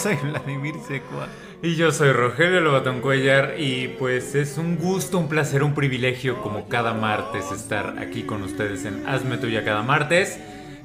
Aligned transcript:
soy 0.00 0.16
Vladimir 0.16 0.76
Secua. 0.88 1.28
Y 1.62 1.76
yo 1.76 1.92
soy 1.92 2.12
Rogelio 2.12 2.62
Lobatón 2.62 3.02
Cuellar 3.02 3.56
y 3.58 3.88
pues 3.98 4.34
es 4.34 4.56
un 4.56 4.78
gusto, 4.78 5.18
un 5.18 5.28
placer, 5.28 5.62
un 5.62 5.74
privilegio 5.74 6.40
como 6.40 6.68
cada 6.68 6.94
martes 6.94 7.52
estar 7.52 7.98
aquí 7.98 8.22
con 8.22 8.42
ustedes 8.42 8.86
en 8.86 9.06
Hazme 9.06 9.36
Tuya 9.36 9.62
cada 9.62 9.82
martes, 9.82 10.40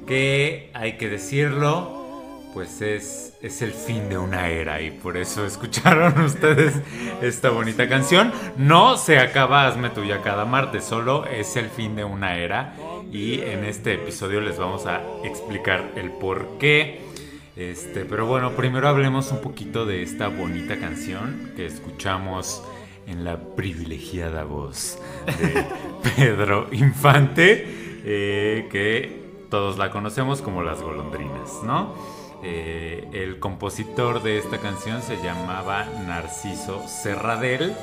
que 0.06 0.70
hay 0.74 0.98
que 0.98 1.08
decirlo, 1.08 2.42
pues 2.52 2.82
es, 2.82 3.32
es 3.40 3.62
el 3.62 3.72
fin 3.72 4.10
de 4.10 4.18
una 4.18 4.50
era 4.50 4.82
y 4.82 4.90
por 4.90 5.16
eso 5.16 5.46
escucharon 5.46 6.20
ustedes 6.24 6.74
esta 7.22 7.48
bonita 7.48 7.88
canción. 7.88 8.32
No 8.58 8.98
se 8.98 9.18
acaba 9.18 9.66
Hazme 9.66 9.88
Tuya 9.88 10.20
cada 10.20 10.44
martes, 10.44 10.84
solo 10.84 11.24
es 11.24 11.56
el 11.56 11.70
fin 11.70 11.96
de 11.96 12.04
una 12.04 12.36
era 12.36 12.74
y 13.10 13.40
en 13.40 13.64
este 13.64 13.94
episodio 13.94 14.42
les 14.42 14.58
vamos 14.58 14.84
a 14.84 15.00
explicar 15.24 15.92
el 15.96 16.10
por 16.10 16.58
qué. 16.58 17.05
Este, 17.56 18.04
pero 18.04 18.26
bueno, 18.26 18.52
primero 18.52 18.86
hablemos 18.86 19.32
un 19.32 19.40
poquito 19.40 19.86
de 19.86 20.02
esta 20.02 20.28
bonita 20.28 20.78
canción 20.78 21.52
que 21.56 21.64
escuchamos 21.64 22.62
en 23.06 23.24
la 23.24 23.38
privilegiada 23.38 24.44
voz 24.44 24.98
de 25.24 25.64
Pedro 26.16 26.68
Infante, 26.70 27.64
eh, 28.04 28.68
que 28.70 29.46
todos 29.48 29.78
la 29.78 29.90
conocemos 29.90 30.42
como 30.42 30.62
Las 30.62 30.82
Golondrinas, 30.82 31.62
¿no? 31.64 31.94
Eh, 32.42 33.08
el 33.14 33.38
compositor 33.38 34.22
de 34.22 34.36
esta 34.36 34.58
canción 34.58 35.00
se 35.00 35.16
llamaba 35.22 35.86
Narciso 36.06 36.86
Serradel 36.86 37.74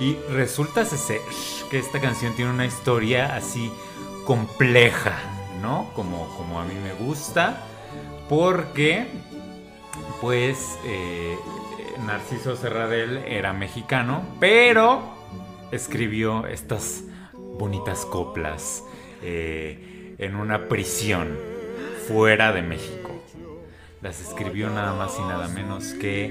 y 0.00 0.14
resulta 0.32 0.86
ser 0.86 1.20
que 1.70 1.78
esta 1.78 2.00
canción 2.00 2.34
tiene 2.34 2.52
una 2.52 2.64
historia 2.64 3.36
así 3.36 3.70
compleja, 4.24 5.18
¿no? 5.60 5.90
Como, 5.94 6.26
como 6.38 6.58
a 6.58 6.64
mí 6.64 6.74
me 6.82 6.94
gusta 6.94 7.66
porque 8.30 9.08
pues 10.20 10.78
eh, 10.84 11.36
Narciso 12.06 12.54
Serradel 12.54 13.24
era 13.26 13.52
mexicano, 13.52 14.22
pero 14.38 15.02
escribió 15.72 16.46
estas 16.46 17.02
bonitas 17.58 18.06
coplas 18.06 18.84
eh, 19.24 20.14
en 20.18 20.36
una 20.36 20.68
prisión 20.68 21.36
fuera 22.06 22.52
de 22.52 22.62
México. 22.62 23.20
Las 24.00 24.20
escribió 24.20 24.70
nada 24.70 24.94
más 24.94 25.18
y 25.18 25.22
nada 25.22 25.48
menos 25.48 25.86
que 25.94 26.26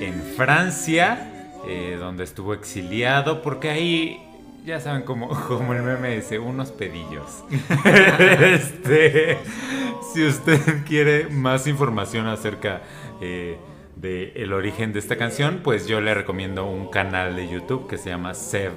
en 0.00 0.22
Francia, 0.36 1.52
eh, 1.68 1.96
donde 2.00 2.24
estuvo 2.24 2.52
exiliado, 2.52 3.42
porque 3.42 3.70
ahí 3.70 4.31
ya 4.64 4.80
saben 4.80 5.02
como, 5.02 5.28
como 5.48 5.74
el 5.74 5.82
meme 5.82 6.16
dice, 6.16 6.38
unos 6.38 6.70
pedillos. 6.72 7.44
este, 8.40 9.38
si 10.12 10.24
usted 10.24 10.84
quiere 10.86 11.28
más 11.28 11.66
información 11.66 12.26
acerca 12.26 12.82
eh, 13.20 13.56
del 13.96 14.32
el 14.34 14.52
origen 14.52 14.92
de 14.92 14.98
esta 14.98 15.16
canción, 15.16 15.60
pues 15.62 15.86
yo 15.86 16.00
le 16.00 16.14
recomiendo 16.14 16.64
un 16.66 16.88
canal 16.88 17.36
de 17.36 17.48
YouTube 17.48 17.88
que 17.88 17.98
se 17.98 18.10
llama 18.10 18.34
Save, 18.34 18.72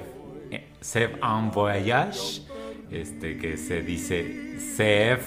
Save 0.80 1.18
en 1.22 1.50
Voyage, 1.50 2.42
este, 2.90 3.36
que 3.38 3.56
se 3.56 3.82
dice 3.82 4.58
Save 4.76 5.22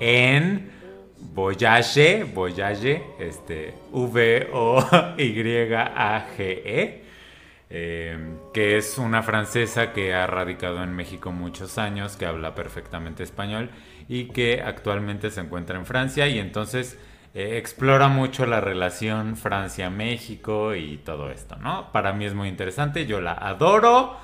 en 0.00 0.70
Voyage, 1.18 2.24
Voyage, 2.24 3.02
este, 3.18 3.74
V-O-Y-A-G-E. 3.92 5.06
Eh, 7.68 8.16
que 8.54 8.76
es 8.76 8.96
una 8.96 9.24
francesa 9.24 9.92
que 9.92 10.14
ha 10.14 10.26
radicado 10.28 10.84
en 10.84 10.94
México 10.94 11.32
muchos 11.32 11.78
años, 11.78 12.16
que 12.16 12.24
habla 12.24 12.54
perfectamente 12.54 13.24
español 13.24 13.70
y 14.08 14.28
que 14.28 14.62
actualmente 14.62 15.30
se 15.30 15.40
encuentra 15.40 15.76
en 15.76 15.84
Francia 15.84 16.28
y 16.28 16.38
entonces 16.38 16.96
eh, 17.34 17.58
explora 17.58 18.08
mucho 18.08 18.46
la 18.46 18.60
relación 18.60 19.36
Francia-México 19.36 20.76
y 20.76 20.98
todo 20.98 21.30
esto, 21.30 21.56
¿no? 21.56 21.90
Para 21.92 22.12
mí 22.12 22.24
es 22.24 22.34
muy 22.34 22.48
interesante, 22.48 23.06
yo 23.06 23.20
la 23.20 23.32
adoro. 23.32 24.16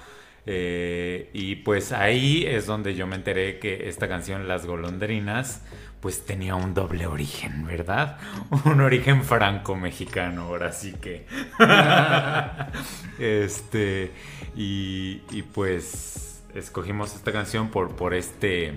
Eh, 0.44 1.30
y 1.32 1.56
pues 1.56 1.92
ahí 1.92 2.44
es 2.46 2.66
donde 2.66 2.94
yo 2.94 3.06
me 3.06 3.14
enteré 3.14 3.58
que 3.60 3.88
esta 3.88 4.08
canción 4.08 4.48
Las 4.48 4.66
Golondrinas 4.66 5.64
pues 6.02 6.26
tenía 6.26 6.56
un 6.56 6.74
doble 6.74 7.06
origen, 7.06 7.64
¿verdad? 7.64 8.18
Un 8.64 8.80
origen 8.80 9.22
franco-mexicano, 9.22 10.42
ahora 10.42 10.72
sí 10.72 10.94
que. 11.00 11.26
este, 13.20 14.10
y, 14.56 15.22
y, 15.30 15.42
pues 15.42 16.42
escogimos 16.54 17.14
esta 17.14 17.30
canción 17.30 17.70
por, 17.70 17.94
por 17.94 18.14
este, 18.14 18.74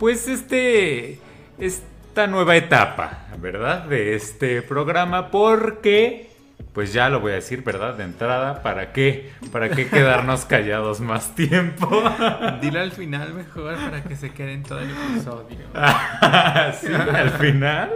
pues 0.00 0.26
este, 0.26 1.20
esta 1.58 2.26
nueva 2.26 2.56
etapa, 2.56 3.26
¿verdad? 3.38 3.84
De 3.84 4.14
este 4.14 4.62
programa, 4.62 5.30
porque 5.30 6.30
pues 6.74 6.92
ya 6.92 7.08
lo 7.08 7.20
voy 7.20 7.32
a 7.32 7.36
decir, 7.36 7.62
¿verdad? 7.62 7.94
De 7.94 8.02
entrada, 8.02 8.60
¿para 8.62 8.92
qué? 8.92 9.32
¿Para 9.52 9.70
qué 9.70 9.86
quedarnos 9.86 10.44
callados 10.46 11.00
más 11.00 11.32
tiempo? 11.36 12.02
Dile 12.60 12.80
al 12.80 12.90
final 12.90 13.32
mejor 13.32 13.76
para 13.76 14.02
que 14.02 14.16
se 14.16 14.30
quede 14.30 14.54
en 14.54 14.64
todo 14.64 14.80
el 14.80 14.90
episodio. 14.90 15.58
¿Sí? 16.80 16.88
¿Al 16.92 17.30
final? 17.30 17.92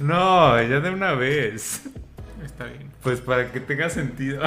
No, 0.00 0.60
ya 0.60 0.80
de 0.80 0.90
una 0.90 1.12
vez. 1.12 1.84
Está 2.44 2.64
bien. 2.64 2.90
Pues 3.04 3.20
para 3.20 3.52
que 3.52 3.60
tenga 3.60 3.88
sentido. 3.88 4.42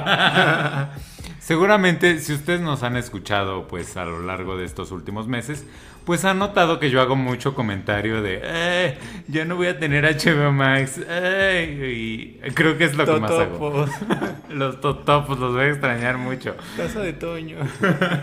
Seguramente, 1.42 2.20
si 2.20 2.34
ustedes 2.34 2.62
nos 2.62 2.84
han 2.84 2.96
escuchado, 2.96 3.68
pues 3.68 3.98
a 3.98 4.06
lo 4.06 4.22
largo 4.22 4.58
de 4.58 4.66
estos 4.66 4.92
últimos 4.92 5.28
meses, 5.28 5.66
pues 6.06 6.24
han 6.24 6.38
notado 6.38 6.80
que 6.80 6.92
yo 6.92 7.02
hago 7.02 7.16
mucho 7.16 7.56
comentario 7.56 8.22
de, 8.22 8.42
eh, 8.44 8.98
ya 9.28 9.44
no 9.44 9.56
voy 9.56 9.66
a 9.66 9.80
tener 9.80 10.06
HBO 10.06 10.52
Max, 10.52 11.00
y 11.00 12.34
creo 12.54 12.78
que 12.78 12.84
es 12.84 12.96
lo 12.96 13.06
que 13.06 13.20
más 13.20 13.32
hago. 13.32 13.88
los 14.52 14.80
totopos 14.82 15.40
los 15.40 15.54
voy 15.54 15.64
a 15.64 15.70
extrañar 15.70 16.20
mucho. 16.20 16.56
Casa 16.78 17.00
de 17.00 17.14
Toño. 17.14 17.58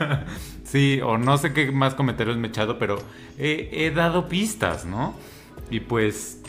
sí, 0.62 1.00
o 1.02 1.18
no 1.18 1.38
sé 1.38 1.52
qué 1.52 1.72
más 1.72 1.96
comentarios 1.96 2.36
me 2.36 2.46
he 2.46 2.50
echado, 2.50 2.78
pero 2.78 2.98
he, 3.36 3.68
he 3.72 3.90
dado 3.90 4.28
pistas, 4.28 4.84
¿no? 4.84 5.16
Y 5.70 5.80
pues, 5.80 6.40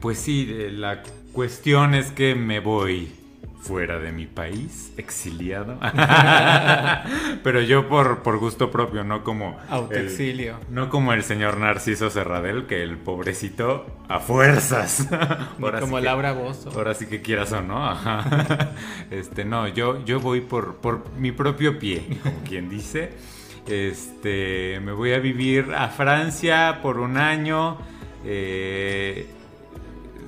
pues 0.00 0.18
sí, 0.18 0.68
la 0.70 1.02
cuestión 1.32 1.94
es 1.94 2.12
que 2.12 2.34
me 2.34 2.60
voy 2.60 3.23
fuera 3.64 3.98
de 3.98 4.12
mi 4.12 4.26
país, 4.26 4.92
exiliado. 4.96 5.78
Pero 7.42 7.60
yo 7.62 7.88
por, 7.88 8.22
por 8.22 8.38
gusto 8.38 8.70
propio, 8.70 9.04
no 9.04 9.24
como... 9.24 9.58
Autoexilio. 9.70 10.58
El, 10.68 10.74
no 10.74 10.90
como 10.90 11.12
el 11.12 11.22
señor 11.22 11.56
Narciso 11.58 12.10
Serradel, 12.10 12.66
que 12.66 12.82
el 12.82 12.98
pobrecito 12.98 13.86
a 14.08 14.20
fuerzas. 14.20 15.08
Ahora 15.60 15.80
como 15.80 15.98
sí 15.98 16.04
Laura 16.04 16.32
Bozo. 16.32 16.70
Ahora 16.70 16.94
sí 16.94 17.06
que 17.06 17.22
quieras 17.22 17.52
o 17.52 17.62
no. 17.62 17.88
Ajá. 17.88 18.72
Este, 19.10 19.44
no, 19.44 19.68
yo, 19.68 20.04
yo 20.04 20.20
voy 20.20 20.40
por, 20.40 20.76
por 20.76 21.10
mi 21.12 21.32
propio 21.32 21.78
pie, 21.78 22.18
como 22.22 22.42
quien 22.42 22.68
dice. 22.68 23.12
Este, 23.66 24.80
me 24.80 24.92
voy 24.92 25.12
a 25.12 25.18
vivir 25.18 25.72
a 25.74 25.88
Francia 25.88 26.80
por 26.82 26.98
un 26.98 27.16
año. 27.16 27.78
Eh, 28.24 29.26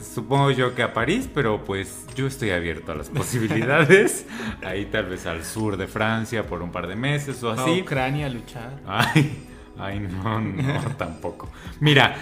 supongo 0.01 0.51
yo 0.51 0.75
que 0.75 0.83
a 0.83 0.93
París, 0.93 1.29
pero 1.33 1.65
pues 1.65 2.07
yo 2.15 2.27
estoy 2.27 2.51
abierto 2.51 2.93
a 2.93 2.95
las 2.95 3.09
posibilidades. 3.09 4.27
Ahí 4.65 4.87
tal 4.87 5.07
vez 5.07 5.27
al 5.27 5.45
sur 5.45 5.77
de 5.77 5.87
Francia 5.87 6.47
por 6.47 6.63
un 6.63 6.71
par 6.71 6.87
de 6.87 6.97
meses 6.97 7.43
o 7.43 7.51
así. 7.51 7.79
A 7.81 7.83
Ucrania 7.83 8.27
a 8.27 8.31
luchar. 8.31 8.81
Ay, 8.87 9.47
ay 9.79 10.01
no, 10.01 10.41
no, 10.41 10.81
tampoco. 10.99 11.51
Mira, 11.81 12.17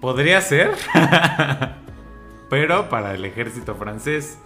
podría 0.00 0.40
ser, 0.40 0.70
pero 2.50 2.88
para 2.88 3.14
el 3.14 3.24
ejército 3.24 3.74
francés. 3.74 4.38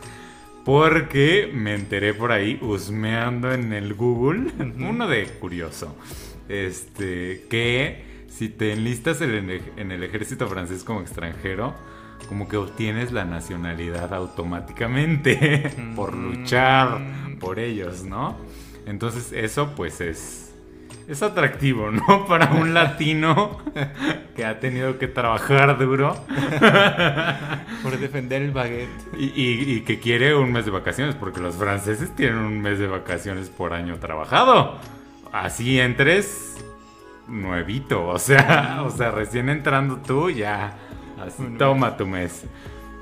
Porque 0.64 1.50
me 1.52 1.74
enteré 1.74 2.14
por 2.14 2.32
ahí, 2.32 2.58
husmeando 2.62 3.52
en 3.52 3.74
el 3.74 3.92
Google, 3.92 4.50
uno 4.78 5.06
de 5.06 5.26
curioso, 5.26 5.94
este, 6.48 7.44
que 7.50 8.24
si 8.30 8.48
te 8.48 8.72
enlistas 8.72 9.20
en 9.20 9.92
el 9.92 10.02
ejército 10.02 10.48
francés 10.48 10.82
como 10.82 11.02
extranjero, 11.02 11.74
como 12.28 12.48
que 12.48 12.56
obtienes 12.56 13.12
la 13.12 13.24
nacionalidad 13.24 14.12
automáticamente 14.14 15.70
por 15.96 16.14
luchar, 16.14 16.98
por 17.40 17.58
ellos, 17.58 18.04
¿no? 18.04 18.36
Entonces 18.86 19.32
eso 19.32 19.72
pues 19.76 20.00
es 20.00 20.40
es 21.06 21.22
atractivo, 21.22 21.90
¿no? 21.90 22.24
Para 22.28 22.52
un 22.52 22.72
latino 22.72 23.58
que 24.34 24.44
ha 24.46 24.58
tenido 24.58 24.98
que 24.98 25.06
trabajar 25.06 25.76
duro 25.78 26.16
Por 27.82 27.98
defender 27.98 28.40
el 28.42 28.52
baguette. 28.52 28.88
y, 29.18 29.26
y- 29.26 29.74
y 29.74 29.80
que 29.82 30.00
quiere 30.00 30.34
un 30.34 30.50
mes 30.52 30.64
de 30.64 30.70
vacaciones, 30.70 31.14
porque 31.14 31.40
los 31.40 31.56
franceses 31.56 32.14
tienen 32.16 32.38
un 32.38 32.60
mes 32.62 32.78
de 32.78 32.86
vacaciones 32.86 33.50
por 33.50 33.74
año 33.74 33.96
trabajado. 33.98 34.78
Así 35.32 35.78
entres 35.78 36.56
nuevito, 37.28 38.06
o 38.06 38.18
sea, 38.18 38.82
o 38.86 38.90
sea, 38.90 39.10
recién 39.10 39.48
entrando 39.50 39.96
tú 39.98 40.30
ya, 40.30 40.78
así 41.20 41.42
toma 41.58 41.96
tu 41.96 42.06
mes. 42.06 42.44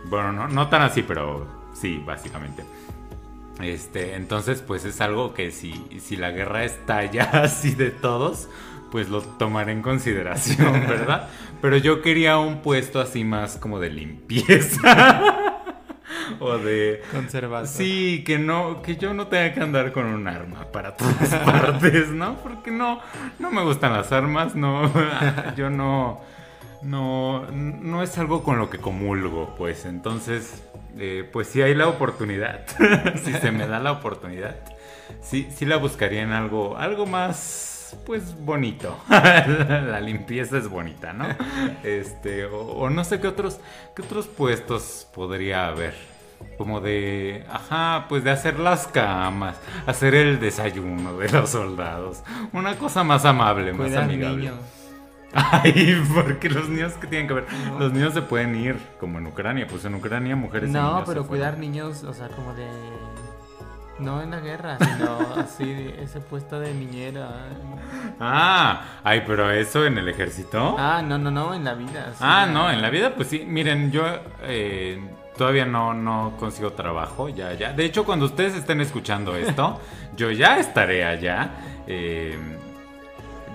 Bueno, 0.04 0.32
no, 0.32 0.48
no 0.48 0.68
tan 0.68 0.82
así, 0.82 1.02
pero 1.02 1.46
sí, 1.74 2.02
básicamente. 2.04 2.64
Este, 3.60 4.14
entonces, 4.14 4.62
pues 4.62 4.84
es 4.84 5.00
algo 5.00 5.34
que 5.34 5.50
si, 5.50 5.74
si 6.00 6.16
la 6.16 6.30
guerra 6.30 6.64
estalla 6.64 7.24
así 7.32 7.74
de 7.74 7.90
todos, 7.90 8.48
pues 8.90 9.08
lo 9.08 9.22
tomaré 9.22 9.72
en 9.72 9.82
consideración, 9.82 10.72
¿verdad? 10.88 11.28
Pero 11.60 11.76
yo 11.76 12.02
quería 12.02 12.38
un 12.38 12.60
puesto 12.60 13.00
así 13.00 13.24
más 13.24 13.56
como 13.56 13.78
de 13.78 13.90
limpieza. 13.90 15.52
o 16.40 16.58
de. 16.58 17.02
Conservado. 17.12 17.66
Sí, 17.66 18.24
que 18.26 18.38
no, 18.38 18.82
que 18.82 18.96
yo 18.96 19.14
no 19.14 19.28
tenga 19.28 19.54
que 19.54 19.60
andar 19.60 19.92
con 19.92 20.06
un 20.06 20.26
arma 20.26 20.66
para 20.72 20.96
todas 20.96 21.34
partes, 21.34 22.08
¿no? 22.08 22.36
Porque 22.42 22.70
no, 22.70 23.00
no 23.38 23.50
me 23.50 23.62
gustan 23.62 23.92
las 23.92 24.10
armas, 24.12 24.54
no, 24.54 24.92
yo 25.56 25.70
no, 25.70 26.20
no, 26.82 27.46
no 27.50 28.02
es 28.02 28.16
algo 28.18 28.42
con 28.42 28.58
lo 28.58 28.70
que 28.70 28.78
comulgo, 28.78 29.54
pues. 29.56 29.84
Entonces, 29.84 30.62
eh, 30.98 31.28
pues 31.32 31.48
si 31.48 31.62
hay 31.62 31.74
la 31.74 31.88
oportunidad, 31.88 32.66
si 33.24 33.32
se 33.32 33.52
me 33.52 33.66
da 33.66 33.78
la 33.78 33.92
oportunidad, 33.92 34.56
sí, 35.20 35.48
sí 35.54 35.64
la 35.64 35.76
buscaría 35.76 36.22
en 36.22 36.32
algo, 36.32 36.76
algo 36.76 37.06
más, 37.06 37.96
pues 38.06 38.34
bonito. 38.44 38.98
la 39.08 40.00
limpieza 40.00 40.58
es 40.58 40.68
bonita, 40.68 41.12
¿no? 41.12 41.26
Este, 41.82 42.46
o, 42.46 42.60
o 42.60 42.90
no 42.90 43.04
sé 43.04 43.20
qué 43.20 43.28
otros, 43.28 43.60
qué 43.94 44.02
otros 44.02 44.26
puestos 44.26 45.06
podría 45.14 45.68
haber. 45.68 45.94
Como 46.58 46.80
de, 46.80 47.46
ajá, 47.48 48.06
pues 48.08 48.24
de 48.24 48.30
hacer 48.32 48.58
las 48.58 48.88
camas, 48.88 49.56
hacer 49.86 50.16
el 50.16 50.40
desayuno 50.40 51.16
de 51.16 51.28
los 51.30 51.50
soldados. 51.50 52.22
Una 52.52 52.76
cosa 52.76 53.04
más 53.04 53.24
amable, 53.24 53.72
más 53.72 53.86
Cuidar 53.86 54.04
amigable. 54.04 54.36
niños. 54.50 54.58
Ay, 55.34 56.02
porque 56.14 56.50
los 56.50 56.68
niños 56.68 56.92
que 56.94 57.06
tienen 57.06 57.26
que 57.26 57.34
ver. 57.34 57.46
No. 57.66 57.78
Los 57.78 57.92
niños 57.92 58.12
se 58.12 58.22
pueden 58.22 58.54
ir, 58.54 58.76
como 59.00 59.18
en 59.18 59.26
Ucrania. 59.26 59.66
Pues 59.68 59.84
en 59.84 59.94
Ucrania 59.94 60.36
mujeres 60.36 60.68
y 60.68 60.72
No, 60.72 61.02
pero 61.06 61.26
cuidar 61.26 61.58
niños, 61.58 62.04
o 62.04 62.12
sea, 62.12 62.28
como 62.28 62.54
de... 62.54 62.66
No 63.98 64.20
en 64.20 64.30
la 64.30 64.40
guerra, 64.40 64.78
sino 64.80 65.18
así, 65.36 65.64
de 65.64 66.02
ese 66.02 66.20
puesto 66.20 66.58
de 66.58 66.74
niñera. 66.74 67.28
Ah, 68.18 68.84
ay, 69.04 69.22
pero 69.26 69.50
eso 69.50 69.84
en 69.86 69.98
el 69.98 70.08
ejército. 70.08 70.76
Ah, 70.78 71.02
no, 71.02 71.18
no, 71.18 71.30
no, 71.30 71.54
en 71.54 71.64
la 71.64 71.74
vida. 71.74 72.08
sí. 72.12 72.18
Ah, 72.20 72.46
no, 72.50 72.70
en 72.70 72.82
la 72.82 72.90
vida, 72.90 73.14
pues 73.14 73.28
sí. 73.28 73.44
Miren, 73.46 73.92
yo 73.92 74.04
eh, 74.42 74.98
todavía 75.36 75.64
no, 75.64 75.94
no 75.94 76.34
consigo 76.38 76.72
trabajo, 76.72 77.28
ya, 77.28 77.52
ya. 77.52 77.72
De 77.72 77.84
hecho, 77.84 78.04
cuando 78.04 78.26
ustedes 78.26 78.54
estén 78.54 78.80
escuchando 78.80 79.36
esto, 79.36 79.80
yo 80.16 80.30
ya 80.30 80.58
estaré 80.58 81.04
allá 81.04 81.50
eh, 81.86 82.38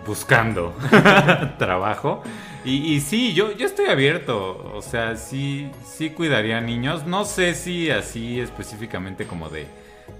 buscando 0.08 0.74
trabajo. 1.60 2.24
Y, 2.66 2.96
y 2.96 3.02
sí, 3.02 3.34
yo, 3.34 3.52
yo 3.52 3.68
estoy 3.68 3.88
abierto. 3.88 4.72
O 4.74 4.82
sea, 4.82 5.16
sí, 5.18 5.70
sí 5.86 6.10
cuidaría 6.10 6.60
niños. 6.62 7.06
No 7.06 7.26
sé 7.26 7.54
si 7.54 7.92
así 7.92 8.40
específicamente 8.40 9.28
como 9.28 9.50
de 9.50 9.68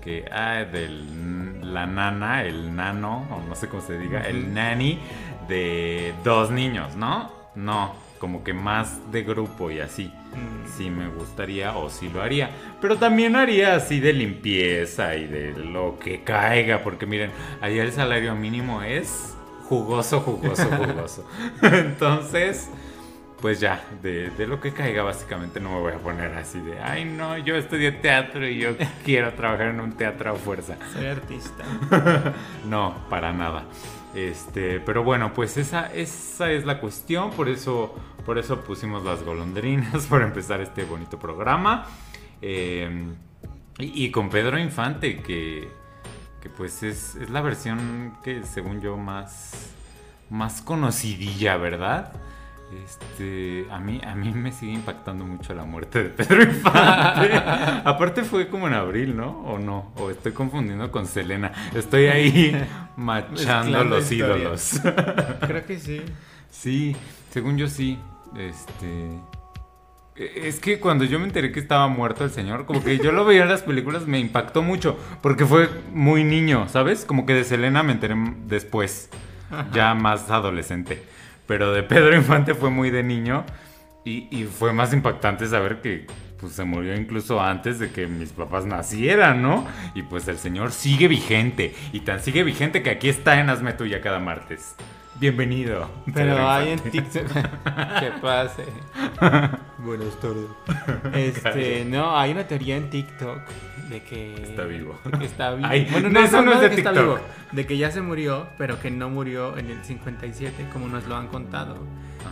que, 0.04 0.26
ah, 0.32 0.66
del 0.72 1.74
la 1.74 1.86
nana, 1.86 2.44
el 2.44 2.76
nano, 2.76 3.28
o 3.32 3.48
no 3.48 3.56
sé 3.56 3.68
cómo 3.68 3.82
se 3.82 3.98
diga, 3.98 4.22
el 4.22 4.54
nanny 4.54 5.00
de 5.48 6.14
dos 6.24 6.52
niños, 6.52 6.96
¿no? 6.96 7.32
No, 7.56 7.96
como 8.20 8.44
que 8.44 8.54
más 8.54 9.12
de 9.12 9.24
grupo 9.24 9.72
y 9.72 9.80
así. 9.80 10.06
Mm. 10.06 10.68
Sí 10.78 10.90
me 10.90 11.08
gustaría 11.08 11.76
o 11.78 11.90
sí 11.90 12.10
lo 12.10 12.22
haría. 12.22 12.50
Pero 12.82 12.98
también 12.98 13.36
haría 13.36 13.76
así 13.76 14.00
de 14.00 14.14
limpieza 14.14 15.16
y 15.16 15.26
de 15.26 15.52
lo 15.52 15.98
que 16.00 16.24
caiga. 16.24 16.84
Porque 16.84 17.06
miren, 17.06 17.32
allá 17.62 17.84
el 17.84 17.92
salario 17.92 18.36
mínimo 18.36 18.82
es 18.84 19.37
jugoso, 19.68 20.22
jugoso, 20.22 20.66
jugoso. 20.78 21.26
Entonces, 21.62 22.70
pues 23.42 23.60
ya, 23.60 23.84
de, 24.02 24.30
de 24.32 24.48
lo 24.48 24.60
que 24.60 24.72
caiga 24.72 25.04
básicamente 25.04 25.60
no 25.60 25.70
me 25.70 25.80
voy 25.80 25.94
a 25.94 25.98
poner 25.98 26.34
así 26.34 26.60
de, 26.60 26.80
ay 26.80 27.06
no, 27.06 27.38
yo 27.38 27.56
estudié 27.56 27.92
teatro 27.92 28.48
y 28.48 28.58
yo 28.58 28.72
quiero 29.06 29.34
trabajar 29.34 29.68
en 29.68 29.80
un 29.80 29.94
teatro 29.94 30.32
a 30.32 30.36
fuerza. 30.36 30.78
Soy 30.94 31.06
artista. 31.06 31.64
No, 32.68 32.96
para 33.10 33.32
nada. 33.32 33.66
Este, 34.16 34.80
pero 34.80 35.04
bueno, 35.04 35.34
pues 35.34 35.58
esa, 35.58 35.94
esa 35.94 36.52
es 36.52 36.66
la 36.66 36.80
cuestión, 36.80 37.32
por 37.32 37.50
eso, 37.50 37.96
por 38.26 38.38
eso 38.38 38.62
pusimos 38.62 39.04
las 39.04 39.24
golondrinas 39.24 40.08
para 40.08 40.26
empezar 40.26 40.60
este 40.62 40.84
bonito 40.84 41.20
programa. 41.20 41.86
Eh, 42.42 43.06
y, 43.80 44.06
y 44.06 44.12
con 44.12 44.30
Pedro 44.30 44.58
Infante, 44.58 45.22
que, 45.22 45.68
que 46.48 46.54
pues 46.54 46.84
es, 46.84 47.16
es 47.16 47.30
la 47.30 47.42
versión 47.42 48.18
que 48.24 48.44
según 48.44 48.82
yo 48.82 48.98
más, 48.98 49.74
más 50.30 50.62
conocidilla, 50.62 51.58
¿verdad? 51.58 52.14
Este, 52.86 53.66
a 53.72 53.80
mí, 53.80 54.02
a 54.06 54.14
mí 54.16 54.32
me 54.34 54.52
sigue 54.52 54.74
impactando 54.74 55.26
mucho 55.26 55.54
la 55.54 55.64
muerte 55.64 56.04
de 56.04 56.10
Pedro 56.10 56.44
Infante. 56.44 57.36
Aparte 57.86 58.24
fue 58.24 58.50
como 58.50 58.68
en 58.68 58.74
abril, 58.74 59.16
¿no? 59.16 59.40
¿O 59.46 59.58
no? 59.58 59.94
O 59.98 60.10
estoy 60.10 60.34
confundiendo 60.34 60.92
con 60.92 61.06
Selena. 61.06 61.52
Estoy 61.74 62.08
ahí 62.08 62.68
machando 62.98 63.84
los 63.84 64.12
ídolos. 64.12 64.82
Creo 65.42 65.66
que 65.66 65.80
sí. 65.80 66.02
Sí, 66.50 66.96
según 67.32 67.58
yo 67.58 67.68
sí. 67.68 68.00
Este. 68.38 69.18
Es 70.18 70.60
que 70.60 70.80
cuando 70.80 71.04
yo 71.06 71.20
me 71.20 71.26
enteré 71.26 71.52
que 71.52 71.60
estaba 71.60 71.88
muerto 71.88 72.24
el 72.24 72.32
señor, 72.32 72.66
como 72.66 72.84
que 72.84 72.98
yo 72.98 73.12
lo 73.12 73.24
veía 73.24 73.44
en 73.44 73.50
las 73.50 73.62
películas, 73.62 74.08
me 74.08 74.20
impactó 74.20 74.64
mucho. 74.64 74.98
Porque 75.22 75.46
fue 75.46 75.70
muy 75.94 76.24
niño, 76.24 76.68
¿sabes? 76.70 77.06
Como 77.06 77.26
que 77.26 77.34
de 77.34 77.44
Selena 77.44 77.84
me 77.84 77.92
enteré 77.92 78.16
después, 78.48 79.10
ya 79.74 79.94
más 79.94 80.30
adolescente. 80.32 81.04
Pero 81.46 81.72
de 81.72 81.84
Pedro 81.84 82.16
Infante 82.16 82.56
fue 82.56 82.72
muy 82.72 82.90
de 82.90 83.04
niño. 83.04 83.46
Y, 84.06 84.28
y 84.32 84.46
fue 84.46 84.74
más 84.74 84.94
impactante 84.94 85.48
saber 85.48 85.82
que 85.82 86.08
pues, 86.40 86.54
se 86.54 86.64
murió 86.64 86.96
incluso 86.96 87.42
antes 87.42 87.78
de 87.78 87.92
que 87.92 88.08
mis 88.08 88.30
papás 88.30 88.66
nacieran, 88.66 89.42
¿no? 89.42 89.68
Y 89.96 90.04
pues 90.04 90.28
el 90.28 90.38
señor 90.38 90.72
sigue 90.72 91.08
vigente. 91.08 91.76
Y 91.92 92.02
tan 92.02 92.22
sigue 92.22 92.44
vigente 92.44 92.82
que 92.82 92.90
aquí 92.90 93.10
está 93.10 93.40
en 93.40 93.50
Hazme 93.50 93.74
Tuya 93.74 94.02
cada 94.02 94.20
martes. 94.20 94.76
Bienvenido. 95.20 95.90
Pero 96.14 96.48
hay 96.48 96.70
en. 96.74 96.80
TikTok. 96.80 97.28
que 98.00 98.12
pase. 98.22 98.66
Buenas 99.80 100.20
tardes. 100.20 100.46
Este, 101.14 101.86
no, 101.86 102.16
hay 102.16 102.32
una 102.32 102.48
teoría 102.48 102.78
en 102.78 102.90
TikTok 102.92 103.40
de 103.90 104.04
que. 104.04 104.36
Está 104.44 104.66
vivo. 104.66 105.00
de 105.06 105.18
que 105.18 105.26
está 105.26 105.52
vivo. 105.56 105.68
Ay, 105.70 105.88
bueno, 105.92 106.10
no, 106.10 106.20
no, 106.20 106.26
eso 106.26 106.42
no 106.44 106.54
es 106.54 106.62
de 106.62 106.70
que 106.70 106.76
está 106.76 106.92
TikTok. 106.92 107.18
vivo, 107.18 107.20
De 107.52 107.66
que 107.66 107.78
ya 107.78 107.90
se 107.90 108.02
murió, 108.02 108.48
pero 108.60 108.80
que 108.80 108.92
no 108.92 109.10
murió 109.10 109.58
en 109.58 109.72
el 109.72 109.84
57, 109.84 110.68
como 110.72 110.88
nos 110.88 111.08
lo 111.08 111.16
han 111.16 111.28
contado. 111.28 111.78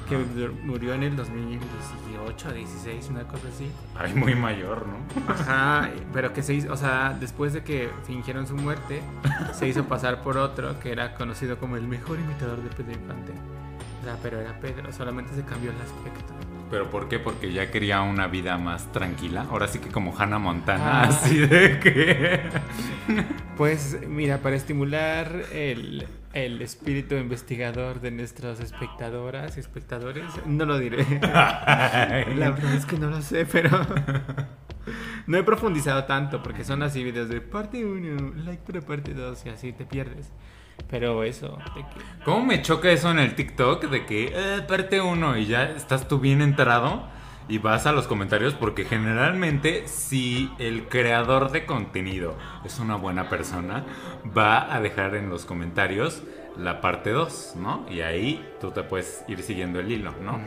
Que 0.08 0.18
murió 0.64 0.94
en 0.94 1.04
el 1.04 1.16
2018, 1.16 2.52
16, 2.54 3.10
una 3.10 3.24
cosa 3.24 3.48
así. 3.54 3.70
Ay, 3.98 4.14
muy 4.14 4.36
mayor, 4.36 4.86
¿no? 4.88 4.98
Ajá, 5.34 5.90
pero 6.14 6.32
que 6.34 6.44
se 6.44 6.54
hizo, 6.54 6.72
o 6.72 6.78
sea, 6.78 7.16
después 7.20 7.54
de 7.54 7.64
que 7.64 7.90
fingieron 8.06 8.46
su 8.48 8.56
muerte, 8.56 9.02
se 9.54 9.68
hizo 9.68 9.86
pasar 9.86 10.22
por 10.22 10.38
otro 10.38 10.80
que 10.80 10.92
era 10.92 11.16
conocido 11.16 11.58
como 11.58 11.76
el 11.78 11.88
mejor 11.88 12.20
imitador 12.20 12.62
de 12.62 12.70
Pedro 12.70 12.92
Infante. 12.94 13.32
O 14.02 14.06
sea, 14.06 14.18
pero 14.22 14.40
era 14.40 14.60
Pedro, 14.60 14.92
solamente 14.94 15.34
se 15.34 15.44
cambió 15.44 15.72
el 15.72 15.78
aspecto. 15.78 16.34
¿Pero 16.70 16.90
por 16.90 17.08
qué? 17.08 17.18
Porque 17.20 17.52
ya 17.52 17.72
quería 17.72 18.02
una 18.02 18.28
vida 18.28 18.58
más 18.58 18.92
tranquila. 18.92 19.46
Ahora 19.50 19.68
sí 19.68 19.80
que 19.80 19.90
como 19.90 20.16
Hannah 20.18 20.40
Montana, 20.40 21.02
Ah. 21.02 21.08
así 21.10 21.38
de 21.40 21.80
que... 21.80 22.42
Pues 23.58 23.98
mira, 24.08 24.40
para 24.40 24.56
estimular 24.56 25.32
el, 25.54 26.06
el 26.36 26.62
espíritu 26.62 27.16
investigador 27.16 28.02
de 28.02 28.12
nuestras 28.12 28.60
espectadoras 28.60 29.56
y 29.56 29.62
espectadores, 29.62 30.26
no 30.46 30.66
lo 30.66 30.78
diré. 30.78 31.06
La 31.22 32.52
verdad 32.52 32.76
es 32.76 32.86
que 32.86 32.98
no 32.98 33.10
lo 33.10 33.22
sé, 33.22 33.46
pero 33.46 33.70
no 35.28 35.38
he 35.38 35.44
profundizado 35.44 36.04
tanto 36.04 36.44
porque 36.44 36.66
son 36.66 36.84
así 36.84 37.06
videos 37.06 37.30
de 37.30 37.40
parte 37.40 37.86
1, 37.86 38.44
like 38.44 38.64
para 38.64 38.86
parte 38.86 39.14
2 39.14 39.46
y 39.46 39.50
así 39.50 39.72
te 39.72 39.86
pierdes. 39.86 40.30
Pero 40.90 41.24
eso, 41.24 41.58
que... 41.74 41.86
¿Cómo 42.26 42.46
me 42.46 42.62
choca 42.62 42.92
eso 42.92 43.10
en 43.12 43.20
el 43.20 43.34
TikTok? 43.34 43.86
De 43.86 44.06
que 44.06 44.34
eh, 44.36 44.62
parte 44.68 45.00
uno 45.00 45.38
y 45.38 45.46
ya 45.46 45.64
estás 45.64 46.10
tú 46.10 46.20
bien 46.20 46.42
enterado 46.42 47.15
y 47.48 47.60
vas 47.60 47.86
a 47.86 47.92
los 47.92 48.08
comentarios 48.08 48.54
porque 48.54 48.86
generalmente 48.86 49.88
si 49.88 50.50
el 50.58 50.88
creador 50.88 51.52
de 51.52 51.66
contenido 51.66 52.36
es 52.64 52.80
una 52.80 52.96
buena 52.96 53.30
persona, 53.30 53.86
va 54.36 54.74
a 54.74 54.82
dejar 54.82 55.16
en 55.16 55.30
los 55.30 55.46
comentarios 55.46 56.24
la 56.58 56.82
parte 56.82 57.12
2, 57.12 57.54
¿no? 57.58 57.86
Y 57.90 58.02
ahí 58.02 58.44
tú 58.62 58.72
te 58.72 58.84
puedes 58.84 59.24
ir 59.28 59.42
siguiendo 59.42 59.80
el 59.80 59.92
hilo, 59.92 60.14
¿no? 60.24 60.40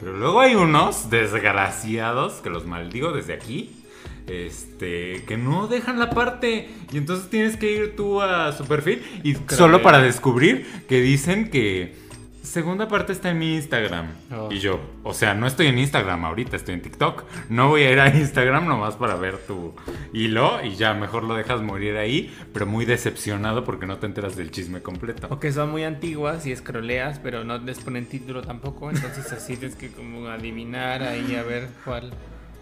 Pero 0.00 0.16
luego 0.16 0.40
hay 0.40 0.54
unos 0.54 1.10
desgraciados, 1.10 2.34
que 2.34 2.50
los 2.50 2.66
maldigo 2.66 3.12
desde 3.12 3.34
aquí, 3.34 3.82
este, 4.26 5.24
que 5.26 5.36
no 5.36 5.66
dejan 5.66 5.98
la 5.98 6.10
parte. 6.10 6.70
Y 6.92 6.98
entonces 6.98 7.28
tienes 7.30 7.56
que 7.56 7.72
ir 7.72 7.96
tú 7.96 8.22
a 8.22 8.52
su 8.52 8.64
perfil 8.64 9.02
y 9.22 9.36
solo 9.54 9.82
para 9.82 10.00
descubrir 10.00 10.84
que 10.88 11.00
dicen 11.00 11.50
que 11.50 12.05
segunda 12.46 12.88
parte 12.88 13.12
está 13.12 13.30
en 13.30 13.38
mi 13.38 13.54
Instagram. 13.56 14.06
Oh. 14.32 14.48
Y 14.50 14.60
yo, 14.60 14.80
o 15.02 15.12
sea, 15.12 15.34
no 15.34 15.46
estoy 15.46 15.66
en 15.66 15.78
Instagram 15.78 16.24
ahorita, 16.24 16.56
estoy 16.56 16.74
en 16.74 16.82
TikTok. 16.82 17.24
No 17.50 17.68
voy 17.68 17.82
a 17.82 17.90
ir 17.90 18.00
a 18.00 18.08
Instagram 18.16 18.66
nomás 18.66 18.96
para 18.96 19.16
ver 19.16 19.38
tu 19.38 19.74
hilo 20.12 20.64
y 20.64 20.76
ya 20.76 20.94
mejor 20.94 21.24
lo 21.24 21.34
dejas 21.34 21.60
morir 21.60 21.96
ahí, 21.96 22.34
pero 22.52 22.66
muy 22.66 22.84
decepcionado 22.84 23.64
porque 23.64 23.86
no 23.86 23.98
te 23.98 24.06
enteras 24.06 24.36
del 24.36 24.50
chisme 24.50 24.80
completo. 24.80 25.26
O 25.30 25.40
que 25.40 25.52
son 25.52 25.70
muy 25.70 25.84
antiguas 25.84 26.46
y 26.46 26.52
escroleas, 26.52 27.18
pero 27.18 27.44
no 27.44 27.58
les 27.58 27.80
ponen 27.80 28.06
título 28.06 28.42
tampoco. 28.42 28.90
Entonces 28.90 29.32
así 29.32 29.56
tienes 29.56 29.76
que 29.76 29.90
como 29.90 30.28
adivinar 30.28 31.02
ahí 31.02 31.34
a 31.34 31.42
ver 31.42 31.68
cuál 31.84 32.12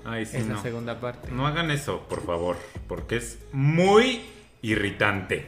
Ay, 0.04 0.26
sí, 0.26 0.36
es 0.36 0.46
la 0.46 0.60
segunda 0.60 1.00
parte. 1.00 1.30
No 1.30 1.46
hagan 1.46 1.70
eso, 1.70 2.00
por 2.08 2.24
favor, 2.24 2.56
porque 2.88 3.16
es 3.16 3.38
muy 3.52 4.20
irritante. 4.60 5.46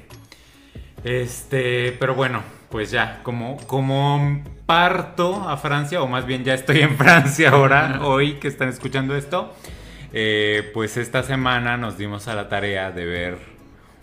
Este, 1.04 1.92
pero 1.92 2.14
bueno, 2.14 2.42
pues 2.70 2.90
ya, 2.90 3.20
como, 3.22 3.56
como 3.66 4.42
parto 4.66 5.48
a 5.48 5.56
Francia, 5.56 6.02
o 6.02 6.06
más 6.08 6.26
bien 6.26 6.44
ya 6.44 6.54
estoy 6.54 6.80
en 6.80 6.96
Francia 6.98 7.50
ahora, 7.50 8.00
hoy 8.02 8.34
que 8.34 8.48
están 8.48 8.68
escuchando 8.68 9.16
esto, 9.16 9.54
eh, 10.12 10.70
pues 10.74 10.96
esta 10.96 11.22
semana 11.22 11.76
nos 11.76 11.98
dimos 11.98 12.28
a 12.28 12.34
la 12.34 12.48
tarea 12.48 12.90
de 12.90 13.04
ver 13.06 13.38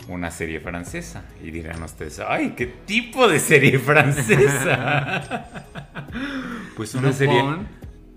una 0.07 0.31
serie 0.31 0.59
francesa. 0.59 1.23
Y 1.43 1.51
dirán 1.51 1.81
ustedes, 1.83 2.19
ay, 2.19 2.53
¿qué 2.57 2.67
tipo 2.67 3.27
de 3.27 3.39
serie 3.39 3.79
francesa? 3.79 5.45
pues 6.75 6.93
una 6.95 7.03
Lupin. 7.09 7.17
serie... 7.17 7.43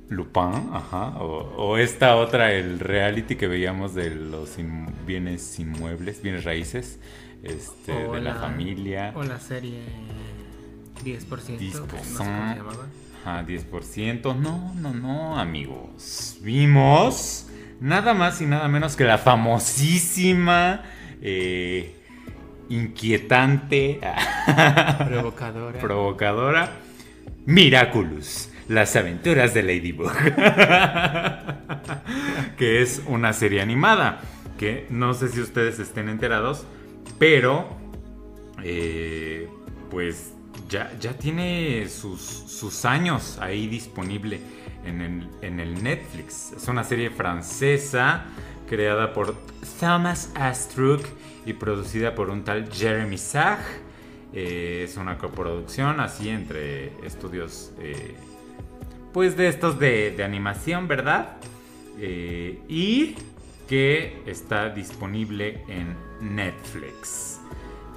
Lupin, 0.09 0.71
ajá. 0.73 1.09
O, 1.19 1.55
o 1.57 1.79
esta 1.79 2.15
otra, 2.17 2.53
el 2.53 2.79
reality 2.79 3.35
que 3.35 3.49
veíamos 3.49 3.93
de 3.95 4.11
los 4.15 4.57
in- 4.59 4.87
bienes 5.05 5.59
inmuebles, 5.59 6.23
bienes 6.23 6.45
raíces, 6.45 7.01
este, 7.43 7.93
O 8.07 8.13
de 8.15 8.21
la, 8.21 8.35
familia. 8.37 9.13
O 9.17 9.25
la 9.25 9.41
serie 9.41 9.81
10%. 11.05 11.59
que 11.59 11.65
no 11.65 11.73
sé 11.73 11.79
cómo 11.81 12.05
se 12.05 12.23
10%. 12.23 12.57
llamaba. 12.57 12.87
Ajá, 13.25 13.45
10%. 13.47 14.37
No, 14.37 14.73
no, 14.75 14.95
no, 14.95 15.39
amigos. 15.39 16.39
Vimos 16.43 17.47
nada 17.81 18.15
más 18.15 18.41
y 18.41 18.47
nada 18.47 18.69
menos 18.69 18.97
que 18.97 19.05
la 19.05 19.19
famosísima, 19.19 20.83
eh, 21.21 21.95
inquietante, 22.69 24.01
Provocadora. 25.09 25.79
provocadora, 25.81 26.71
Miraculous. 27.47 28.51
Las 28.69 28.97
aventuras 28.97 29.55
de 29.55 29.63
Ladybug. 29.63 30.11
que 32.59 32.83
es 32.83 33.01
una 33.07 33.33
serie 33.33 33.63
animada. 33.63 34.21
Que 34.59 34.87
no 34.91 35.15
sé 35.15 35.29
si 35.29 35.41
ustedes 35.41 35.79
estén 35.79 36.09
enterados. 36.09 36.67
Pero. 37.19 37.69
eh, 38.65 39.49
pues 39.91 40.33
ya, 40.69 40.93
ya 41.01 41.13
tiene 41.15 41.89
sus, 41.89 42.21
sus 42.21 42.85
años 42.85 43.39
ahí 43.41 43.67
disponible 43.67 44.41
en 44.85 45.01
el, 45.01 45.29
en 45.43 45.61
el 45.61 45.83
Netflix. 45.83 46.53
Es 46.53 46.69
una 46.69 46.85
serie 46.85 47.11
francesa 47.11 48.25
creada 48.69 49.13
por 49.13 49.37
Thomas 49.81 50.31
Astruc 50.35 51.05
y 51.45 51.53
producida 51.53 52.15
por 52.15 52.31
un 52.31 52.45
tal 52.45 52.73
Jeremy 52.73 53.19
Sach. 53.19 53.61
Eh, 54.33 54.83
es 54.85 54.97
una 54.97 55.19
coproducción 55.19 56.01
así 56.01 56.29
entre 56.29 56.93
estudios 57.07 57.73
eh, 57.81 58.15
pues 59.13 59.37
de 59.37 59.49
estos 59.49 59.79
de, 59.79 60.11
de 60.11 60.25
animación, 60.25 60.89
¿verdad? 60.89 61.37
Eh, 61.99 62.61
y 62.69 63.15
que 63.67 64.23
está 64.27 64.69
disponible 64.69 65.65
en 65.69 65.97
Netflix. 66.21 67.41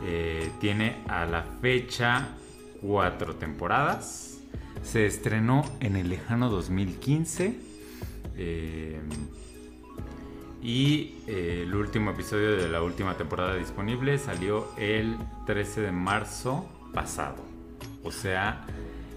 Eh, 0.06 0.50
tiene 0.62 1.04
a 1.10 1.26
la 1.26 1.44
fecha 1.62 2.30
cuatro 2.82 3.36
temporadas. 3.36 4.40
Se 4.84 5.06
estrenó 5.06 5.66
en 5.80 5.96
el 5.96 6.10
lejano 6.10 6.50
2015. 6.50 7.56
eh, 8.38 9.00
y 10.62 11.16
eh, 11.28 11.64
el 11.64 11.74
último 11.74 12.12
episodio 12.12 12.58
de 12.58 12.68
la 12.68 12.82
última 12.82 13.16
temporada 13.16 13.56
disponible 13.56 14.18
salió 14.18 14.68
el 14.78 15.16
13 15.46 15.82
de 15.82 15.92
marzo 15.92 16.68
pasado. 16.94 17.38
O 18.04 18.12
sea, 18.12 18.66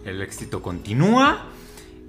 el 0.04 0.22
éxito 0.22 0.62
continúa. 0.62 1.46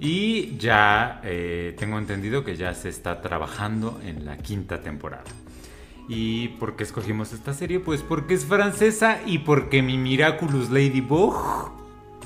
Y 0.00 0.56
ya 0.58 1.20
eh, 1.24 1.74
tengo 1.78 1.98
entendido 1.98 2.44
que 2.44 2.56
ya 2.56 2.74
se 2.74 2.88
está 2.88 3.20
trabajando 3.20 4.00
en 4.04 4.24
la 4.24 4.36
quinta 4.38 4.80
temporada. 4.82 5.24
¿Y 6.08 6.48
por 6.48 6.76
qué 6.76 6.84
escogimos 6.84 7.32
esta 7.32 7.54
serie? 7.54 7.80
Pues 7.80 8.02
porque 8.02 8.34
es 8.34 8.44
francesa 8.44 9.20
y 9.24 9.38
porque 9.38 9.82
mi 9.82 9.96
Miraculous 9.96 10.70
Ladybug 10.70 11.34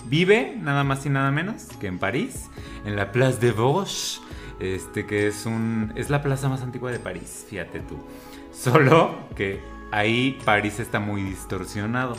vive 0.07 0.57
nada 0.61 0.85
más 0.85 1.07
y 1.07 1.11
nada 1.11 1.31
menos 1.31 1.67
que 1.81 1.87
en 1.87 1.99
París, 1.99 2.51
en 2.85 2.97
la 2.97 3.13
Place 3.13 3.39
de 3.39 3.53
Vosges, 3.53 4.21
este 4.59 5.07
que 5.07 5.29
es 5.29 5.47
un 5.47 5.93
es 5.95 6.11
la 6.11 6.23
plaza 6.23 6.49
más 6.49 6.63
antigua 6.63 6.91
de 6.91 6.99
París, 6.99 7.47
fíjate 7.49 7.81
tú. 7.81 7.97
Solo 8.53 9.17
que 9.37 9.61
ahí 9.93 10.39
París 10.45 10.81
está 10.81 10.99
muy 11.01 11.23
distorsionado. 11.23 12.17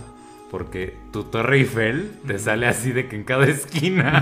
Porque 0.50 0.98
tu 1.12 1.26
Torre 1.26 1.58
Eiffel 1.58 2.12
te 2.26 2.40
sale 2.40 2.66
así 2.66 2.92
de 2.92 3.08
que 3.08 3.16
en 3.16 3.24
cada 3.24 3.46
esquina. 3.46 4.16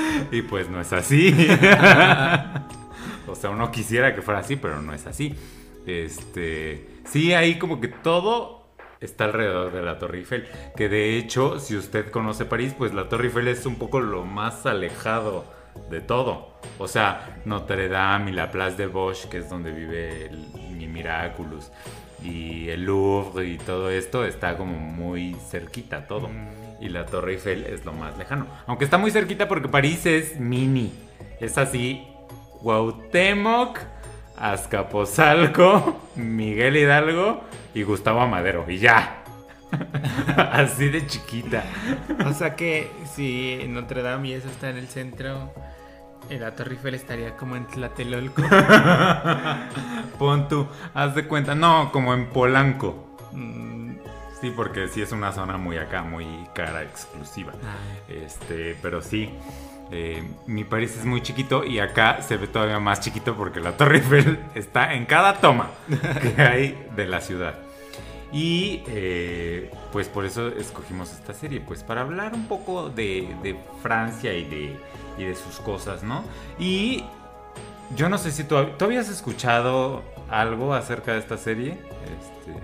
y 0.30 0.42
pues 0.42 0.70
no 0.70 0.80
es 0.80 0.92
así. 0.92 1.34
o 3.34 3.36
sea, 3.36 3.50
uno 3.50 3.72
quisiera 3.72 4.14
que 4.14 4.22
fuera 4.22 4.40
así, 4.40 4.54
pero 4.54 4.80
no 4.80 4.94
es 4.94 5.06
así. 5.08 5.34
Este. 5.86 6.86
Sí, 7.04 7.34
ahí 7.34 7.58
como 7.58 7.80
que 7.80 7.88
todo 7.88 8.64
está 9.00 9.24
alrededor 9.24 9.72
de 9.72 9.82
la 9.82 9.98
Torre 9.98 10.18
Eiffel. 10.18 10.46
Que 10.76 10.88
de 10.88 11.18
hecho, 11.18 11.58
si 11.58 11.76
usted 11.76 12.12
conoce 12.12 12.44
París, 12.44 12.74
pues 12.78 12.94
la 12.94 13.08
Torre 13.08 13.24
Eiffel 13.26 13.48
es 13.48 13.66
un 13.66 13.74
poco 13.74 14.00
lo 14.00 14.24
más 14.24 14.66
alejado 14.66 15.44
de 15.90 16.00
todo. 16.00 16.54
O 16.78 16.86
sea, 16.86 17.40
Notre 17.44 17.88
Dame 17.88 18.30
y 18.30 18.34
la 18.34 18.52
Place 18.52 18.76
de 18.76 18.86
Bosch, 18.86 19.26
que 19.26 19.38
es 19.38 19.50
donde 19.50 19.72
vive 19.72 20.30
mi 20.70 20.86
Miraculous, 20.86 21.72
y 22.22 22.68
el 22.68 22.84
Louvre 22.84 23.46
y 23.46 23.58
todo 23.58 23.90
esto 23.90 24.24
está 24.24 24.56
como 24.56 24.78
muy 24.78 25.36
cerquita 25.50 26.06
todo. 26.06 26.30
Y 26.80 26.88
la 26.88 27.04
Torre 27.04 27.32
Eiffel 27.32 27.64
es 27.64 27.84
lo 27.84 27.92
más 27.92 28.16
lejano. 28.16 28.46
Aunque 28.66 28.84
está 28.84 28.96
muy 28.96 29.10
cerquita 29.10 29.48
porque 29.48 29.68
París 29.68 30.06
es 30.06 30.38
mini. 30.38 30.92
Es 31.40 31.58
así, 31.58 32.06
Cuauhtémoc, 32.64 33.78
Azcapotzalco, 34.38 36.00
Miguel 36.16 36.78
Hidalgo 36.78 37.44
y 37.74 37.82
Gustavo 37.82 38.22
Amadero. 38.22 38.64
Y 38.66 38.78
ya. 38.78 39.22
así 40.52 40.88
de 40.88 41.06
chiquita. 41.06 41.62
O 42.26 42.32
sea 42.32 42.56
que 42.56 42.90
si 43.14 43.58
Notre 43.68 44.00
Dame 44.00 44.28
y 44.28 44.32
eso 44.32 44.48
está 44.48 44.70
en 44.70 44.78
el 44.78 44.88
centro, 44.88 45.52
eh, 46.30 46.38
la 46.40 46.52
Torre 46.56 46.72
Eiffel 46.72 46.94
estaría 46.94 47.36
como 47.36 47.54
en 47.56 47.66
Tlatelolco. 47.66 48.40
Pon 50.18 50.48
tú, 50.48 50.66
haz 50.94 51.14
de 51.14 51.26
cuenta. 51.28 51.54
No, 51.54 51.92
como 51.92 52.14
en 52.14 52.30
Polanco. 52.30 53.16
Mm, 53.32 53.74
Sí, 54.40 54.50
porque 54.54 54.88
sí 54.88 55.00
es 55.02 55.12
una 55.12 55.32
zona 55.32 55.56
muy 55.58 55.76
acá, 55.78 56.02
muy 56.02 56.26
cara, 56.54 56.82
exclusiva. 56.82 57.52
ah, 57.62 57.76
Este, 58.08 58.76
pero 58.82 59.00
sí. 59.02 59.30
Eh, 59.90 60.22
mi 60.46 60.64
París 60.64 60.96
es 60.98 61.04
muy 61.04 61.22
chiquito 61.22 61.64
y 61.64 61.78
acá 61.78 62.22
se 62.22 62.36
ve 62.36 62.46
todavía 62.48 62.80
más 62.80 63.00
chiquito 63.00 63.36
porque 63.36 63.60
la 63.60 63.76
Torre 63.76 63.98
Eiffel 63.98 64.38
está 64.54 64.94
en 64.94 65.06
cada 65.06 65.40
toma 65.40 65.70
que 66.20 66.42
hay 66.42 66.86
de 66.96 67.06
la 67.06 67.20
ciudad. 67.20 67.54
Y 68.32 68.82
eh, 68.88 69.70
pues 69.92 70.08
por 70.08 70.24
eso 70.24 70.48
escogimos 70.48 71.12
esta 71.12 71.34
serie, 71.34 71.60
pues 71.60 71.84
para 71.84 72.00
hablar 72.00 72.34
un 72.34 72.48
poco 72.48 72.88
de, 72.88 73.32
de 73.42 73.56
Francia 73.80 74.32
y 74.34 74.44
de, 74.44 74.76
y 75.18 75.24
de 75.24 75.34
sus 75.36 75.60
cosas, 75.60 76.02
¿no? 76.02 76.24
Y 76.58 77.04
yo 77.94 78.08
no 78.08 78.18
sé 78.18 78.32
si 78.32 78.42
tú, 78.42 78.56
¿tú 78.76 78.86
habías 78.86 79.08
escuchado 79.08 80.02
algo 80.30 80.74
acerca 80.74 81.12
de 81.12 81.18
esta 81.20 81.38
serie, 81.38 81.72
este, 81.72 82.58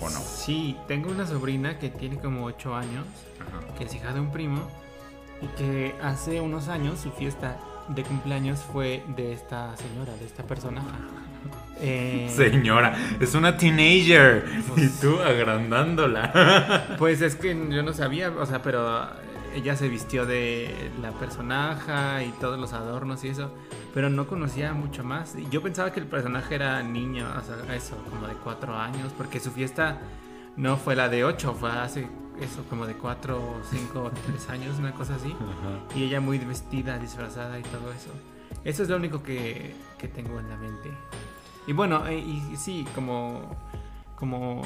o 0.00 0.10
no. 0.10 0.18
Sí, 0.18 0.76
tengo 0.88 1.10
una 1.10 1.26
sobrina 1.26 1.78
que 1.78 1.90
tiene 1.90 2.18
como 2.18 2.44
8 2.46 2.74
años, 2.74 3.06
Ajá. 3.38 3.74
que 3.76 3.84
es 3.84 3.94
hija 3.94 4.12
de 4.12 4.20
un 4.20 4.32
primo, 4.32 4.68
y 5.42 5.46
que 5.56 5.94
hace 6.02 6.40
unos 6.40 6.68
años 6.68 7.00
su 7.00 7.10
fiesta 7.12 7.58
de 7.88 8.02
cumpleaños 8.04 8.60
fue 8.60 9.02
de 9.16 9.32
esta 9.32 9.76
señora, 9.76 10.14
de 10.16 10.26
esta 10.26 10.42
persona. 10.44 10.82
Eh, 11.82 12.30
Señora, 12.36 12.94
es 13.20 13.34
una 13.34 13.56
teenager. 13.56 14.44
Pues- 14.68 14.98
y 14.98 15.00
tú 15.00 15.18
agrandándola. 15.18 16.84
Pues 16.98 17.22
es 17.22 17.36
que 17.36 17.48
yo 17.70 17.82
no 17.82 17.94
sabía, 17.94 18.28
o 18.30 18.44
sea, 18.44 18.60
pero 18.60 19.08
ella 19.54 19.74
se 19.76 19.88
vistió 19.88 20.26
de 20.26 20.90
la 21.00 21.12
personaje 21.12 22.26
y 22.26 22.32
todos 22.38 22.58
los 22.58 22.74
adornos 22.74 23.24
y 23.24 23.28
eso, 23.28 23.50
pero 23.94 24.10
no 24.10 24.26
conocía 24.26 24.74
mucho 24.74 25.02
más. 25.04 25.34
Yo 25.50 25.62
pensaba 25.62 25.90
que 25.90 26.00
el 26.00 26.06
personaje 26.06 26.54
era 26.54 26.82
niño, 26.82 27.26
o 27.34 27.40
sea, 27.42 27.74
eso, 27.74 27.96
como 28.10 28.26
de 28.26 28.34
cuatro 28.34 28.76
años, 28.76 29.12
porque 29.16 29.40
su 29.40 29.50
fiesta 29.50 30.00
no 30.56 30.76
fue 30.76 30.94
la 30.96 31.08
de 31.08 31.24
ocho, 31.24 31.54
fue 31.54 31.70
hace 31.70 32.06
eso, 32.40 32.64
como 32.68 32.86
de 32.86 32.94
cuatro, 32.94 33.60
cinco, 33.70 34.10
tres 34.26 34.48
años, 34.48 34.78
una 34.78 34.92
cosa 34.92 35.16
así. 35.16 35.34
Y 35.94 36.04
ella 36.04 36.20
muy 36.20 36.38
vestida, 36.38 36.98
disfrazada 36.98 37.58
y 37.58 37.62
todo 37.62 37.92
eso. 37.92 38.10
Eso 38.64 38.82
es 38.82 38.88
lo 38.88 38.96
único 38.96 39.22
que, 39.22 39.74
que 39.98 40.08
tengo 40.08 40.38
en 40.40 40.48
la 40.48 40.56
mente. 40.56 40.90
Y 41.66 41.72
bueno, 41.72 42.06
eh, 42.06 42.18
y, 42.18 42.52
y 42.52 42.56
sí, 42.56 42.86
como, 42.94 43.56
como 44.16 44.62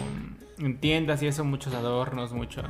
en 0.59 0.79
tiendas 0.79 1.23
y 1.23 1.27
eso, 1.27 1.45
muchos 1.45 1.75
adornos, 1.75 2.33
mucha 2.33 2.63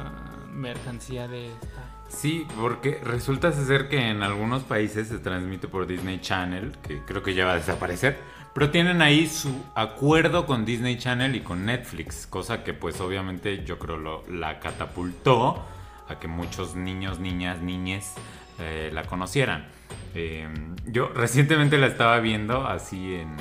mercancía 0.53 1.29
de 1.29 1.49
esta. 1.53 1.85
Sí, 2.09 2.47
porque 2.61 3.01
resulta 3.03 3.53
ser 3.53 3.89
que 3.89 4.11
en 4.11 4.23
algunos 4.23 4.63
países 4.63 5.09
se 5.09 5.19
transmite 5.19 5.69
por 5.69 5.87
Disney 5.87 6.21
Channel, 6.21 6.73
que 6.83 7.01
creo 7.01 7.23
que 7.23 7.35
ya 7.35 7.45
va 7.45 7.53
a 7.53 7.57
desaparecer, 7.57 8.19
pero 8.55 8.71
tienen 8.71 9.03
ahí 9.03 9.27
su 9.27 9.53
acuerdo 9.75 10.47
con 10.47 10.65
Disney 10.65 10.97
Channel 10.97 11.35
y 11.35 11.41
con 11.41 11.67
Netflix, 11.67 12.27
cosa 12.27 12.63
que 12.63 12.73
pues 12.73 13.01
obviamente 13.01 13.65
yo 13.65 13.79
creo 13.79 13.97
lo, 13.97 14.25
la 14.29 14.61
catapultó 14.61 15.65
a 16.09 16.19
que 16.21 16.29
muchos 16.29 16.77
niños, 16.77 17.19
niñas, 17.19 17.61
niñes 17.61 18.15
eh, 18.61 18.91
la 18.93 19.03
conocieran. 19.03 19.67
Eh, 20.15 20.49
yo 20.87 21.09
recientemente 21.09 21.79
la 21.79 21.89
estaba 21.89 22.21
viendo 22.21 22.67
así 22.67 23.17
en, 23.17 23.37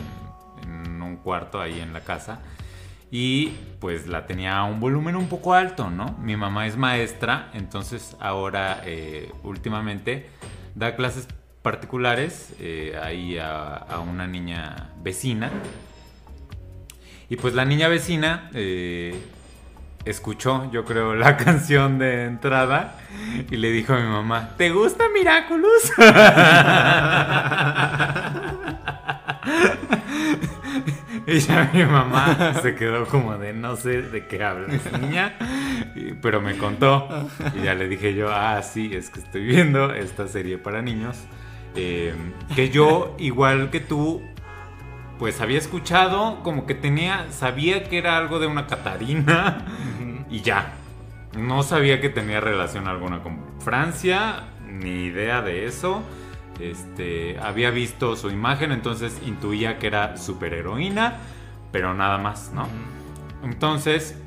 en 0.64 1.02
un 1.02 1.18
cuarto 1.18 1.62
ahí 1.62 1.80
en 1.80 1.94
la 1.94 2.02
casa 2.02 2.42
y 3.12 3.50
pues 3.80 4.08
la 4.08 4.26
tenía 4.26 4.58
a 4.58 4.64
un 4.64 4.80
volumen 4.80 5.16
un 5.16 5.28
poco 5.28 5.54
alto, 5.54 5.92
¿no? 5.92 6.18
Mi 6.20 6.36
mamá 6.36 6.66
es 6.66 6.78
maestra, 6.78 7.52
entonces 7.54 8.18
ahora 8.20 8.82
eh, 8.86 9.32
últimamente 9.44 10.32
da 10.74 10.96
clases 10.96 11.28
particulares 11.64 12.54
eh, 12.60 12.96
ahí 13.02 13.40
a, 13.40 14.00
una 14.08 14.28
niña 14.28 14.90
vecina. 15.02 15.50
Y 17.30 17.38
pues 17.38 17.56
la 17.56 17.66
niña 17.66 17.88
vecina 17.88 18.52
eh, 18.54 19.20
escuchó, 20.06 20.70
yo 20.72 20.86
creo, 20.86 21.16
la 21.16 21.38
canción 21.38 21.98
de 21.98 22.26
entrada 22.26 23.00
y 23.50 23.56
le 23.56 23.72
dijo 23.72 23.94
a 23.94 24.00
mi 24.00 24.08
mamá, 24.08 24.52
¿te 24.58 24.70
gusta 24.70 25.06
Miraculous? 25.10 25.92
Y 31.26 31.40
ya 31.40 31.72
mi 31.74 31.86
mamá 31.86 32.54
se 32.62 32.76
quedó 32.76 33.06
como 33.06 33.38
de 33.38 33.54
no 33.54 33.78
sé 33.78 34.02
de 34.02 34.28
qué 34.28 34.44
hablas, 34.44 34.82
niña. 35.00 35.36
Pero 36.22 36.42
me 36.42 36.58
contó. 36.58 37.08
Y 37.56 37.64
ya 37.64 37.76
le 37.76 37.88
dije 37.88 38.14
yo, 38.14 38.30
ah, 38.30 38.62
sí, 38.62 38.92
es 38.94 39.10
que 39.10 39.22
estoy 39.22 39.46
viendo 39.46 39.94
esta 39.94 40.28
serie 40.28 40.58
para 40.58 40.82
niños. 40.82 41.26
Eh, 41.76 42.14
que 42.56 42.70
yo, 42.70 43.16
igual 43.20 43.70
que 43.70 43.80
tú, 43.80 44.22
pues 45.20 45.42
había 45.42 45.58
escuchado, 45.58 46.42
como 46.44 46.66
que 46.66 46.76
tenía, 46.76 47.28
sabía 47.32 47.84
que 47.84 47.98
era 47.98 48.18
algo 48.18 48.40
de 48.40 48.48
una 48.48 48.68
Catarina. 48.68 49.66
Y 50.30 50.42
ya. 50.42 50.74
No 51.38 51.64
sabía 51.64 52.00
que 52.00 52.10
tenía 52.10 52.40
relación 52.40 52.88
alguna 52.88 53.24
con 53.24 53.40
Francia, 53.60 54.44
ni 54.68 55.06
idea 55.06 55.42
de 55.42 55.66
eso. 55.66 56.04
Este, 56.60 57.40
había 57.40 57.72
visto 57.72 58.16
su 58.16 58.30
imagen, 58.30 58.72
entonces 58.72 59.20
intuía 59.26 59.80
que 59.80 59.88
era 59.88 60.18
superheroína, 60.18 61.18
pero 61.72 61.94
nada 61.94 62.20
más, 62.20 62.52
¿no? 62.54 62.68
Entonces, 63.44 64.18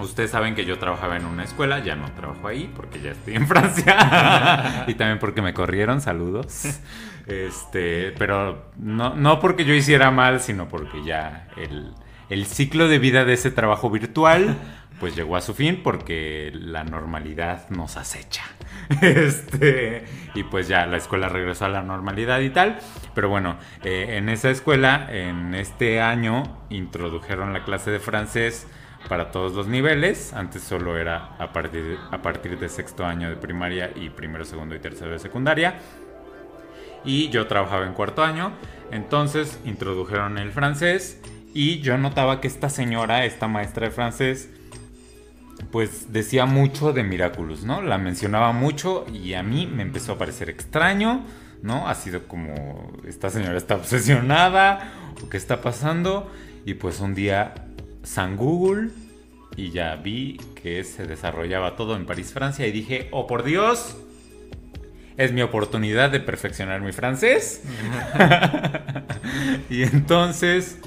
ustedes 0.00 0.30
saben 0.30 0.54
que 0.54 0.64
yo 0.64 0.78
trabajaba 0.78 1.16
en 1.16 1.26
una 1.26 1.44
escuela, 1.44 1.80
ya 1.80 1.96
no 1.96 2.10
trabajo 2.12 2.48
ahí 2.48 2.70
porque 2.74 3.00
ya 3.00 3.12
estoy 3.12 3.34
en 3.34 3.46
Francia. 3.48 4.84
y 4.86 4.94
también 4.94 5.18
porque 5.18 5.42
me 5.42 5.54
corrieron, 5.54 6.00
saludos. 6.00 6.80
Este, 7.26 8.12
pero 8.18 8.72
no, 8.76 9.14
no 9.14 9.38
porque 9.38 9.64
yo 9.64 9.72
hiciera 9.72 10.10
mal, 10.10 10.40
sino 10.40 10.68
porque 10.68 11.04
ya 11.04 11.46
el, 11.56 11.92
el 12.28 12.44
ciclo 12.44 12.88
de 12.88 12.98
vida 12.98 13.24
de 13.24 13.34
ese 13.34 13.52
trabajo 13.52 13.88
virtual 13.88 14.56
pues 15.00 15.16
llegó 15.16 15.36
a 15.36 15.40
su 15.40 15.54
fin 15.54 15.80
porque 15.82 16.52
la 16.54 16.84
normalidad 16.84 17.68
nos 17.70 17.96
acecha. 17.96 18.44
Este, 19.00 20.04
y 20.34 20.42
pues 20.44 20.66
ya 20.66 20.84
la 20.86 20.96
escuela 20.96 21.28
regresó 21.28 21.64
a 21.64 21.68
la 21.68 21.82
normalidad 21.82 22.40
y 22.40 22.50
tal. 22.50 22.78
Pero 23.14 23.28
bueno, 23.28 23.56
eh, 23.82 24.16
en 24.16 24.28
esa 24.28 24.50
escuela, 24.50 25.08
en 25.10 25.54
este 25.54 26.00
año, 26.00 26.42
introdujeron 26.70 27.52
la 27.52 27.64
clase 27.64 27.90
de 27.90 28.00
francés 28.00 28.66
para 29.08 29.30
todos 29.30 29.52
los 29.52 29.66
niveles. 29.66 30.32
Antes 30.32 30.62
solo 30.62 30.96
era 30.96 31.36
a 31.38 31.52
partir, 31.52 31.98
a 32.10 32.18
de 32.18 32.68
sexto 32.68 33.04
año 33.04 33.28
de 33.28 33.36
primaria 33.36 33.90
y 33.94 34.10
primero, 34.10 34.44
segundo 34.44 34.74
y 34.74 34.78
tercero 34.78 35.12
de 35.12 35.18
secundaria. 35.18 35.74
Y 37.04 37.28
yo 37.30 37.46
trabajaba 37.46 37.86
en 37.86 37.94
cuarto 37.94 38.22
año. 38.22 38.52
Entonces 38.90 39.58
introdujeron 39.64 40.38
el 40.38 40.50
francés. 40.52 41.20
Y 41.52 41.80
yo 41.80 41.98
notaba 41.98 42.40
que 42.40 42.48
esta 42.48 42.68
señora, 42.68 43.24
esta 43.24 43.48
maestra 43.48 43.86
de 43.86 43.92
francés, 43.92 44.50
pues 45.70 46.12
decía 46.12 46.46
mucho 46.46 46.92
de 46.92 47.02
Miraculous, 47.02 47.64
¿no? 47.64 47.82
La 47.82 47.98
mencionaba 47.98 48.52
mucho 48.52 49.06
y 49.12 49.34
a 49.34 49.42
mí 49.42 49.66
me 49.66 49.82
empezó 49.82 50.12
a 50.12 50.18
parecer 50.18 50.48
extraño, 50.48 51.24
¿no? 51.62 51.88
Ha 51.88 51.94
sido 51.94 52.26
como, 52.26 52.92
esta 53.06 53.30
señora 53.30 53.56
está 53.56 53.76
obsesionada, 53.76 54.92
o 55.22 55.28
qué 55.28 55.36
está 55.36 55.60
pasando. 55.60 56.30
Y 56.64 56.74
pues 56.74 57.00
un 57.00 57.14
día, 57.14 57.54
San 58.02 58.36
Google, 58.36 58.90
y 59.56 59.70
ya 59.70 59.96
vi 59.96 60.38
que 60.60 60.84
se 60.84 61.06
desarrollaba 61.06 61.76
todo 61.76 61.96
en 61.96 62.06
París, 62.06 62.32
Francia, 62.32 62.66
y 62.66 62.72
dije, 62.72 63.08
oh 63.10 63.26
por 63.26 63.42
Dios, 63.44 63.96
es 65.16 65.32
mi 65.32 65.42
oportunidad 65.42 66.10
de 66.10 66.20
perfeccionar 66.20 66.80
mi 66.80 66.92
francés. 66.92 67.62
y 69.70 69.82
entonces, 69.82 70.78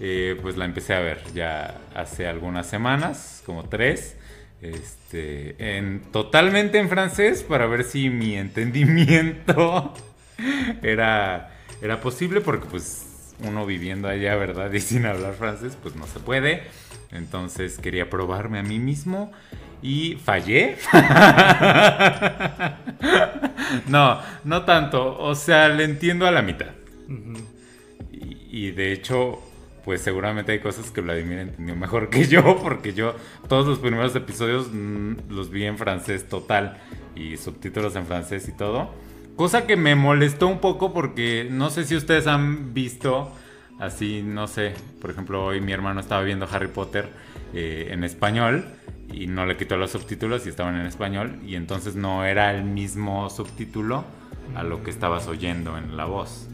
eh, 0.00 0.38
pues 0.42 0.56
la 0.56 0.64
empecé 0.64 0.94
a 0.94 1.00
ver 1.00 1.22
ya 1.34 1.78
hace 1.94 2.26
algunas 2.26 2.66
semanas, 2.66 3.42
como 3.46 3.68
tres. 3.68 4.16
Este, 4.60 5.54
en, 5.76 6.02
totalmente 6.10 6.78
en 6.78 6.88
francés 6.88 7.44
para 7.44 7.66
ver 7.66 7.84
si 7.84 8.10
mi 8.10 8.34
entendimiento 8.34 9.94
era, 10.82 11.56
era 11.80 12.00
posible, 12.00 12.40
porque 12.40 12.66
pues 12.66 13.07
uno 13.40 13.66
viviendo 13.66 14.08
allá, 14.08 14.36
¿verdad? 14.36 14.72
Y 14.72 14.80
sin 14.80 15.06
hablar 15.06 15.34
francés, 15.34 15.76
pues 15.80 15.96
no 15.96 16.06
se 16.06 16.20
puede. 16.20 16.62
Entonces 17.10 17.78
quería 17.78 18.10
probarme 18.10 18.58
a 18.58 18.62
mí 18.62 18.78
mismo 18.78 19.32
y 19.82 20.16
fallé. 20.16 20.76
no, 23.88 24.20
no 24.44 24.64
tanto. 24.64 25.18
O 25.18 25.34
sea, 25.34 25.68
le 25.68 25.84
entiendo 25.84 26.26
a 26.26 26.30
la 26.30 26.42
mitad. 26.42 26.70
Y 28.50 28.72
de 28.72 28.92
hecho, 28.92 29.40
pues 29.84 30.02
seguramente 30.02 30.52
hay 30.52 30.58
cosas 30.58 30.90
que 30.90 31.00
Vladimir 31.00 31.38
entendió 31.38 31.74
mejor 31.74 32.10
que 32.10 32.26
yo, 32.26 32.58
porque 32.62 32.92
yo 32.92 33.14
todos 33.48 33.66
los 33.66 33.78
primeros 33.78 34.14
episodios 34.14 34.68
mm, 34.70 35.30
los 35.30 35.50
vi 35.50 35.64
en 35.64 35.78
francés 35.78 36.28
total 36.28 36.78
y 37.16 37.36
subtítulos 37.36 37.96
en 37.96 38.04
francés 38.04 38.48
y 38.48 38.52
todo. 38.52 38.90
Cosa 39.38 39.68
que 39.68 39.76
me 39.76 39.94
molestó 39.94 40.48
un 40.48 40.58
poco 40.58 40.92
porque 40.92 41.46
no 41.48 41.70
sé 41.70 41.84
si 41.84 41.94
ustedes 41.94 42.26
han 42.26 42.74
visto 42.74 43.30
así, 43.78 44.20
no 44.20 44.48
sé, 44.48 44.74
por 45.00 45.12
ejemplo, 45.12 45.44
hoy 45.44 45.60
mi 45.60 45.70
hermano 45.70 46.00
estaba 46.00 46.22
viendo 46.22 46.48
Harry 46.50 46.66
Potter 46.66 47.08
eh, 47.54 47.86
en 47.92 48.02
español 48.02 48.64
y 49.12 49.28
no 49.28 49.46
le 49.46 49.56
quitó 49.56 49.76
los 49.76 49.92
subtítulos 49.92 50.44
y 50.44 50.48
estaban 50.48 50.74
en 50.74 50.86
español 50.86 51.38
y 51.46 51.54
entonces 51.54 51.94
no 51.94 52.24
era 52.24 52.52
el 52.52 52.64
mismo 52.64 53.30
subtítulo 53.30 54.04
a 54.56 54.64
lo 54.64 54.82
que 54.82 54.90
estabas 54.90 55.28
oyendo 55.28 55.78
en 55.78 55.96
la 55.96 56.06
voz. 56.06 56.47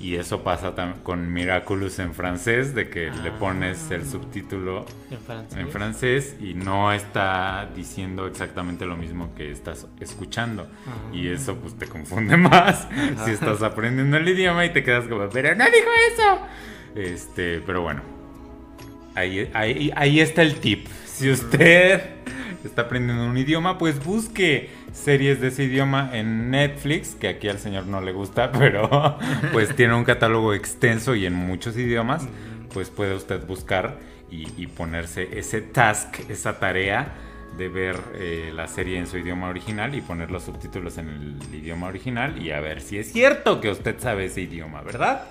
Y 0.00 0.16
eso 0.16 0.42
pasa 0.42 0.72
con 1.02 1.30
Miraculous 1.32 1.98
en 1.98 2.14
francés, 2.14 2.74
de 2.74 2.88
que 2.88 3.10
le 3.22 3.30
pones 3.32 3.90
el 3.90 4.06
subtítulo 4.06 4.86
En 5.10 5.18
francés. 5.18 5.58
en 5.58 5.68
francés 5.68 6.36
y 6.40 6.54
no 6.54 6.90
está 6.92 7.68
diciendo 7.76 8.26
exactamente 8.26 8.86
lo 8.86 8.96
mismo 8.96 9.34
que 9.34 9.52
estás 9.52 9.86
escuchando. 10.00 10.66
Ah. 10.86 11.14
Y 11.14 11.28
eso 11.28 11.56
pues 11.56 11.76
te 11.76 11.86
confunde 11.86 12.36
más 12.38 12.88
si 13.24 13.32
estás 13.32 13.62
aprendiendo 13.62 14.16
el 14.16 14.26
idioma 14.28 14.64
y 14.64 14.72
te 14.72 14.82
quedas 14.82 15.06
como, 15.06 15.28
pero 15.28 15.54
no 15.54 15.64
dijo 15.66 15.90
eso. 16.14 16.38
Este, 16.94 17.60
pero 17.66 17.82
bueno. 17.82 18.00
Ahí, 19.14 19.50
ahí, 19.52 19.90
ahí 19.96 20.20
está 20.20 20.40
el 20.40 20.54
tip. 20.60 20.86
Si 21.04 21.30
usted 21.30 22.00
está 22.64 22.82
aprendiendo 22.82 23.24
un 23.24 23.36
idioma, 23.36 23.78
pues 23.78 24.04
busque 24.04 24.70
series 24.92 25.40
de 25.40 25.48
ese 25.48 25.64
idioma 25.64 26.10
en 26.12 26.50
Netflix, 26.50 27.14
que 27.14 27.28
aquí 27.28 27.48
al 27.48 27.58
señor 27.58 27.86
no 27.86 28.00
le 28.00 28.12
gusta, 28.12 28.52
pero 28.58 29.18
pues 29.52 29.74
tiene 29.76 29.94
un 29.94 30.04
catálogo 30.04 30.54
extenso 30.54 31.14
y 31.14 31.26
en 31.26 31.34
muchos 31.34 31.76
idiomas, 31.76 32.26
pues 32.72 32.90
puede 32.90 33.14
usted 33.14 33.46
buscar 33.46 33.98
y, 34.30 34.66
ponerse 34.68 35.28
ese 35.38 35.60
task, 35.60 36.20
esa 36.28 36.60
tarea 36.60 37.14
de 37.56 37.68
ver 37.68 37.96
eh, 38.14 38.52
la 38.54 38.68
serie 38.68 38.96
en 38.96 39.08
su 39.08 39.18
idioma 39.18 39.48
original 39.48 39.92
y 39.96 40.00
poner 40.00 40.30
los 40.30 40.44
subtítulos 40.44 40.98
en 40.98 41.08
el 41.08 41.54
idioma 41.54 41.88
original 41.88 42.40
y 42.40 42.52
a 42.52 42.60
ver 42.60 42.80
si 42.80 42.98
es 42.98 43.12
cierto 43.12 43.60
que 43.60 43.70
usted 43.70 43.98
sabe 43.98 44.26
ese 44.26 44.42
idioma, 44.42 44.82
¿verdad? 44.82 45.24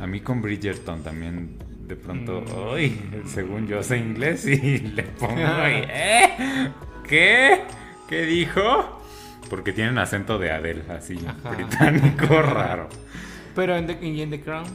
A 0.00 0.06
mí 0.06 0.20
con 0.20 0.40
Bridgerton 0.40 1.02
también 1.02 1.58
de 1.90 1.96
pronto, 1.96 2.40
Mm. 2.42 2.72
uy, 2.74 3.00
según 3.26 3.66
yo 3.66 3.82
sé 3.82 3.98
inglés 3.98 4.46
y 4.46 4.78
le 4.96 5.02
pongo 5.02 5.44
ahí, 5.44 5.84
¿eh? 5.88 6.70
¿Qué? 7.06 7.62
¿Qué 8.08 8.22
dijo? 8.26 9.00
Porque 9.50 9.72
tienen 9.72 9.98
acento 9.98 10.38
de 10.38 10.52
Adele, 10.52 10.84
así, 10.88 11.18
Ajá. 11.26 11.50
británico 11.50 12.26
raro. 12.42 12.88
Pero 13.56 13.74
en 13.76 13.88
The, 13.88 13.98
y 14.06 14.22
en 14.22 14.30
The 14.30 14.40
Crown. 14.40 14.66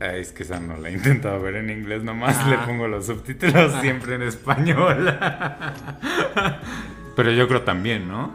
Ah, 0.00 0.12
Es 0.16 0.32
que 0.32 0.42
esa 0.42 0.60
no 0.60 0.76
la 0.76 0.90
he 0.90 0.92
intentado 0.92 1.40
ver 1.40 1.56
en 1.56 1.70
inglés, 1.70 2.02
nomás 2.04 2.36
Ah. 2.40 2.50
le 2.50 2.58
pongo 2.58 2.86
los 2.86 3.06
subtítulos 3.06 3.72
Ah. 3.74 3.80
siempre 3.80 4.16
en 4.16 4.22
español. 4.22 5.18
Pero 7.16 7.30
yo 7.30 7.48
creo 7.48 7.62
también, 7.62 8.08
¿no? 8.08 8.32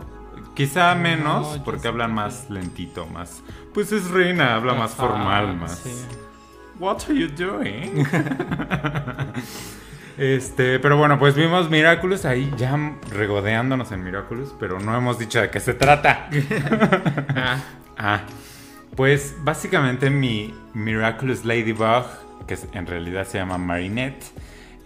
Quizá 0.55 0.95
menos, 0.95 1.57
No, 1.57 1.63
porque 1.63 1.87
hablan 1.87 2.13
más 2.15 2.49
lentito, 2.49 3.05
más. 3.05 3.43
Pues 3.73 3.91
es 3.91 4.09
reina, 4.09 4.55
habla 4.55 4.73
más 4.73 4.91
formal, 4.95 5.55
más. 5.55 5.77
sí. 5.79 5.91
What 6.79 6.99
are 7.09 7.13
you 7.13 7.27
doing? 7.27 8.05
este, 10.17 10.79
pero 10.79 10.97
bueno, 10.97 11.19
pues 11.19 11.35
vimos 11.35 11.69
Miraculous 11.69 12.25
ahí 12.25 12.51
ya 12.57 12.77
regodeándonos 13.11 13.91
en 13.91 14.03
Miraculous, 14.03 14.53
pero 14.59 14.79
no 14.79 14.95
hemos 14.95 15.19
dicho 15.19 15.41
de 15.41 15.49
qué 15.49 15.59
se 15.59 15.73
trata. 15.73 16.29
Ah, 17.35 17.57
Ah, 18.01 18.21
pues 18.95 19.35
básicamente 19.43 20.09
mi 20.09 20.53
Miraculous 20.73 21.43
Ladybug, 21.43 22.05
que 22.47 22.57
en 22.71 22.87
realidad 22.87 23.27
se 23.27 23.37
llama 23.37 23.57
Marinette, 23.57 24.23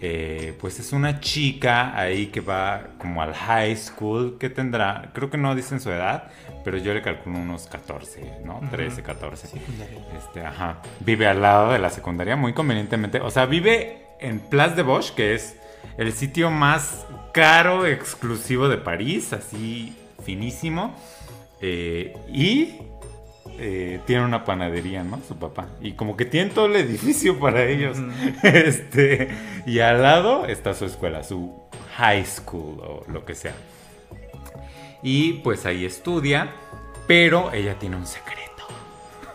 eh, 0.00 0.58
pues 0.60 0.80
es 0.80 0.92
una 0.92 1.20
chica 1.20 1.96
ahí 1.96 2.26
que 2.26 2.40
va 2.40 2.88
como 2.98 3.22
al 3.22 3.32
high 3.32 3.76
school, 3.76 4.36
que 4.40 4.50
tendrá, 4.50 5.12
creo 5.14 5.30
que 5.30 5.38
no 5.38 5.54
dicen 5.54 5.78
su 5.80 5.92
edad, 5.92 6.24
pero 6.64 6.78
yo 6.78 6.94
le 6.94 7.02
calculo 7.02 7.38
unos 7.38 7.66
14, 7.66 8.40
¿no? 8.44 8.60
13, 8.70 9.02
14. 9.02 9.46
secundaria. 9.46 9.98
Este, 10.16 10.40
ajá. 10.40 10.80
Vive 11.00 11.26
al 11.26 11.42
lado 11.42 11.72
de 11.72 11.78
la 11.78 11.90
secundaria, 11.90 12.36
muy 12.36 12.54
convenientemente. 12.54 13.20
O 13.20 13.30
sea, 13.30 13.46
vive 13.46 14.06
en 14.18 14.40
Place 14.40 14.74
de 14.74 14.82
Bosch, 14.82 15.14
que 15.14 15.34
es 15.34 15.56
el 15.98 16.12
sitio 16.12 16.50
más 16.50 17.06
caro, 17.32 17.86
exclusivo 17.86 18.68
de 18.68 18.78
París, 18.78 19.32
así 19.32 19.94
finísimo. 20.24 20.94
Eh, 21.60 22.16
y 22.28 22.78
eh, 23.58 24.00
tiene 24.06 24.24
una 24.24 24.44
panadería, 24.44 25.04
¿no? 25.04 25.20
Su 25.26 25.36
papá. 25.36 25.68
Y 25.80 25.92
como 25.92 26.16
que 26.16 26.24
tiene 26.24 26.50
todo 26.50 26.66
el 26.66 26.76
edificio 26.76 27.38
para 27.40 27.64
ellos. 27.64 27.98
Este, 28.42 29.28
y 29.66 29.80
al 29.80 30.02
lado 30.02 30.46
está 30.46 30.74
su 30.74 30.86
escuela, 30.86 31.22
su 31.22 31.54
high 31.96 32.24
school 32.24 32.80
o 32.80 33.04
lo 33.10 33.24
que 33.24 33.34
sea. 33.34 33.54
Y 35.04 35.34
pues 35.34 35.66
ahí 35.66 35.84
estudia, 35.84 36.50
pero 37.06 37.52
ella 37.52 37.78
tiene 37.78 37.94
un 37.96 38.06
secreto. 38.06 38.66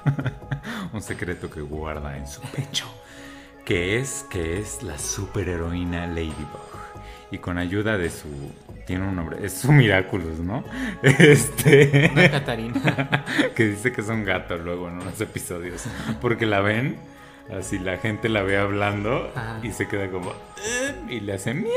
un 0.94 1.02
secreto 1.02 1.50
que 1.50 1.62
guarda 1.62 2.18
en 2.18 2.28
su 2.28 2.42
pecho. 2.42 2.86
Que 3.66 4.00
es 4.00 4.26
que 4.32 4.58
es 4.60 4.82
la 4.82 4.98
superheroína 4.98 6.08
Ladybug. 6.08 6.70
Y 7.32 7.38
con 7.38 7.60
ayuda 7.60 7.98
de 7.98 8.10
su. 8.10 8.28
Tiene 8.88 9.08
un 9.08 9.16
nombre. 9.16 9.46
Es 9.46 9.54
su 9.60 9.72
Miraculous, 9.72 10.40
¿no? 10.40 10.64
Este. 11.04 12.10
Una 12.12 12.32
Catarina. 12.32 13.26
que 13.56 13.68
dice 13.68 13.92
que 13.92 14.02
es 14.02 14.08
un 14.10 14.24
gato 14.26 14.58
luego 14.58 14.88
en 14.88 14.96
unos 14.96 15.22
episodios. 15.22 15.84
Porque 16.20 16.48
la 16.48 16.62
ven, 16.62 16.98
así 17.56 17.78
la 17.78 17.98
gente 17.98 18.28
la 18.30 18.42
ve 18.42 18.58
hablando 18.58 19.32
Ajá. 19.36 19.60
y 19.62 19.72
se 19.72 19.88
queda 19.88 20.10
como. 20.10 20.32
"Eh", 20.32 20.96
y 21.10 21.20
le 21.20 21.34
hace 21.34 21.54
miau. 21.54 21.70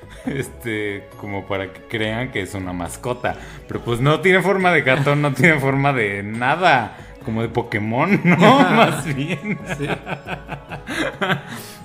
Este, 0.26 1.08
como 1.16 1.46
para 1.46 1.72
que 1.72 1.80
crean 1.82 2.30
que 2.30 2.42
es 2.42 2.54
una 2.54 2.72
mascota. 2.72 3.36
Pero 3.66 3.80
pues 3.80 4.00
no 4.00 4.20
tiene 4.20 4.42
forma 4.42 4.70
de 4.70 4.82
gato, 4.82 5.16
no 5.16 5.32
tiene 5.32 5.58
forma 5.58 5.92
de 5.92 6.22
nada. 6.22 6.96
Como 7.24 7.42
de 7.42 7.48
Pokémon, 7.48 8.20
¿no? 8.24 8.36
Más 8.70 9.04
bien. 9.14 9.58
Sí. 9.78 9.86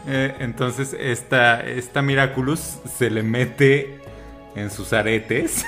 Eh, 0.08 0.36
entonces, 0.40 0.96
esta, 0.98 1.62
esta 1.62 2.02
Miraculous 2.02 2.80
se 2.98 3.10
le 3.10 3.24
mete 3.24 4.00
en 4.56 4.70
sus 4.72 4.94
aretes. 4.94 5.66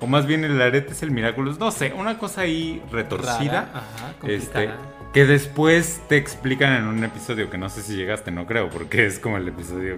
o 0.00 0.06
más 0.06 0.26
bien 0.26 0.44
el 0.44 0.60
arete 0.60 0.92
es 0.92 1.02
el 1.02 1.10
Miraculous. 1.10 1.58
No 1.58 1.70
sé, 1.70 1.92
una 1.92 2.18
cosa 2.18 2.42
ahí 2.42 2.82
retorcida. 2.90 3.36
Rara, 3.36 3.70
ajá, 3.74 4.14
este, 4.26 4.70
que 5.12 5.24
después 5.24 6.02
te 6.08 6.16
explican 6.16 6.74
en 6.74 6.84
un 6.84 7.02
episodio 7.02 7.48
que 7.48 7.58
no 7.58 7.68
sé 7.68 7.82
si 7.82 7.96
llegaste, 7.96 8.30
no 8.30 8.46
creo, 8.46 8.68
porque 8.68 9.06
es 9.06 9.18
como 9.18 9.36
el 9.38 9.48
episodio 9.48 9.96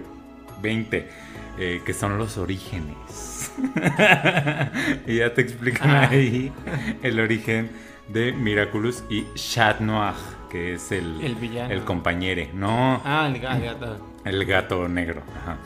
20, 0.61 1.09
eh, 1.57 1.81
que 1.85 1.93
son 1.93 2.17
los 2.17 2.37
orígenes. 2.37 3.51
y 5.07 5.17
ya 5.17 5.33
te 5.33 5.41
explican 5.41 5.89
Ah. 5.89 6.09
ahí 6.09 6.51
el 7.03 7.19
origen 7.19 7.69
de 8.07 8.31
Miraculous 8.33 9.03
y 9.09 9.25
Chat 9.35 9.79
Noir, 9.79 10.13
que 10.49 10.73
es 10.75 10.91
el, 10.91 11.21
El 11.21 11.35
villano. 11.35 11.73
el 11.73 11.81
compañero, 11.83 12.43
no 12.53 13.01
Ah, 13.05 13.29
el 13.33 13.39
gato. 13.39 14.07
el 14.25 14.45
gato 14.45 14.87
negro. 14.87 15.21
ajá. 15.41 15.57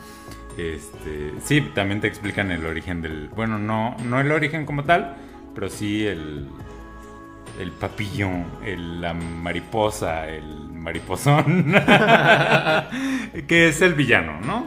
Este, 0.58 1.34
sí, 1.44 1.60
también 1.74 2.00
te 2.00 2.06
explican 2.08 2.50
el 2.50 2.64
origen 2.64 3.02
del, 3.02 3.28
bueno, 3.28 3.58
no, 3.58 3.94
no 4.04 4.20
el 4.20 4.32
origen 4.32 4.64
como 4.64 4.84
tal, 4.84 5.14
pero 5.54 5.68
sí 5.68 6.06
el, 6.06 6.48
el 7.60 7.70
papillón, 7.72 8.46
el- 8.64 9.00
la 9.02 9.12
mariposa, 9.12 10.28
el 10.28 10.44
mariposón, 10.72 11.74
que 13.46 13.68
es 13.68 13.82
el 13.82 13.94
villano, 13.94 14.40
¿no? 14.40 14.66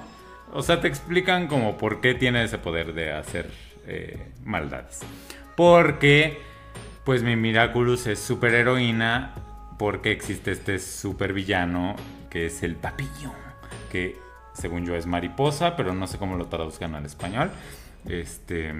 O 0.51 0.61
sea, 0.61 0.81
te 0.81 0.87
explican 0.87 1.47
como 1.47 1.77
por 1.77 2.01
qué 2.01 2.15
tiene 2.15 2.43
ese 2.43 2.57
poder 2.57 2.93
de 2.93 3.11
hacer 3.11 3.49
eh, 3.87 4.31
maldades. 4.43 5.01
Porque, 5.55 6.39
pues 7.03 7.23
mi 7.23 7.35
Miraculous 7.35 8.07
es 8.07 8.19
superheroína 8.19 9.33
porque 9.77 10.11
existe 10.11 10.51
este 10.51 10.79
supervillano 10.79 11.95
que 12.29 12.47
es 12.47 12.63
el 12.63 12.75
papillón, 12.75 13.33
que 13.91 14.17
según 14.53 14.85
yo 14.85 14.95
es 14.95 15.05
mariposa, 15.05 15.75
pero 15.75 15.93
no 15.93 16.05
sé 16.07 16.17
cómo 16.17 16.35
lo 16.35 16.47
traduzcan 16.47 16.95
al 16.95 17.05
español. 17.05 17.51
Este 18.07 18.73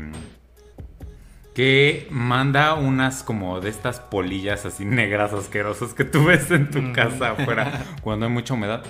que 1.55 2.08
manda 2.10 2.75
unas 2.75 3.23
como 3.23 3.60
de 3.60 3.69
estas 3.69 3.99
polillas 3.99 4.65
así 4.65 4.86
negras 4.86 5.34
asquerosas 5.34 5.93
que 5.93 6.05
tú 6.05 6.25
ves 6.25 6.51
en 6.51 6.69
tu 6.69 6.93
casa 6.93 7.32
afuera 7.32 7.84
cuando 8.01 8.27
hay 8.27 8.32
mucha 8.32 8.53
humedad. 8.53 8.84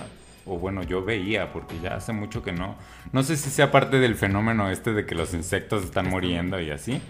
O 0.50 0.58
bueno, 0.58 0.82
yo 0.82 1.04
veía, 1.04 1.52
porque 1.52 1.78
ya 1.80 1.94
hace 1.94 2.12
mucho 2.12 2.42
que 2.42 2.50
no. 2.50 2.74
No 3.12 3.22
sé 3.22 3.36
si 3.36 3.50
sea 3.50 3.70
parte 3.70 4.00
del 4.00 4.16
fenómeno 4.16 4.68
este 4.68 4.92
de 4.92 5.06
que 5.06 5.14
los 5.14 5.32
insectos 5.32 5.84
están 5.84 6.08
muriendo 6.08 6.60
y 6.60 6.72
así. 6.72 7.00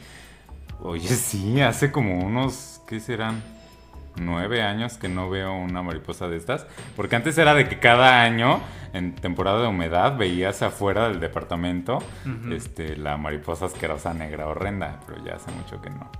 Oye, 0.83 1.09
sí, 1.09 1.59
hace 1.63 1.91
como 1.91 2.19
unos, 2.19 2.83
¿qué 2.87 3.01
serán? 3.01 3.43
Nueve 4.17 4.61
años 4.61 4.99
que 4.99 5.09
no 5.09 5.31
veo 5.31 5.55
una 5.55 5.83
mariposa 5.83 6.29
de 6.29 6.37
estas. 6.37 6.67
Porque 6.97 7.17
antes 7.17 7.39
era 7.39 7.55
de 7.55 7.67
que 7.67 7.79
cada 7.79 8.23
año, 8.23 8.61
en 8.93 9.15
temporada 9.15 9.63
de 9.63 9.69
humedad, 9.69 10.19
veías 10.19 10.61
afuera 10.61 11.09
del 11.09 11.19
departamento 11.19 12.01
este, 12.53 12.95
la 12.99 13.17
mariposa 13.17 13.65
asquerosa 13.67 14.13
negra 14.13 14.49
horrenda. 14.49 15.01
Pero 15.07 15.25
ya 15.25 15.37
hace 15.37 15.51
mucho 15.53 15.81
que 15.81 15.89
no. 15.89 16.11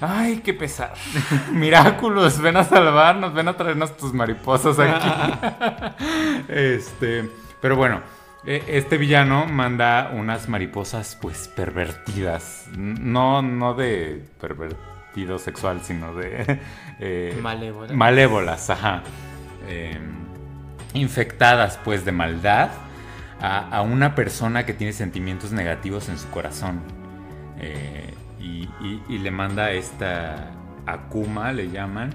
Ay, 0.00 0.38
qué 0.44 0.54
pesar. 0.54 0.94
Miraculous, 1.52 2.40
ven 2.40 2.56
a 2.56 2.64
salvarnos, 2.64 3.34
ven 3.34 3.48
a 3.48 3.56
traernos 3.56 3.96
tus 3.96 4.12
mariposas 4.14 4.78
aquí. 4.78 5.32
este, 6.48 7.28
pero 7.60 7.76
bueno, 7.76 8.00
e- 8.44 8.62
este 8.68 8.96
villano 8.96 9.46
manda 9.46 10.10
unas 10.14 10.48
mariposas 10.48 11.18
pues 11.20 11.48
pervertidas. 11.48 12.66
No, 12.76 13.42
no 13.42 13.74
de 13.74 14.24
pervertido 14.40 15.38
sexual, 15.38 15.80
sino 15.82 16.14
de 16.14 16.60
eh, 17.00 17.38
Malévola. 17.42 17.92
malévolas, 17.94 18.70
ajá. 18.70 19.02
Eh, 19.66 19.98
infectadas 20.94 21.78
pues 21.84 22.04
de 22.04 22.12
maldad 22.12 22.70
a, 23.40 23.68
a 23.76 23.82
una 23.82 24.14
persona 24.14 24.64
que 24.64 24.74
tiene 24.74 24.92
sentimientos 24.92 25.52
negativos 25.52 26.08
en 26.08 26.18
su 26.18 26.28
corazón. 26.30 26.80
Eh, 27.58 28.14
y, 29.08 29.18
le 29.18 29.30
manda 29.30 29.72
esta 29.72 30.50
Akuma, 30.86 31.52
le 31.52 31.70
llaman 31.70 32.10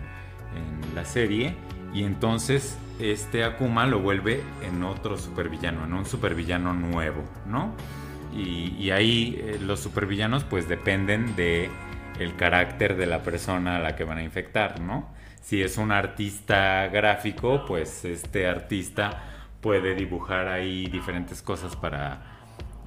en 0.55 0.95
la 0.95 1.05
serie. 1.05 1.55
Y 1.93 2.03
entonces 2.03 2.77
este 2.99 3.43
Akuma 3.43 3.85
lo 3.85 3.99
vuelve 3.99 4.41
en 4.63 4.83
otro 4.83 5.17
supervillano, 5.17 5.85
en 5.85 5.93
un 5.93 6.05
supervillano 6.05 6.73
nuevo, 6.73 7.23
¿no? 7.45 7.73
Y, 8.35 8.75
y 8.79 8.91
ahí 8.91 9.39
eh, 9.39 9.59
los 9.61 9.79
supervillanos 9.79 10.43
pues 10.43 10.67
dependen 10.67 11.35
de 11.35 11.69
el 12.19 12.35
carácter 12.35 12.95
de 12.95 13.05
la 13.05 13.21
persona 13.21 13.77
a 13.77 13.79
la 13.79 13.95
que 13.95 14.03
van 14.03 14.17
a 14.17 14.23
infectar, 14.23 14.79
¿no? 14.79 15.13
Si 15.41 15.61
es 15.61 15.77
un 15.77 15.91
artista 15.91 16.87
gráfico, 16.87 17.65
pues 17.65 18.05
este 18.05 18.47
artista 18.47 19.21
puede 19.61 19.95
dibujar 19.95 20.47
ahí 20.47 20.87
diferentes 20.87 21.41
cosas 21.41 21.75
para 21.75 22.21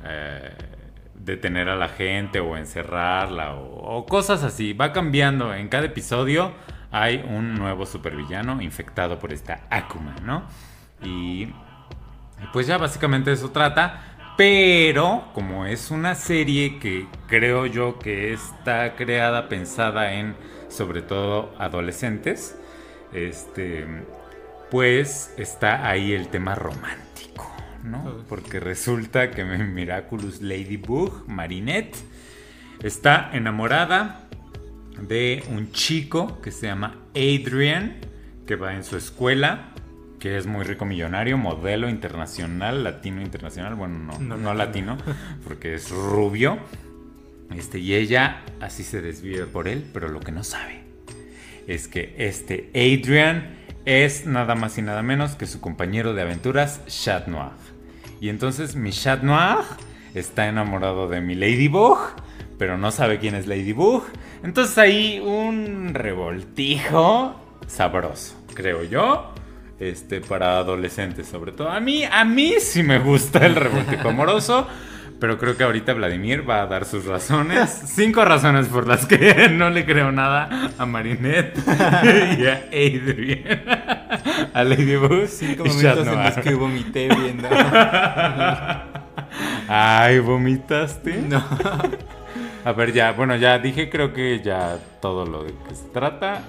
eh, 0.05 0.55
detener 1.27 1.69
a 1.69 1.77
la 1.77 1.89
gente 1.89 2.41
o 2.41 2.57
encerrarla 2.57 3.55
o, 3.57 4.07
cosas 4.07 4.43
así. 4.43 4.73
Va 4.73 4.93
cambiando. 4.93 5.53
En 5.53 5.69
cada 5.69 5.87
episodio 5.87 6.55
hay 6.91 7.23
un 7.29 7.55
nuevo 7.55 7.85
supervillano 7.85 8.63
infectado 8.63 9.19
por 9.19 9.33
esta 9.33 9.67
Akuma, 9.69 10.15
¿no? 10.23 10.45
Y, 11.03 11.43
y 11.43 12.47
pues 12.53 12.67
ya 12.67 12.79
básicamente 12.79 13.33
eso 13.33 13.51
trata. 13.51 14.15
Pero 14.39 15.25
como 15.33 15.67
es 15.67 15.91
una 15.91 16.15
serie 16.15 16.79
que 16.79 17.07
creo 17.27 17.67
yo 17.67 17.99
que 17.99 18.33
está 18.33 18.95
creada, 18.95 19.49
pensada 19.49 20.13
en 20.13 20.37
sobre 20.69 21.01
todo 21.01 21.55
adolescentes, 21.59 22.59
este, 23.13 23.87
pues 24.71 25.35
está 25.39 25.89
ahí 25.89 26.13
el 26.13 26.29
tema 26.29 26.55
romántico, 26.55 27.06
Porque 28.29 28.61
resulta 28.61 29.31
que 29.31 29.45
mi 29.45 29.59
Miraculous 29.65 30.43
Ladybug, 30.43 31.25
Marinette, 31.29 31.97
está 32.83 33.31
enamorada 33.33 34.29
de 35.01 35.45
un 35.51 35.73
chico 35.73 36.41
que 36.41 36.51
se 36.51 36.67
llama 36.67 36.97
Adrian, 37.15 37.97
que 38.47 38.57
va 38.57 38.75
en 38.75 38.85
su 38.85 38.97
escuela, 38.97 39.73
que 40.19 40.37
es 40.37 40.47
muy 40.47 40.65
rico 40.65 40.85
millonario, 40.85 41.37
modelo 41.37 41.89
internacional, 41.89 42.83
latino 42.85 43.21
internacional, 43.21 43.75
bueno, 43.75 43.99
no, 43.99 44.19
No 44.19 44.37
no, 44.37 44.55
latino, 44.55 44.97
porque 45.45 45.75
es 45.75 45.91
rubio. 45.91 46.59
Este, 47.55 47.79
y 47.79 47.95
ella 47.95 48.43
así 48.61 48.83
se 48.83 49.01
desvive 49.01 49.45
por 49.45 49.69
él, 49.69 49.85
pero 49.93 50.09
lo 50.09 50.21
que 50.21 50.33
no 50.33 50.43
sabe 50.43 50.81
es 51.67 51.89
que 51.89 52.15
este 52.19 52.71
Adrian 52.75 53.57
es 53.85 54.27
nada 54.27 54.55
más 54.55 54.79
y 54.79 54.83
nada 54.83 55.03
menos 55.03 55.37
que 55.37 55.47
su 55.47 55.61
compañero 55.61 56.13
de 56.15 56.23
aventuras, 56.23 56.85
Chat 56.87 57.29
Noir. 57.29 57.76
Y 58.21 58.29
entonces 58.29 58.77
mi 58.77 58.91
Chat 58.91 59.23
Noir 59.23 59.65
está 60.15 60.49
enamorado 60.49 61.09
de 61.09 61.21
mi 61.21 61.35
Ladybug, 61.35 61.99
pero 62.59 62.79
no 62.79 62.91
sabe 62.91 63.19
quién 63.19 63.35
es 63.35 63.47
Ladybug. 63.47 64.05
Entonces 64.43 64.77
hay 64.79 65.21
un 65.21 65.93
revoltijo 65.95 67.37
sabroso, 67.67 68.37
creo 68.55 68.85
yo. 68.85 69.33
Este, 69.79 70.23
para 70.23 70.57
adolescentes, 70.57 71.29
sobre 71.29 71.53
todo. 71.53 71.69
A 71.69 71.81
mí, 71.81 72.03
a 72.05 72.25
mí 72.25 72.55
sí 72.61 72.83
me 72.83 72.99
gusta 72.99 73.45
el 73.45 73.55
revoltijo 73.55 74.09
amoroso. 74.09 74.67
Pero 75.19 75.39
creo 75.39 75.57
que 75.57 75.65
ahorita 75.65 75.95
Vladimir 75.95 76.49
va 76.49 76.63
a 76.63 76.67
dar 76.67 76.85
sus 76.85 77.07
razones. 77.07 77.71
Cinco 77.87 78.25
razones 78.25 78.69
por 78.69 78.87
las 78.87 79.07
que 79.07 79.49
no 79.53 79.71
le 79.71 79.87
creo 79.87 80.13
nada 80.13 80.73
a 80.77 80.87
Marinette 80.87 81.57
y 82.39 82.47
a 82.47 82.67
Adrian. 82.69 83.63
A 84.53 84.65
Ladybug. 84.65 85.27
Cinco 85.29 85.65
y 85.67 85.69
momentos 85.69 86.07
en 86.07 86.23
los 86.23 86.37
que 86.39 86.55
vomité 86.55 87.09
viendo. 87.09 87.49
Ay, 89.69 90.19
¿vomitaste? 90.19 91.23
No. 91.23 91.43
A 92.65 92.73
ver, 92.73 92.93
ya, 92.93 93.13
bueno, 93.13 93.37
ya 93.37 93.59
dije 93.59 93.89
creo 93.89 94.13
que 94.13 94.41
ya 94.43 94.79
todo 95.01 95.25
lo 95.25 95.45
de 95.45 95.53
que 95.69 95.75
se 95.75 95.89
trata. 95.89 96.43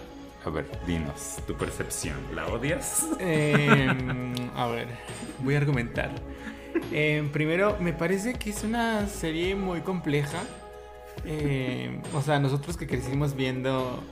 A 0.45 0.49
ver, 0.49 0.65
dinos 0.85 1.39
tu 1.45 1.53
percepción. 1.55 2.15
¿La 2.33 2.47
odias? 2.47 3.05
Em, 3.19 4.33
a 4.55 4.67
ver, 4.67 4.87
voy 5.39 5.55
a 5.55 5.57
argumentar. 5.57 6.09
Em, 6.91 7.29
primero, 7.29 7.77
me 7.79 7.93
parece 7.93 8.33
que 8.33 8.49
es 8.49 8.63
una 8.63 9.07
serie 9.07 9.55
muy 9.55 9.81
compleja. 9.81 10.39
Em, 11.25 12.01
o 12.13 12.21
sea, 12.21 12.39
nosotros 12.39 12.77
que 12.77 12.87
crecimos 12.87 13.35
viendo 13.35 14.03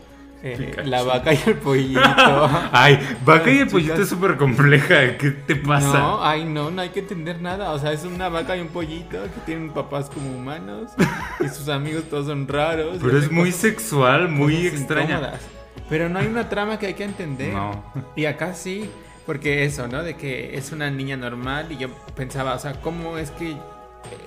eh. 0.44 0.76
La 0.86 1.02
vaca 1.02 1.34
y 1.34 1.40
el 1.48 1.56
pollito. 1.56 2.02
Ay, 2.72 3.00
Vaca 3.26 3.50
y 3.50 3.60
el 3.60 3.68
pollito 3.68 4.02
es 4.02 4.10
súper 4.10 4.38
compleja. 4.38 5.18
¿Qué 5.18 5.32
te 5.32 5.56
pasa? 5.56 5.98
No, 5.98 6.24
ay, 6.24 6.46
no, 6.46 6.70
no 6.70 6.84
hay 6.84 6.90
que 6.90 7.00
entender 7.00 7.42
nada. 7.42 7.72
O 7.72 7.80
sea, 7.80 7.92
es 7.94 8.04
una 8.04 8.30
vaca 8.30 8.56
y 8.56 8.62
un 8.62 8.68
pollito 8.68 9.24
que 9.24 9.40
tienen 9.46 9.72
papás 9.72 10.08
como 10.08 10.30
humanos 10.36 10.92
y 11.40 11.48
sus 11.48 11.68
amigos 11.68 12.04
todos 12.12 12.28
son 12.28 12.48
raros. 12.48 13.00
Pero 13.02 13.18
es 13.18 13.32
muy 13.32 13.52
sexual, 13.52 14.30
muy 14.30 14.68
extraña. 14.68 15.16
incómodas. 15.18 15.42
Pero 15.90 16.10
no 16.10 16.20
hay 16.20 16.28
una 16.28 16.48
trama 16.48 16.78
que 16.78 16.88
hay 16.88 16.94
que 16.94 17.06
entender. 17.06 17.54
No. 17.54 17.84
Y 18.16 18.26
acá 18.26 18.54
sí, 18.54 18.90
porque 19.26 19.66
eso, 19.66 19.88
¿no? 19.88 20.04
De 20.04 20.16
que 20.16 20.58
es 20.58 20.72
una 20.72 20.90
niña 20.90 21.18
normal 21.18 21.72
y 21.72 21.78
yo 21.78 21.90
pensaba, 22.16 22.54
o 22.56 22.60
sea, 22.60 22.74
¿cómo 22.82 23.18
es 23.18 23.32
que 23.32 23.56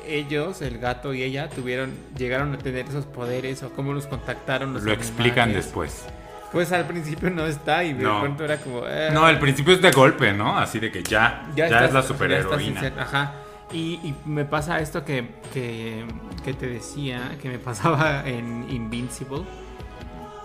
ellos, 0.07 0.61
el 0.63 0.79
gato 0.79 1.15
y 1.15 1.23
ella, 1.23 1.49
tuvieron, 1.51 1.93
llegaron 2.17 2.53
a 2.55 2.59
tener 2.59 2.87
esos 2.87 3.05
poderes 3.07 3.63
o 3.63 3.71
cómo 3.71 3.93
los 3.93 4.07
contactaron 4.07 4.75
los 4.75 4.83
Lo 4.83 4.93
explican 4.93 5.53
después. 5.53 6.05
Pues 6.51 6.73
al 6.73 6.87
principio 6.87 7.31
no 7.31 7.47
está 7.47 7.85
y 7.85 7.93
de 7.93 8.03
No. 8.03 8.21
pronto 8.21 8.45
era 8.45 8.57
como... 8.57 8.83
eh, 8.87 9.11
No, 9.13 9.25
al 9.27 9.39
principio 9.39 9.75
es 9.75 9.83
de 9.83 9.91
golpe, 9.93 10.33
¿no? 10.33 10.59
Así 10.59 10.81
de 10.81 10.91
que 10.91 11.03
ya, 11.03 11.47
ya, 11.55 11.67
estás- 11.67 11.85
es 11.89 11.93
la 11.93 12.03
superheroína. 12.03 12.81
inser- 12.81 12.99
Ajá. 12.99 13.35
Y, 13.71 14.01
y 14.03 14.15
me 14.25 14.47
pasa 14.47 14.81
esto 14.81 15.05
que, 15.05 15.29
que, 15.53 16.05
que 16.43 16.55
te 16.55 16.67
decía, 16.67 17.37
que 17.41 17.51
me 17.51 17.59
pasaba 17.59 18.27
en 18.27 18.67
Invincible. 18.71 19.43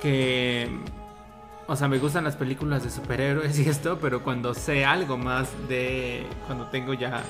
Que. 0.02 0.68
O 1.68 1.76
sea, 1.76 1.88
me 1.88 1.98
gustan 1.98 2.24
las 2.24 2.36
películas 2.36 2.84
de 2.84 2.90
superhéroes 2.90 3.58
y 3.66 3.70
esto, 3.70 3.98
pero 4.02 4.24
cuando 4.24 4.54
sé 4.54 4.86
algo 4.86 5.18
más 5.18 5.50
de. 5.68 6.26
Cuando 6.46 6.68
tengo 6.68 6.94
ya 6.94 7.24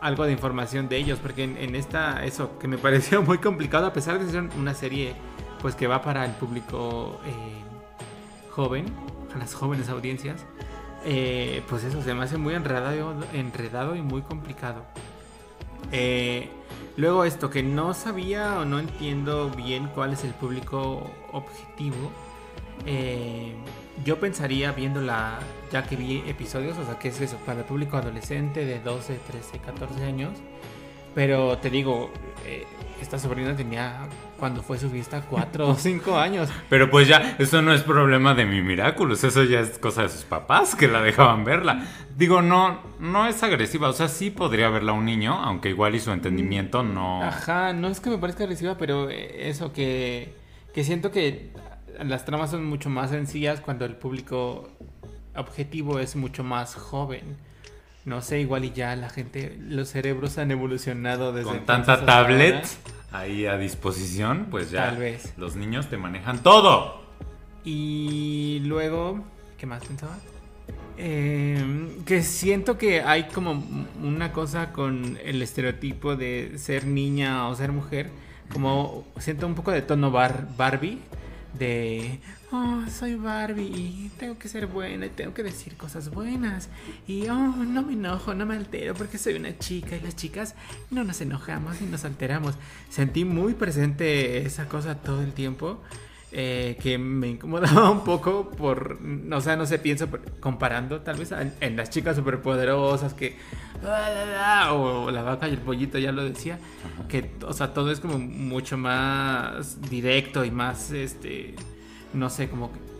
algo 0.00 0.24
de 0.24 0.32
información 0.32 0.88
de 0.88 0.98
ellos, 0.98 1.18
porque 1.20 1.44
en, 1.44 1.74
esta, 1.74 2.24
eso, 2.24 2.58
que 2.58 2.68
me 2.68 2.78
pareció 2.86 3.22
muy 3.22 3.38
complicado, 3.38 3.86
a 3.86 3.92
pesar 3.92 4.18
de 4.18 4.30
ser 4.30 4.48
una 4.58 4.74
serie, 4.74 5.14
pues 5.60 5.74
que 5.74 5.86
va 5.86 6.02
para 6.02 6.24
el 6.24 6.32
público 6.32 7.20
eh, 7.24 8.50
joven, 8.50 8.84
a 9.34 9.38
las 9.38 9.54
jóvenes 9.54 9.88
audiencias, 9.88 10.44
eh, 11.06 11.62
pues 11.68 11.84
eso, 11.84 12.02
se 12.02 12.14
me 12.14 12.22
hace 12.22 12.36
muy 12.36 12.54
enredado, 12.54 13.14
enredado 13.32 13.96
y 13.96 14.02
muy 14.02 14.22
complicado. 14.22 14.84
Eh, 15.92 16.50
luego 16.96 17.24
esto, 17.24 17.50
que 17.50 17.62
no 17.62 17.94
sabía 17.94 18.58
o 18.58 18.64
no 18.64 18.78
entiendo 18.78 19.50
bien 19.50 19.88
cuál 19.94 20.12
es 20.12 20.24
el 20.24 20.32
público 20.32 21.10
objetivo. 21.32 22.10
Eh, 22.86 23.52
yo 24.04 24.18
pensaría 24.18 24.72
viéndola, 24.72 25.38
ya 25.70 25.84
que 25.84 25.96
vi 25.96 26.22
episodios, 26.26 26.76
o 26.78 26.84
sea, 26.84 26.98
que 26.98 27.08
es 27.08 27.20
eso, 27.20 27.36
para 27.46 27.60
el 27.60 27.64
público 27.64 27.96
adolescente 27.96 28.64
de 28.64 28.80
12, 28.80 29.18
13, 29.30 29.58
14 29.58 30.04
años. 30.04 30.32
Pero 31.14 31.56
te 31.58 31.70
digo, 31.70 32.10
eh, 32.44 32.66
esta 33.00 33.18
sobrina 33.18 33.54
tenía, 33.54 34.08
cuando 34.38 34.62
fue 34.62 34.78
su 34.78 34.90
vista, 34.90 35.22
4 35.22 35.68
o 35.68 35.74
5 35.74 36.18
años. 36.18 36.48
Pero 36.68 36.90
pues 36.90 37.06
ya, 37.06 37.36
eso 37.38 37.62
no 37.62 37.72
es 37.72 37.82
problema 37.82 38.34
de 38.34 38.44
mi 38.44 38.62
Miraculous, 38.62 39.22
eso 39.22 39.44
ya 39.44 39.60
es 39.60 39.78
cosa 39.78 40.02
de 40.02 40.08
sus 40.08 40.24
papás 40.24 40.74
que 40.74 40.88
la 40.88 41.00
dejaban 41.00 41.44
verla. 41.44 41.86
Digo, 42.16 42.42
no, 42.42 42.80
no 42.98 43.26
es 43.26 43.42
agresiva, 43.42 43.88
o 43.88 43.92
sea, 43.92 44.08
sí 44.08 44.30
podría 44.30 44.68
verla 44.70 44.92
un 44.92 45.04
niño, 45.04 45.34
aunque 45.34 45.68
igual 45.68 45.94
y 45.94 46.00
su 46.00 46.10
entendimiento 46.10 46.82
no... 46.82 47.22
Ajá, 47.22 47.72
no 47.72 47.88
es 47.88 48.00
que 48.00 48.10
me 48.10 48.18
parezca 48.18 48.42
agresiva, 48.44 48.76
pero 48.76 49.08
eso 49.08 49.72
que, 49.72 50.34
que 50.74 50.82
siento 50.82 51.12
que 51.12 51.50
las 52.02 52.24
tramas 52.24 52.50
son 52.50 52.64
mucho 52.64 52.90
más 52.90 53.10
sencillas 53.10 53.60
cuando 53.60 53.84
el 53.84 53.94
público 53.96 54.68
objetivo 55.36 55.98
es 55.98 56.16
mucho 56.16 56.44
más 56.44 56.74
joven. 56.74 57.36
No 58.04 58.20
sé, 58.20 58.40
igual 58.40 58.64
y 58.64 58.72
ya 58.72 58.94
la 58.96 59.08
gente, 59.08 59.56
los 59.60 59.88
cerebros 59.88 60.36
han 60.38 60.50
evolucionado 60.50 61.32
desde 61.32 61.48
Con 61.48 61.64
tanta 61.66 62.04
tablet 62.04 62.56
ahora. 62.56 62.68
ahí 63.22 63.46
a 63.46 63.56
disposición, 63.56 64.48
pues 64.50 64.70
ya 64.70 64.86
Tal 64.90 64.98
vez. 64.98 65.32
los 65.38 65.56
niños 65.56 65.88
te 65.88 65.96
manejan 65.96 66.42
todo. 66.42 67.02
Y 67.64 68.60
luego, 68.64 69.24
¿qué 69.56 69.64
más 69.66 69.82
pensaba? 69.84 70.18
Eh, 70.96 71.98
que 72.06 72.22
siento 72.22 72.76
que 72.78 73.00
hay 73.00 73.24
como 73.24 73.64
una 74.02 74.32
cosa 74.32 74.70
con 74.72 75.18
el 75.24 75.42
estereotipo 75.42 76.14
de 76.14 76.52
ser 76.58 76.86
niña 76.86 77.48
o 77.48 77.54
ser 77.56 77.72
mujer, 77.72 78.10
como 78.52 79.04
siento 79.18 79.46
un 79.46 79.54
poco 79.54 79.70
de 79.72 79.80
tono 79.82 80.10
bar 80.10 80.46
Barbie, 80.56 81.00
de, 81.58 82.20
oh, 82.52 82.82
soy 82.90 83.14
Barbie 83.14 83.62
y 83.64 84.10
tengo 84.18 84.38
que 84.38 84.48
ser 84.48 84.66
buena 84.66 85.06
y 85.06 85.10
tengo 85.10 85.34
que 85.34 85.42
decir 85.42 85.76
cosas 85.76 86.10
buenas 86.10 86.68
y, 87.06 87.28
oh, 87.28 87.34
no 87.34 87.82
me 87.82 87.92
enojo, 87.94 88.34
no 88.34 88.46
me 88.46 88.56
altero 88.56 88.94
porque 88.94 89.18
soy 89.18 89.34
una 89.34 89.58
chica 89.58 89.96
y 89.96 90.00
las 90.00 90.16
chicas 90.16 90.54
no 90.90 91.04
nos 91.04 91.20
enojamos 91.20 91.80
y 91.80 91.84
nos 91.84 92.04
alteramos. 92.04 92.54
Sentí 92.90 93.24
muy 93.24 93.54
presente 93.54 94.44
esa 94.44 94.68
cosa 94.68 94.96
todo 94.96 95.22
el 95.22 95.32
tiempo 95.32 95.80
eh, 96.36 96.76
que 96.82 96.98
me 96.98 97.28
incomodaba 97.28 97.90
un 97.90 98.02
poco 98.02 98.50
por, 98.50 98.98
o 99.30 99.40
sea, 99.40 99.54
no 99.54 99.66
sé, 99.66 99.78
pienso 99.78 100.08
comparando 100.40 101.00
tal 101.00 101.16
vez 101.16 101.30
en, 101.30 101.54
en 101.60 101.76
las 101.76 101.90
chicas 101.90 102.16
superpoderosas 102.16 103.14
que, 103.14 103.36
o 104.72 105.10
la 105.12 105.22
vaca 105.22 105.48
y 105.48 105.52
el 105.52 105.58
pollito, 105.58 105.96
ya 105.96 106.10
lo 106.10 106.24
decía, 106.24 106.58
que, 107.08 107.30
o 107.46 107.52
sea, 107.52 107.72
todo 107.72 107.92
es 107.92 108.00
como 108.00 108.18
mucho 108.18 108.76
más 108.76 109.80
directo 109.88 110.44
y 110.44 110.50
más, 110.50 110.90
este, 110.90 111.54
no 112.12 112.28
sé, 112.28 112.48
como 112.48 112.72
que 112.72 112.93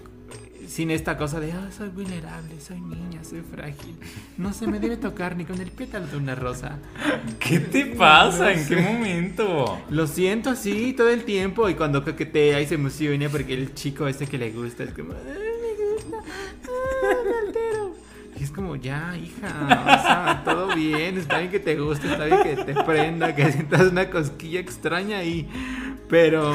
sin 0.69 0.91
esta 0.91 1.17
cosa 1.17 1.41
de, 1.41 1.53
"Ah, 1.53 1.69
soy 1.77 1.89
vulnerable, 1.89 2.61
soy 2.61 2.81
niña, 2.81 3.23
soy 3.25 3.41
frágil, 3.43 3.97
no 4.39 4.53
se 4.53 4.67
me 4.67 4.81
debe 4.81 4.97
tocar 4.97 5.37
ni 5.37 5.45
con 5.45 5.61
el 5.61 5.71
pétalo 5.71 6.07
de 6.07 6.17
una 6.17 6.35
rosa. 6.35 6.79
¿Qué 7.39 7.61
te 7.61 7.87
pasa? 7.87 8.53
¿En 8.53 8.67
qué 8.67 8.77
momento? 8.77 9.79
Lo 9.91 10.07
siento 10.07 10.51
así 10.51 10.93
todo 10.93 11.09
el 11.11 11.25
tiempo 11.25 11.69
y 11.69 11.75
cuando 11.75 12.05
coquetea 12.05 12.61
y 12.61 12.67
se 12.67 12.75
emociona 12.75 13.29
porque 13.29 13.55
el 13.55 13.75
chico 13.75 14.07
este 14.09 14.27
que 14.27 14.39
le 14.39 14.51
gusta 14.51 14.85
es 14.85 14.93
como, 14.93 15.13
"Ay, 15.13 15.39
me 15.63 15.95
gusta, 15.95 16.17
ah, 16.65 17.17
me 17.25 17.47
altero". 17.49 17.95
Y 18.39 18.43
es 18.43 18.51
como, 18.51 18.75
ya, 18.75 19.17
hija, 19.17 19.49
o 19.49 20.03
sea, 20.03 20.43
todo 20.45 20.75
bien, 20.75 21.19
está 21.19 21.39
bien 21.39 21.53
que 21.53 21.61
te 21.61 21.77
guste, 21.77 22.09
está 22.11 22.25
bien 22.25 22.43
que 22.43 22.57
te 22.65 22.75
prenda, 22.83 23.33
que 23.35 23.53
sientas 23.53 23.93
una 23.93 24.11
cosquilla 24.11 24.59
extraña 24.59 25.19
ahí, 25.19 25.49
pero... 26.09 26.53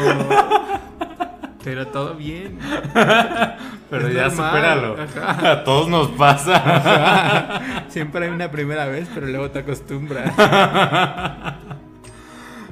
Pero 1.64 1.88
todo 1.88 2.16
bien. 2.16 2.58
Pero 3.90 4.08
Es 4.08 4.14
ya 4.14 4.28
normal, 4.28 4.50
supéralo. 4.52 4.98
ajá. 5.02 5.52
A 5.52 5.64
todos 5.64 5.88
nos 5.90 6.10
pasa. 6.10 7.62
Siempre 7.90 8.26
hay 8.26 8.32
una 8.32 8.50
primera 8.52 8.86
vez, 8.86 9.10
pero 9.14 9.26
luego 9.28 9.50
te 9.50 9.60
acostumbras. 9.60 10.32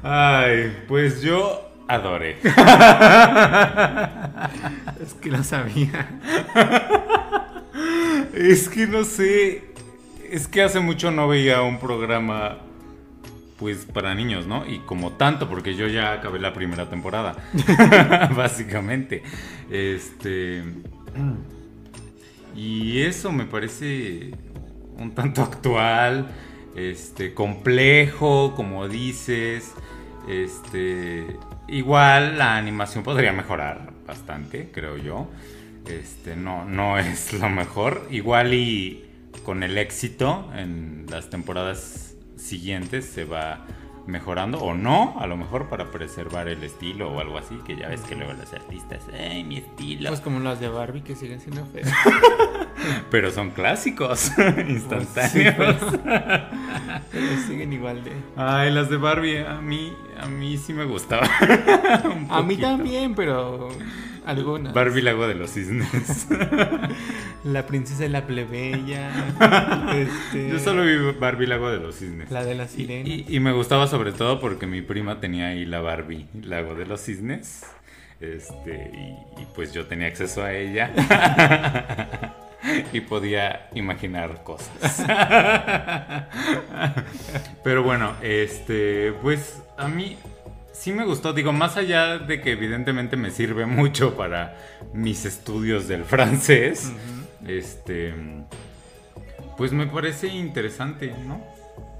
Ay, 0.03 0.77
pues 0.87 1.21
yo 1.21 1.69
adoré. 1.87 2.37
Es 5.03 5.13
que 5.21 5.31
lo 5.31 5.43
sabía. 5.43 6.07
Es 8.33 8.69
que 8.69 8.85
no 8.87 9.03
sé. 9.03 9.73
Es 10.29 10.47
que 10.47 10.61
hace 10.63 10.79
mucho 10.79 11.09
no 11.11 11.27
veía 11.27 11.61
un 11.63 11.79
programa. 11.79 12.57
Pues 13.57 13.85
para 13.85 14.13
niños, 14.13 14.45
¿no? 14.45 14.67
Y 14.67 14.79
como 14.79 15.13
tanto, 15.13 15.49
porque 15.49 15.75
yo 15.75 15.87
ya 15.87 16.13
acabé 16.13 16.39
la 16.39 16.53
primera 16.53 16.89
temporada. 16.89 17.35
Básicamente. 18.35 19.23
Este. 19.71 20.63
Y 22.55 23.01
eso 23.01 23.31
me 23.31 23.45
parece 23.45 24.31
un 24.97 25.11
tanto 25.15 25.41
actual. 25.41 26.27
Este. 26.75 27.33
complejo, 27.33 28.53
como 28.55 28.87
dices. 28.87 29.73
Este, 30.27 31.25
igual 31.69 32.37
la 32.37 32.57
animación 32.57 33.03
podría 33.03 33.31
mejorar 33.31 33.93
bastante, 34.05 34.69
creo 34.73 34.97
yo. 34.97 35.29
Este, 35.87 36.35
no, 36.35 36.65
no 36.65 36.99
es 36.99 37.33
lo 37.33 37.49
mejor. 37.49 38.07
Igual 38.11 38.53
y 38.53 39.05
con 39.43 39.63
el 39.63 39.77
éxito 39.77 40.51
en 40.55 41.05
las 41.09 41.29
temporadas 41.29 42.06
siguientes 42.47 43.05
se 43.05 43.25
va 43.25 43.65
mejorando 44.07 44.59
o 44.59 44.73
no, 44.73 45.15
a 45.19 45.27
lo 45.27 45.35
mejor 45.35 45.67
para 45.67 45.91
preservar 45.91 46.47
el 46.47 46.63
estilo 46.63 47.11
o 47.11 47.19
algo 47.19 47.37
así, 47.37 47.55
que 47.65 47.75
ya 47.75 47.89
ves 47.89 48.01
que 48.01 48.15
luego 48.15 48.33
los 48.33 48.53
artistas, 48.53 49.03
¡ay, 49.13 49.43
mi 49.43 49.57
estilo! 49.57 50.09
Pues 50.09 50.21
como 50.21 50.39
las 50.39 50.59
de 50.59 50.69
Barbie 50.69 51.01
que 51.01 51.15
siguen 51.15 51.41
siendo 51.41 51.65
feas. 51.65 51.91
Pero 53.11 53.31
son 53.31 53.51
clásicos, 53.51 54.31
Pues 54.35 54.69
instantáneos. 54.69 55.55
Pero 57.11 57.37
siguen 57.45 57.73
igual 57.73 58.03
de. 58.03 58.13
Ay, 58.37 58.71
las 58.71 58.89
de 58.89 58.97
Barbie, 58.97 59.39
a 59.39 59.59
mí, 59.61 59.93
a 60.19 60.27
mí 60.27 60.57
sí 60.57 60.73
me 60.73 60.85
gustaban. 60.85 61.29
A 62.29 62.41
mí 62.41 62.55
también, 62.57 63.13
pero 63.13 63.69
algunas. 64.27 64.73
Barbie 64.73 65.01
Lago 65.01 65.27
de 65.27 65.35
los 65.35 65.51
Cisnes. 65.53 66.27
La 67.43 67.65
princesa 67.65 68.05
y 68.05 68.09
la 68.09 68.25
plebeya. 68.27 69.09
este, 69.95 70.49
Yo 70.49 70.59
solo 70.59 70.83
vi 70.83 71.17
Barbie 71.19 71.47
Lago 71.47 71.69
de 71.71 71.77
los 71.79 71.95
Cisnes. 71.99 72.29
La 72.31 72.43
de 72.43 72.55
la 72.55 72.65
Y, 72.65 72.67
sirena. 72.67 73.07
y- 73.07 73.25
y 73.27 73.39
me 73.39 73.51
gustaba 73.53 73.87
sobre 73.87 74.11
todo 74.11 74.39
porque 74.41 74.67
mi 74.67 74.81
prima 74.81 75.19
tenía 75.19 75.47
ahí 75.47 75.65
la 75.65 75.79
Barbie 75.79 76.27
Lago 76.43 76.75
de 76.75 76.85
los 76.85 77.01
Cisnes. 77.01 77.63
Este, 78.19 78.91
y, 78.93 79.41
y 79.41 79.47
pues 79.55 79.71
yo 79.73 79.85
tenía 79.85 80.07
acceso 80.07 80.43
a 80.43 80.51
ella. 80.53 80.91
y 82.91 82.99
podía 83.01 83.69
imaginar 83.75 84.43
cosas. 84.43 85.05
Pero 87.63 87.83
bueno, 87.83 88.13
este, 88.21 89.13
pues 89.21 89.61
a 89.77 89.87
mí 89.87 90.17
sí 90.77 90.91
me 90.91 91.05
gustó. 91.05 91.33
Digo, 91.33 91.51
más 91.51 91.77
allá 91.77 92.17
de 92.19 92.41
que 92.41 92.51
evidentemente 92.51 93.17
me 93.17 93.31
sirve 93.31 93.65
mucho 93.67 94.15
para 94.15 94.57
mis 94.93 95.25
estudios 95.25 95.87
del 95.87 96.05
francés. 96.05 96.91
Este. 97.45 98.13
Pues 99.57 99.71
me 99.71 99.87
parece 99.87 100.27
interesante, 100.27 101.13
¿no? 101.25 101.43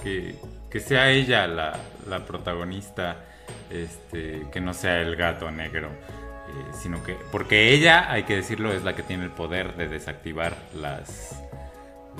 Que, 0.02 0.36
que 0.70 0.80
sea 0.80 1.10
ella 1.10 1.48
la, 1.48 1.80
la 2.08 2.24
protagonista, 2.26 3.26
este, 3.72 4.46
que 4.52 4.62
no 4.62 4.76
sea 4.76 5.02
el 5.02 5.16
gato 5.16 5.50
negro, 5.50 5.88
eh, 5.88 6.74
sino 6.80 7.04
que. 7.04 7.18
Porque 7.32 7.74
ella, 7.74 8.12
hay 8.12 8.24
que 8.24 8.36
decirlo, 8.36 8.72
es 8.72 8.84
la 8.84 8.96
que 8.96 9.02
tiene 9.02 9.24
el 9.24 9.32
poder 9.32 9.76
de 9.76 9.88
desactivar 9.88 10.56
las. 10.76 11.47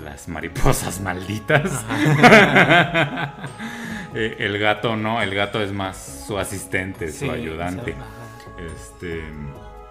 Las 0.04 0.28
mariposas 0.28 1.00
malditas. 1.02 1.72
Eh, 4.16 4.38
el 4.40 4.58
gato 4.58 4.96
no, 4.96 5.22
el 5.22 5.36
gato 5.36 5.62
es 5.62 5.74
más 5.74 6.24
su 6.26 6.40
asistente, 6.40 7.12
Sí, 7.12 7.26
su 7.26 7.32
ayudante. 7.32 7.94
Este. 8.58 9.22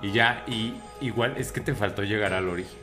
Y 0.01 0.11
ya, 0.11 0.43
y 0.49 0.75
igual 1.03 1.35
es 1.37 1.53
que 1.53 1.61
te 1.61 1.75
faltó 1.75 2.03
llegar 2.03 2.33
al 2.33 2.49
origen. 2.49 2.79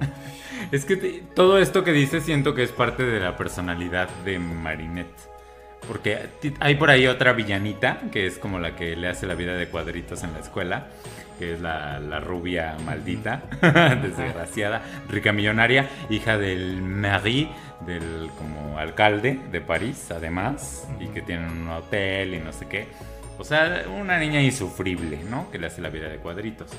es 0.70 0.84
que 0.84 0.96
te- 0.96 1.22
todo 1.34 1.58
esto 1.58 1.82
que 1.82 1.92
dices 1.92 2.24
siento 2.24 2.54
que 2.54 2.62
es 2.62 2.70
parte 2.72 3.04
de 3.04 3.18
la 3.20 3.36
personalidad 3.38 4.08
de 4.24 4.38
Marinette. 4.38 5.18
Porque 5.88 6.28
hay 6.60 6.74
por 6.74 6.90
ahí 6.90 7.06
otra 7.06 7.32
villanita, 7.32 8.02
que 8.12 8.26
es 8.26 8.38
como 8.38 8.58
la 8.60 8.76
que 8.76 8.94
le 8.96 9.08
hace 9.08 9.26
la 9.26 9.34
vida 9.34 9.54
de 9.54 9.68
cuadritos 9.68 10.22
en 10.24 10.34
la 10.34 10.40
escuela, 10.40 10.88
que 11.38 11.54
es 11.54 11.60
la, 11.60 12.00
la 12.00 12.20
rubia 12.20 12.76
maldita, 12.84 13.42
desgraciada, 14.02 14.82
rica 15.08 15.32
millonaria, 15.32 15.88
hija 16.10 16.38
del 16.38 16.82
mari, 16.82 17.50
del 17.86 18.30
como 18.38 18.78
alcalde 18.78 19.38
de 19.50 19.60
París, 19.60 20.10
además, 20.10 20.88
y 21.00 21.06
que 21.08 21.22
tienen 21.22 21.50
un 21.50 21.68
hotel 21.68 22.34
y 22.34 22.38
no 22.38 22.52
sé 22.52 22.66
qué. 22.66 22.86
O 23.38 23.44
sea, 23.44 23.84
una 23.88 24.18
niña 24.18 24.40
insufrible, 24.40 25.20
¿no? 25.28 25.50
Que 25.50 25.58
le 25.58 25.66
hace 25.66 25.82
la 25.82 25.90
vida 25.90 26.08
de 26.08 26.16
cuadritos. 26.16 26.70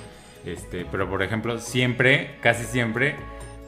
Este, 0.45 0.85
pero 0.89 1.09
por 1.09 1.21
ejemplo, 1.21 1.59
siempre, 1.59 2.37
casi 2.41 2.63
siempre, 2.63 3.15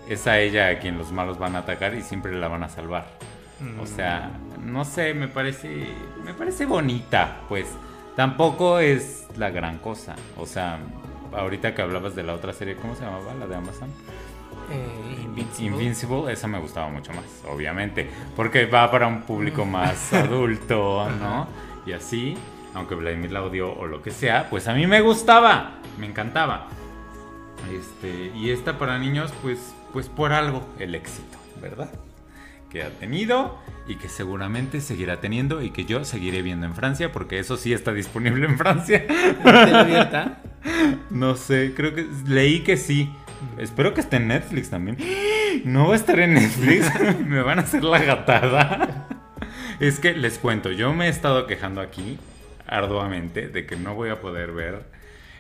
es 0.08 0.26
a 0.28 0.40
ella 0.40 0.70
a 0.70 0.80
quien 0.80 0.98
los 0.98 1.12
malos 1.12 1.38
van 1.38 1.56
a 1.56 1.60
atacar 1.60 1.94
y 1.94 2.02
siempre 2.02 2.34
la 2.34 2.48
van 2.48 2.64
a 2.64 2.70
salvar. 2.70 3.06
O 3.82 3.86
sea, 3.86 4.32
no 4.64 4.86
sé, 4.86 5.14
me 5.14 5.28
parece, 5.28 5.70
me 6.24 6.34
parece 6.34 6.66
bonita, 6.66 7.42
pues. 7.50 7.68
Tampoco 8.20 8.80
es 8.80 9.26
la 9.38 9.50
gran 9.50 9.78
cosa. 9.78 10.14
O 10.38 10.46
sea, 10.46 10.78
ahorita 11.32 11.74
que 11.74 11.82
hablabas 11.82 12.18
de 12.18 12.24
la 12.24 12.34
otra 12.34 12.52
serie, 12.52 12.76
¿cómo 12.76 12.94
se 12.94 13.06
llamaba? 13.06 13.34
La 13.34 13.48
de 13.48 13.56
Amazon. 13.56 13.88
eh, 14.70 15.22
Invincible. 15.24 15.78
Invincible, 15.78 16.34
esa 16.34 16.46
me 16.46 16.60
gustaba 16.60 16.90
mucho 16.90 17.14
más, 17.14 17.24
obviamente. 17.50 18.10
Porque 18.36 18.66
va 18.66 18.92
para 18.92 19.08
un 19.08 19.22
público 19.22 19.64
más 19.64 20.12
adulto, 20.14 21.10
¿no? 21.12 21.48
Y 21.86 21.94
así, 21.94 22.38
aunque 22.74 22.94
Vladimir 22.94 23.32
la 23.32 23.42
odió 23.42 23.72
o 23.74 23.88
lo 23.88 24.02
que 24.02 24.12
sea, 24.12 24.50
pues 24.50 24.68
a 24.68 24.74
mí 24.74 24.86
me 24.86 25.00
gustaba, 25.00 25.76
me 25.98 26.06
encantaba. 26.06 26.68
Este, 27.72 28.34
y 28.36 28.50
esta 28.50 28.78
para 28.78 29.00
niños, 29.00 29.32
pues, 29.42 29.74
pues 29.94 30.10
por 30.10 30.34
algo 30.34 30.62
el 30.78 30.94
éxito, 30.94 31.38
¿verdad? 31.62 31.90
Que 32.70 32.84
ha 32.84 32.90
tenido 32.90 33.60
y 33.88 33.96
que 33.96 34.08
seguramente 34.08 34.82
seguirá 34.82 35.20
teniendo 35.20 35.64
y 35.64 35.72
que 35.72 35.86
yo 35.86 36.06
seguiré 36.06 36.44
viendo 36.44 36.68
en 36.68 36.76
Francia, 36.76 37.12
porque 37.12 37.40
eso 37.40 37.58
sí 37.58 37.74
está 37.74 37.92
disponible 37.94 38.46
en 38.46 38.58
Francia. 38.58 39.06
No 41.10 41.36
sé, 41.38 41.74
creo 41.74 41.96
que 41.96 42.06
leí 42.28 42.60
que 42.66 42.76
sí. 42.76 43.10
Espero 43.58 43.94
que 43.94 44.02
esté 44.02 44.18
en 44.18 44.28
Netflix 44.28 44.70
también. 44.70 44.98
No 45.66 45.88
va 45.88 45.94
a 45.94 45.98
estar 45.98 46.20
en 46.20 46.36
Netflix. 46.36 46.88
me 47.26 47.42
van 47.42 47.60
a 47.60 47.64
hacer 47.64 47.84
la 47.84 48.00
gatada. 48.00 49.08
es 49.80 50.00
que 50.00 50.14
les 50.14 50.38
cuento, 50.38 50.72
yo 50.72 50.94
me 50.94 51.08
he 51.08 51.10
estado 51.10 51.48
quejando 51.48 51.82
aquí 51.82 52.20
arduamente 52.68 53.48
de 53.48 53.66
que 53.66 53.76
no 53.76 53.96
voy 53.96 54.10
a 54.10 54.20
poder 54.20 54.52
ver 54.52 54.84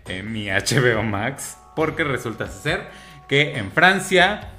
eh, 0.07 0.23
mi 0.23 0.47
HBO 0.47 1.03
Max 1.03 1.57
porque 1.75 2.03
resulta 2.03 2.47
ser 2.47 2.87
que 3.27 3.57
en 3.57 3.71
Francia 3.71 4.49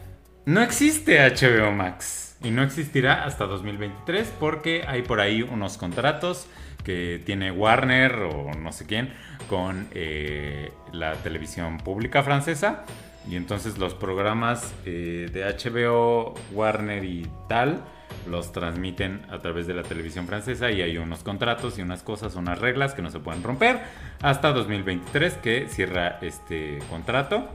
no 0.47 0.63
existe 0.63 1.19
HBO 1.19 1.73
Max 1.73 2.30
y 2.43 2.51
no 2.51 2.63
existirá 2.63 3.25
hasta 3.25 3.47
2023 3.47 4.33
porque 4.41 4.85
hay 4.87 5.03
por 5.03 5.21
ahí 5.21 5.43
unos 5.43 5.77
contratos 5.77 6.47
que 6.85 7.21
tiene 7.25 7.53
Warner 7.53 8.15
o 8.23 8.53
no 8.55 8.73
sé 8.73 8.87
quién 8.87 9.13
con 9.49 9.89
eh, 9.93 10.73
la 10.93 11.15
televisión 11.15 11.79
pública 11.79 12.23
francesa. 12.23 12.85
Y 13.29 13.37
entonces 13.37 13.77
los 13.77 13.95
programas 13.95 14.73
eh, 14.87 15.29
de 15.31 15.45
HBO, 15.45 16.35
Warner 16.53 17.05
y 17.05 17.27
tal 17.49 17.85
los 18.29 18.53
transmiten 18.53 19.23
a 19.31 19.39
través 19.39 19.67
de 19.67 19.75
la 19.75 19.83
televisión 19.83 20.27
francesa 20.27 20.71
y 20.71 20.83
hay 20.83 20.99
unos 20.99 21.23
contratos 21.23 21.79
y 21.79 21.83
unas 21.83 22.03
cosas, 22.03 22.35
unas 22.35 22.59
reglas 22.59 22.95
que 22.95 23.03
no 23.03 23.11
se 23.11 23.21
pueden 23.21 23.43
romper 23.43 23.81
hasta 24.21 24.53
2023 24.53 25.35
que 25.35 25.69
cierra 25.69 26.19
este 26.23 26.79
contrato 26.91 27.49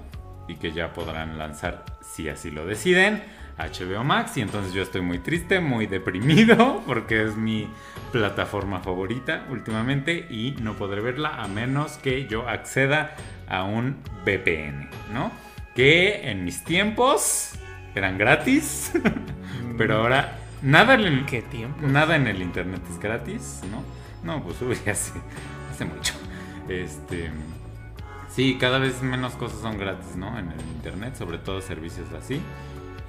y 0.48 0.56
que 0.56 0.72
ya 0.72 0.94
podrán 0.94 1.38
lanzar 1.38 1.84
si 2.02 2.30
así 2.30 2.52
lo 2.52 2.66
deciden 2.66 3.24
HBO 3.58 4.04
Max 4.04 4.38
y 4.38 4.42
entonces 4.42 4.74
yo 4.74 4.82
estoy 4.82 5.02
muy 5.02 5.20
triste, 5.20 5.60
muy 5.60 5.88
deprimido 5.88 6.84
porque 6.88 7.24
es 7.24 7.36
mi 7.36 7.70
plataforma 8.12 8.80
favorita 8.80 9.46
últimamente 9.50 10.28
y 10.30 10.56
no 10.62 10.74
podré 10.74 11.02
verla 11.02 11.42
a 11.42 11.48
menos 11.48 11.94
que 11.98 12.28
yo 12.28 12.48
acceda 12.48 13.16
a 13.48 13.64
un 13.64 13.98
VPN, 14.26 14.90
¿no? 15.14 15.32
Que 15.76 16.30
en 16.30 16.44
mis 16.46 16.64
tiempos 16.64 17.54
eran 17.94 18.18
gratis, 18.18 18.92
pero 19.78 19.98
ahora 19.98 20.38
nada 20.62 20.96
en 20.96 21.02
el, 21.02 21.26
¿Qué 21.26 21.42
tiempo? 21.42 21.86
nada 21.86 22.16
en 22.16 22.28
el 22.28 22.42
internet 22.42 22.82
es 22.90 23.00
gratis, 23.00 23.62
¿no? 23.72 23.84
No, 24.24 24.44
pues 24.44 24.62
uy, 24.62 24.78
hace, 24.90 25.14
hace 25.72 25.86
mucho. 25.86 26.14
Este, 26.68 27.30
sí, 28.30 28.58
cada 28.60 28.80
vez 28.80 29.02
menos 29.02 29.34
cosas 29.34 29.60
son 29.62 29.78
gratis, 29.78 30.16
¿no? 30.16 30.38
En 30.38 30.52
el 30.52 30.60
internet, 30.76 31.16
sobre 31.16 31.38
todo 31.38 31.62
servicios 31.62 32.12
así. 32.12 32.42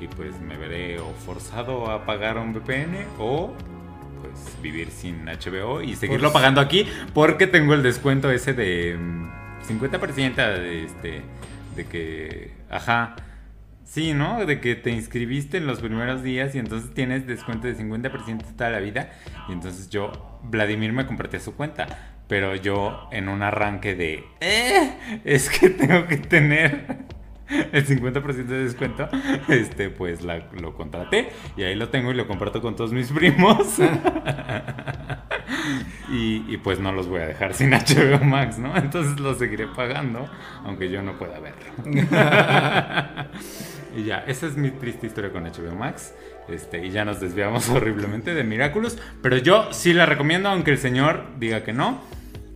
Y 0.01 0.09
pues 0.09 0.39
me 0.41 0.57
veré 0.57 0.99
o 0.99 1.11
forzado 1.25 1.91
a 1.91 2.05
pagar 2.05 2.37
un 2.39 2.53
VPN 2.53 3.07
o 3.19 3.55
pues 4.21 4.63
vivir 4.63 4.91
sin 4.91 5.27
HBO 5.27 5.81
y 5.83 5.97
seguirlo 5.97 6.29
Pues- 6.31 6.35
pagando 6.35 6.61
aquí 6.61 6.87
porque 7.15 7.47
tengo 7.47 7.75
el 7.75 7.83
descuento 7.83 8.31
ese 8.31 8.53
de 8.53 8.97
mm, 8.99 9.31
50% 9.69 10.35
de 10.35 10.85
este 10.85 11.23
de 11.77 11.85
que 11.87 12.51
ajá 12.71 13.17
Sí, 13.89 14.15
¿no? 14.15 14.45
De 14.45 14.61
que 14.61 14.75
te 14.75 14.91
inscribiste 14.91 15.59
en 15.59 15.69
los 15.69 15.79
primeros 15.79 16.25
días 16.25 16.57
y 16.57 16.59
entonces 16.59 16.93
tienes 16.93 17.25
descuento 17.29 17.69
de 17.69 17.77
50% 17.77 18.43
toda 18.57 18.69
la 18.69 18.81
vida. 18.81 19.13
Y 19.49 19.53
entonces 19.53 19.89
yo, 19.91 20.41
Vladimir 20.43 20.93
me 20.93 21.07
compartía 21.07 21.39
su 21.39 21.55
cuenta. 21.55 21.87
Pero 22.27 22.57
yo 22.57 23.09
en 23.13 23.29
un 23.29 23.43
arranque 23.43 23.95
de, 23.95 24.25
"Eh, 24.41 25.21
es 25.25 25.49
que 25.49 25.71
tengo 25.71 26.05
que 26.09 26.17
tener 26.17 27.06
el 27.49 27.87
50% 27.87 28.45
de 28.47 28.65
descuento, 28.65 29.09
este, 29.49 29.91
pues 29.91 30.21
lo 30.23 30.75
contraté. 30.75 31.31
Y 31.57 31.63
ahí 31.63 31.75
lo 31.75 31.89
tengo 31.89 32.11
y 32.11 32.15
lo 32.15 32.27
comparto 32.27 32.61
con 32.61 32.77
todos 32.77 32.93
mis 32.93 33.11
primos. 33.13 33.79
y, 36.11 36.45
y 36.49 36.57
pues 36.63 36.79
no 36.79 36.93
los 36.93 37.09
voy 37.09 37.21
a 37.21 37.27
dejar 37.27 37.55
sin 37.55 37.71
HBO 37.71 38.25
Max, 38.25 38.59
¿no? 38.59 38.77
Entonces 38.77 39.19
lo 39.21 39.35
seguiré 39.35 39.67
pagando, 39.67 40.29
aunque 40.65 40.91
yo 40.91 41.03
no 41.03 41.19
pueda 41.19 41.39
verlo. 41.41 41.67
Y 43.97 44.05
ya, 44.05 44.19
esa 44.27 44.47
es 44.47 44.57
mi 44.57 44.71
triste 44.71 45.07
historia 45.07 45.33
con 45.33 45.45
HBO 45.45 45.75
Max. 45.75 46.15
Este, 46.49 46.87
y 46.87 46.91
ya 46.91 47.05
nos 47.05 47.21
desviamos 47.21 47.69
horriblemente 47.71 48.35
de 48.35 48.45
Miraculous. 48.45 48.99
Pero 49.23 49.39
yo 49.39 49.73
sí 49.73 49.95
la 49.95 50.05
recomiendo, 50.05 50.51
aunque 50.51 50.71
el 50.71 50.79
señor 50.79 51.25
diga 51.39 51.65
que 51.65 51.73
no. 51.73 52.03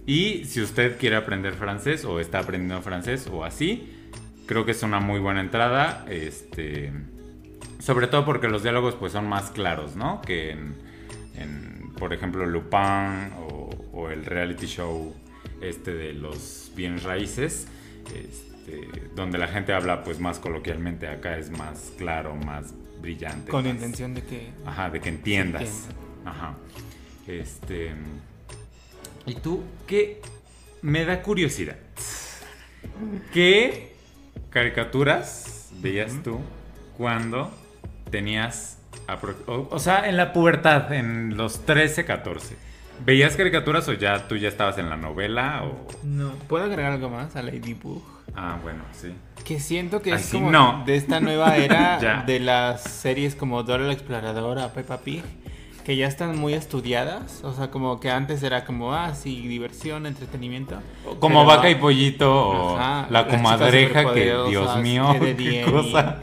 Y 0.07 0.45
si 0.45 0.61
usted 0.61 0.99
quiere 0.99 1.17
aprender 1.17 1.55
francés 1.55 2.05
o 2.05 2.21
está 2.21 2.41
aprendiendo 2.41 2.83
francés 2.83 3.29
o 3.33 3.45
así, 3.45 4.00
creo 4.51 4.65
que 4.65 4.73
es 4.73 4.83
una 4.83 4.99
muy 4.99 5.21
buena 5.21 5.41
entrada. 5.41 6.05
Este, 6.09 6.93
sobre 7.79 8.09
todo 8.09 8.25
porque 8.25 8.49
los 8.49 8.65
diálogos 8.65 8.97
pues 8.97 9.13
son 9.13 9.29
más 9.29 9.53
claros, 9.53 9.95
¿no? 9.95 10.21
Que 10.23 10.51
en, 10.51 10.75
en, 11.37 11.93
por 11.97 12.13
ejemplo, 12.13 12.45
Lupin 12.47 13.33
o, 13.49 13.71
o 13.93 14.11
el 14.11 14.27
reality 14.27 14.67
show 14.67 15.15
este 15.61 15.95
de 15.95 16.15
los 16.15 16.73
bienes 16.75 17.05
raíces. 17.05 17.69
Este, 18.13 18.89
donde 19.15 19.39
la 19.39 19.47
gente 19.47 19.73
habla 19.73 20.03
pues 20.03 20.19
más 20.19 20.41
coloquialmente, 20.41 21.07
acá 21.07 21.39
es 21.39 21.51
más 21.51 21.93
claro, 21.97 22.35
más 22.35 22.75
brillante. 23.01 23.53
Con 23.53 23.63
más- 23.65 23.73
intención 23.75 24.15
de 24.15 24.23
que. 24.25 24.51
Ajá, 24.67 24.91
de 24.91 25.01
que 25.01 25.11
entiendas. 25.11 25.63
entienda. 25.63 26.29
Ajá. 26.29 26.55
Este. 27.29 27.93
¿Y 29.27 29.35
tú 29.37 29.63
qué? 29.87 30.21
Me 30.83 31.05
da 31.05 31.23
curiosidad. 31.23 31.77
¿Qué 33.33 33.90
caricaturas 34.51 35.71
veías 35.81 36.23
tú 36.23 36.41
cuando 36.97 37.51
tenías. 38.11 38.79
O, 39.47 39.69
o 39.71 39.79
sea, 39.79 40.09
en 40.09 40.17
la 40.17 40.33
pubertad, 40.33 40.93
en 40.93 41.37
los 41.37 41.65
13, 41.65 42.05
14? 42.05 42.57
¿Veías 43.05 43.37
caricaturas 43.37 43.89
o 43.89 43.95
ya 43.95 44.29
tú 44.29 44.37
ya 44.37 44.49
estabas 44.49 44.79
en 44.79 44.91
la 44.91 44.97
novela? 44.97 45.63
O... 45.65 45.87
No. 46.03 46.33
¿Puedo 46.49 46.65
agregar 46.65 46.93
algo 46.93 47.09
más 47.09 47.35
a 47.35 47.43
Ladybug? 47.43 48.03
Ah, 48.37 48.59
bueno, 48.63 48.83
sí. 48.93 49.13
Que 49.45 49.59
siento 49.59 50.03
que 50.03 50.13
es 50.13 50.31
como 50.31 50.51
no. 50.51 50.85
de 50.85 50.97
esta 50.97 51.21
nueva 51.21 51.57
era 51.57 52.23
de 52.27 52.41
las 52.41 52.83
series 52.83 53.35
como 53.35 53.63
Dora 53.63 53.85
la 53.85 53.93
Exploradora, 53.93 54.73
Peppa 54.73 54.99
Pig, 54.99 55.25
que 55.91 55.97
ya 55.97 56.07
están 56.07 56.39
muy 56.39 56.55
estudiadas. 56.55 57.41
O 57.43 57.53
sea, 57.53 57.73
como 57.73 57.99
que 57.99 58.13
antes 58.13 58.45
era 58.45 58.65
como, 58.65 58.95
ah, 58.95 59.13
sí, 59.13 59.49
diversión, 59.49 60.07
entretenimiento. 60.07 60.77
Como 61.19 61.41
Pero- 61.41 61.47
vaca 61.47 61.69
y 61.69 61.75
pollito 61.75 62.33
o 62.33 62.77
Ajá, 62.79 63.09
la 63.11 63.27
comadreja 63.27 64.15
que, 64.15 64.33
Dios 64.49 64.77
mío, 64.77 65.09
qué 65.37 65.67
cosa. 65.69 66.19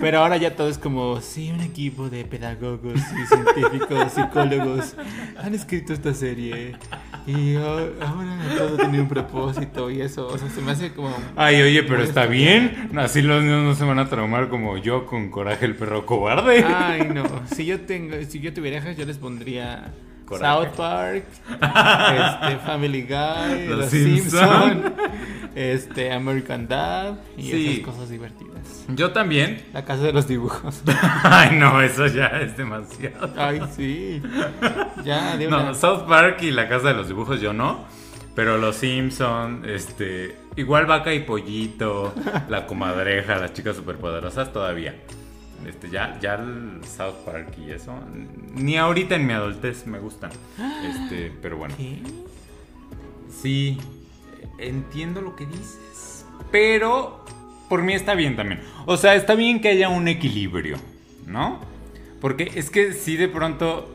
Pero 0.00 0.20
ahora 0.20 0.36
ya 0.36 0.54
todo 0.54 0.68
es 0.68 0.78
como, 0.78 1.20
sí, 1.20 1.50
un 1.50 1.60
equipo 1.60 2.08
de 2.08 2.24
pedagogos 2.24 2.94
y 2.98 3.26
científicos, 3.26 4.12
psicólogos 4.12 4.96
han 5.36 5.54
escrito 5.54 5.92
esta 5.92 6.14
serie. 6.14 6.76
Y 7.26 7.56
ah, 7.56 7.88
ahora 8.00 8.38
todo 8.56 8.76
tiene 8.76 9.00
un 9.00 9.08
propósito 9.08 9.90
y 9.90 10.00
eso. 10.00 10.28
O 10.28 10.38
sea, 10.38 10.48
se 10.48 10.62
me 10.62 10.72
hace 10.72 10.92
como. 10.92 11.14
Ay, 11.36 11.60
oye, 11.60 11.82
pero 11.82 12.02
está 12.02 12.26
bien. 12.26 12.90
Así 12.96 13.20
los 13.20 13.42
niños 13.42 13.62
no 13.62 13.74
se 13.74 13.84
van 13.84 13.98
a 13.98 14.08
traumar 14.08 14.48
como 14.48 14.78
yo 14.78 15.04
con 15.04 15.30
Coraje 15.30 15.66
el 15.66 15.74
perro 15.74 16.06
cobarde. 16.06 16.64
Ay, 16.64 17.08
no. 17.12 17.24
Si 17.54 17.66
yo 17.66 17.80
tengo, 17.80 18.16
si 18.26 18.40
yo 18.40 18.54
tuviera 18.54 18.78
hijas, 18.78 18.96
yo 18.96 19.04
les 19.04 19.18
pondría 19.18 19.92
Coraje. 20.24 20.64
South 20.64 20.76
Park, 20.76 21.24
este, 21.50 22.56
Family 22.64 23.02
Guy, 23.02 23.66
Los 23.68 23.78
Los 23.78 23.90
Simpson. 23.90 24.22
Simpson, 24.22 24.94
este, 25.58 26.12
American 26.12 26.68
Dad 26.68 27.18
y 27.36 27.42
Sí. 27.50 27.70
esas 27.72 27.84
cosas 27.94 28.08
divertidas. 28.10 28.84
Yo 28.88 29.10
también. 29.12 29.62
La 29.72 29.84
casa 29.84 30.02
de 30.04 30.12
los 30.12 30.26
dibujos. 30.28 30.82
Ay, 31.24 31.56
no, 31.58 31.80
eso 31.82 32.06
ya 32.06 32.26
es 32.40 32.56
demasiado. 32.56 33.32
Ay, 33.36 33.60
sí. 33.74 34.22
Ya, 35.04 35.36
de 35.36 35.48
No. 35.48 35.74
South 35.74 36.06
Park 36.08 36.42
y 36.42 36.50
la 36.50 36.68
casa 36.68 36.88
de 36.88 36.94
los 36.94 37.08
dibujos 37.08 37.40
yo 37.40 37.52
no. 37.52 37.84
Pero 38.34 38.56
los 38.56 38.76
Simpson, 38.76 39.64
este, 39.66 40.36
igual 40.56 40.86
vaca 40.86 41.12
y 41.12 41.20
pollito, 41.24 42.14
la 42.48 42.66
comadreja, 42.66 43.36
las 43.36 43.52
chicas 43.52 43.74
superpoderosas 43.74 44.52
todavía. 44.52 44.94
Este, 45.66 45.90
ya, 45.90 46.16
ya 46.20 46.34
el 46.36 46.78
South 46.84 47.16
Park 47.26 47.48
y 47.58 47.72
eso, 47.72 47.92
ni 48.54 48.76
ahorita 48.76 49.16
en 49.16 49.26
mi 49.26 49.32
adultez 49.32 49.86
me 49.88 49.98
gustan. 49.98 50.30
Este, 50.88 51.32
pero 51.42 51.56
bueno. 51.56 51.74
¿Qué? 51.76 52.00
Sí, 53.42 53.78
entiendo 54.58 55.20
lo 55.20 55.36
que 55.36 55.46
dices. 55.46 56.24
Pero 56.50 57.24
por 57.68 57.82
mí 57.82 57.92
está 57.94 58.14
bien 58.14 58.36
también. 58.36 58.60
O 58.86 58.96
sea, 58.96 59.14
está 59.14 59.34
bien 59.34 59.60
que 59.60 59.68
haya 59.68 59.88
un 59.88 60.08
equilibrio, 60.08 60.76
¿no? 61.26 61.60
Porque 62.20 62.50
es 62.54 62.70
que 62.70 62.92
sí 62.92 63.16
de 63.16 63.28
pronto... 63.28 63.94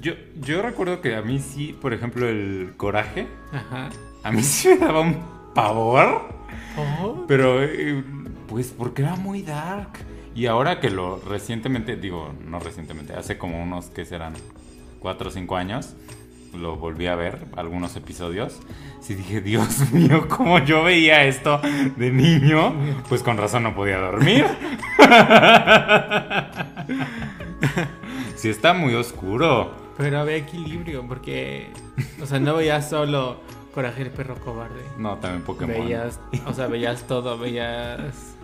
Yo, 0.00 0.14
yo 0.40 0.60
recuerdo 0.60 1.00
que 1.00 1.14
a 1.16 1.22
mí 1.22 1.38
sí, 1.38 1.74
por 1.80 1.94
ejemplo, 1.94 2.28
el 2.28 2.74
coraje, 2.76 3.26
Ajá. 3.52 3.88
a 4.22 4.32
mí 4.32 4.42
sí 4.42 4.68
me 4.68 4.76
daba 4.76 5.00
un 5.00 5.18
pavor. 5.54 6.28
Oh, 6.76 7.24
Pero, 7.26 7.62
eh, 7.62 8.02
pues, 8.48 8.74
porque 8.76 9.02
era 9.02 9.16
muy 9.16 9.42
dark. 9.42 9.90
Y 10.34 10.46
ahora 10.46 10.80
que 10.80 10.90
lo 10.90 11.20
recientemente, 11.20 11.96
digo, 11.96 12.34
no 12.44 12.58
recientemente, 12.58 13.14
hace 13.14 13.38
como 13.38 13.62
unos 13.62 13.86
que 13.86 14.04
serán 14.04 14.34
4 14.98 15.28
o 15.28 15.30
5 15.32 15.56
años, 15.56 15.94
lo 16.54 16.76
volví 16.76 17.06
a 17.06 17.14
ver, 17.14 17.46
algunos 17.56 17.96
episodios. 17.96 18.60
Sí 19.00 19.14
dije, 19.14 19.40
Dios 19.40 19.80
mío, 19.92 20.28
como 20.28 20.58
yo 20.60 20.82
veía 20.82 21.24
esto 21.24 21.60
de 21.96 22.10
niño, 22.10 22.74
pues 23.08 23.22
con 23.22 23.36
razón 23.36 23.64
no 23.64 23.74
podía 23.74 23.98
dormir. 23.98 24.46
Sí 28.36 28.50
está 28.50 28.74
muy 28.74 28.94
oscuro. 28.94 29.72
Pero 29.96 30.18
había 30.18 30.36
equilibrio, 30.36 31.06
porque. 31.08 31.70
O 32.20 32.26
sea, 32.26 32.38
no 32.38 32.56
veías 32.56 32.90
solo 32.90 33.40
Coraje 33.74 34.02
el 34.02 34.10
perro 34.10 34.36
cobarde. 34.36 34.82
No, 34.98 35.16
también 35.16 35.42
Pokémon. 35.42 35.80
Veías, 35.80 36.20
o 36.46 36.52
sea, 36.52 36.68
veías 36.68 37.06
todo, 37.06 37.38
veías 37.38 38.36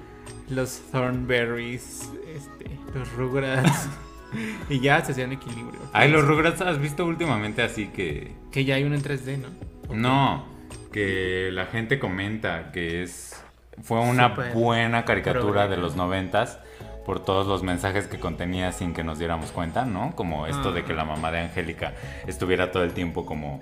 los 0.49 0.81
Thornberries, 0.91 2.11
este, 2.35 2.79
los 2.95 3.13
Rugrats. 3.13 3.89
y 4.69 4.81
ya 4.81 5.05
se 5.05 5.13
hacían 5.13 5.33
equilibrio. 5.33 5.81
Ay, 5.93 6.11
los 6.11 6.27
Rugrats, 6.27 6.61
¿has 6.61 6.79
visto 6.79 7.05
últimamente 7.05 7.63
así 7.63 7.89
que 7.89 8.33
Que 8.51 8.65
ya 8.65 8.77
hay 8.77 8.85
uno 8.85 8.95
en 8.95 9.03
3D, 9.03 9.39
¿no? 9.39 9.95
No, 9.95 10.45
que 10.93 11.51
la 11.53 11.67
gente 11.67 11.99
comenta 11.99 12.71
que 12.73 13.03
es 13.03 13.43
fue 13.83 14.01
una 14.01 14.29
buena 14.55 15.05
caricatura 15.05 15.69
de 15.69 15.77
los 15.77 15.97
noventas 15.97 16.59
por 17.07 17.25
todos 17.25 17.47
los 17.47 17.63
mensajes 17.63 18.07
que 18.07 18.21
contenía 18.21 18.73
sin 18.73 18.93
que 18.93 19.03
nos 19.03 19.19
diéramos 19.19 19.53
cuenta, 19.53 19.85
¿no? 19.85 20.15
Como 20.15 20.47
esto 20.47 20.73
de 20.73 20.85
que 20.85 20.93
la 20.93 21.05
mamá 21.05 21.31
de 21.33 21.41
Angélica 21.41 21.95
estuviera 22.27 22.71
todo 22.71 22.85
el 22.85 22.93
tiempo 22.93 23.25
como 23.25 23.61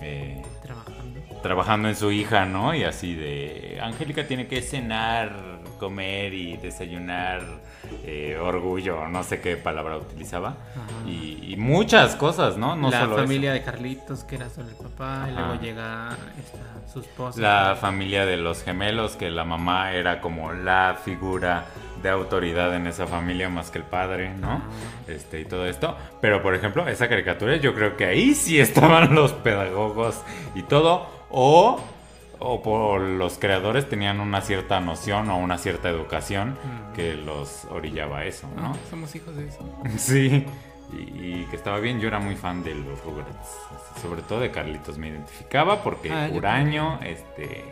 eh, 0.00 0.42
Trabajando. 0.62 1.20
trabajando 1.42 1.88
en 1.88 1.96
su 1.96 2.10
hija, 2.10 2.46
¿no? 2.46 2.74
Y 2.74 2.84
así 2.84 3.14
de 3.14 3.78
Angélica 3.82 4.26
tiene 4.26 4.46
que 4.46 4.62
cenar, 4.62 5.59
comer 5.80 6.34
y 6.34 6.58
desayunar, 6.58 7.40
eh, 8.04 8.38
orgullo, 8.40 9.08
no 9.08 9.24
sé 9.24 9.40
qué 9.40 9.56
palabra 9.56 9.96
utilizaba. 9.96 10.54
Y, 11.06 11.52
y 11.52 11.56
muchas 11.56 12.14
cosas, 12.14 12.58
¿no? 12.58 12.76
No 12.76 12.90
la 12.90 13.00
solo 13.00 13.16
eso. 13.16 13.24
familia 13.24 13.52
de 13.52 13.62
Carlitos, 13.62 14.22
que 14.22 14.36
era 14.36 14.50
solo 14.50 14.68
el 14.68 14.76
papá, 14.76 15.26
y 15.28 15.32
luego 15.32 15.54
llega 15.54 16.10
esta, 16.38 16.92
su 16.92 17.00
esposa. 17.00 17.40
La 17.40 17.76
familia 17.80 18.26
de 18.26 18.36
los 18.36 18.62
gemelos, 18.62 19.16
que 19.16 19.30
la 19.30 19.44
mamá 19.44 19.92
era 19.92 20.20
como 20.20 20.52
la 20.52 20.98
figura 21.02 21.64
de 22.02 22.10
autoridad 22.10 22.74
en 22.74 22.86
esa 22.86 23.06
familia 23.06 23.48
más 23.48 23.70
que 23.70 23.78
el 23.78 23.84
padre, 23.84 24.34
¿no? 24.34 24.62
Este 25.08 25.40
y 25.40 25.44
todo 25.44 25.66
esto. 25.66 25.96
Pero 26.20 26.42
por 26.42 26.54
ejemplo, 26.54 26.86
esa 26.86 27.08
caricatura 27.08 27.56
yo 27.56 27.74
creo 27.74 27.96
que 27.96 28.04
ahí 28.04 28.34
sí 28.34 28.60
estaban 28.68 29.14
los 29.14 29.32
pedagogos 29.32 30.20
y 30.54 30.62
todo. 30.62 31.06
O, 31.30 31.80
o 32.40 32.62
por 32.62 33.00
los 33.02 33.38
creadores 33.38 33.88
tenían 33.88 34.18
una 34.20 34.40
cierta 34.40 34.80
noción 34.80 35.30
o 35.30 35.38
una 35.38 35.58
cierta 35.58 35.88
educación 35.90 36.50
Mm. 36.64 36.92
que 36.94 37.14
los 37.14 37.66
orillaba 37.70 38.18
a 38.18 38.24
eso, 38.24 38.48
¿no? 38.56 38.72
Ah, 38.72 38.76
somos 38.88 39.14
hijos 39.14 39.36
de 39.36 39.46
eso. 39.48 39.58
Sí. 39.98 40.44
Y, 40.92 40.96
y 41.42 41.46
que 41.48 41.54
estaba 41.56 41.78
bien, 41.78 42.00
yo 42.00 42.08
era 42.08 42.18
muy 42.18 42.34
fan 42.34 42.64
de 42.64 42.74
los 42.74 43.00
Rugrats, 43.04 43.56
sobre 44.02 44.22
todo 44.22 44.40
de 44.40 44.50
Carlitos, 44.50 44.98
me 44.98 45.08
identificaba 45.08 45.84
porque 45.84 46.10
Ah, 46.12 46.28
Uraño, 46.32 46.98
este, 47.04 47.62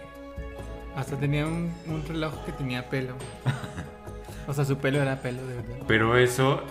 Hasta 0.94 1.16
tenía 1.16 1.44
un, 1.46 1.72
un 1.88 2.04
reloj 2.06 2.32
que 2.46 2.52
tenía 2.52 2.88
pelo. 2.88 3.14
O 4.46 4.54
sea, 4.54 4.64
su 4.64 4.78
pelo 4.78 5.02
era 5.02 5.16
pelo, 5.16 5.44
de 5.46 5.54
verdad. 5.56 5.76
Pero 5.88 6.16
eso 6.16 6.62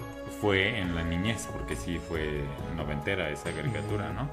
fue 0.42 0.80
en 0.80 0.96
la 0.96 1.04
niñez, 1.04 1.48
porque 1.52 1.76
sí 1.76 2.00
fue 2.08 2.42
noventera 2.78 3.30
esa 3.30 3.52
caricatura, 3.52 4.12
¿no? 4.14 4.30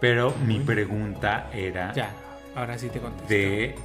Pero 0.00 0.34
mi 0.46 0.60
pregunta 0.60 1.48
era 1.54 1.92
Ya, 1.94 2.10
ahora 2.56 2.78
sí 2.78 2.88
te 2.88 2.98
contesto. 2.98 3.28
de 3.28 3.76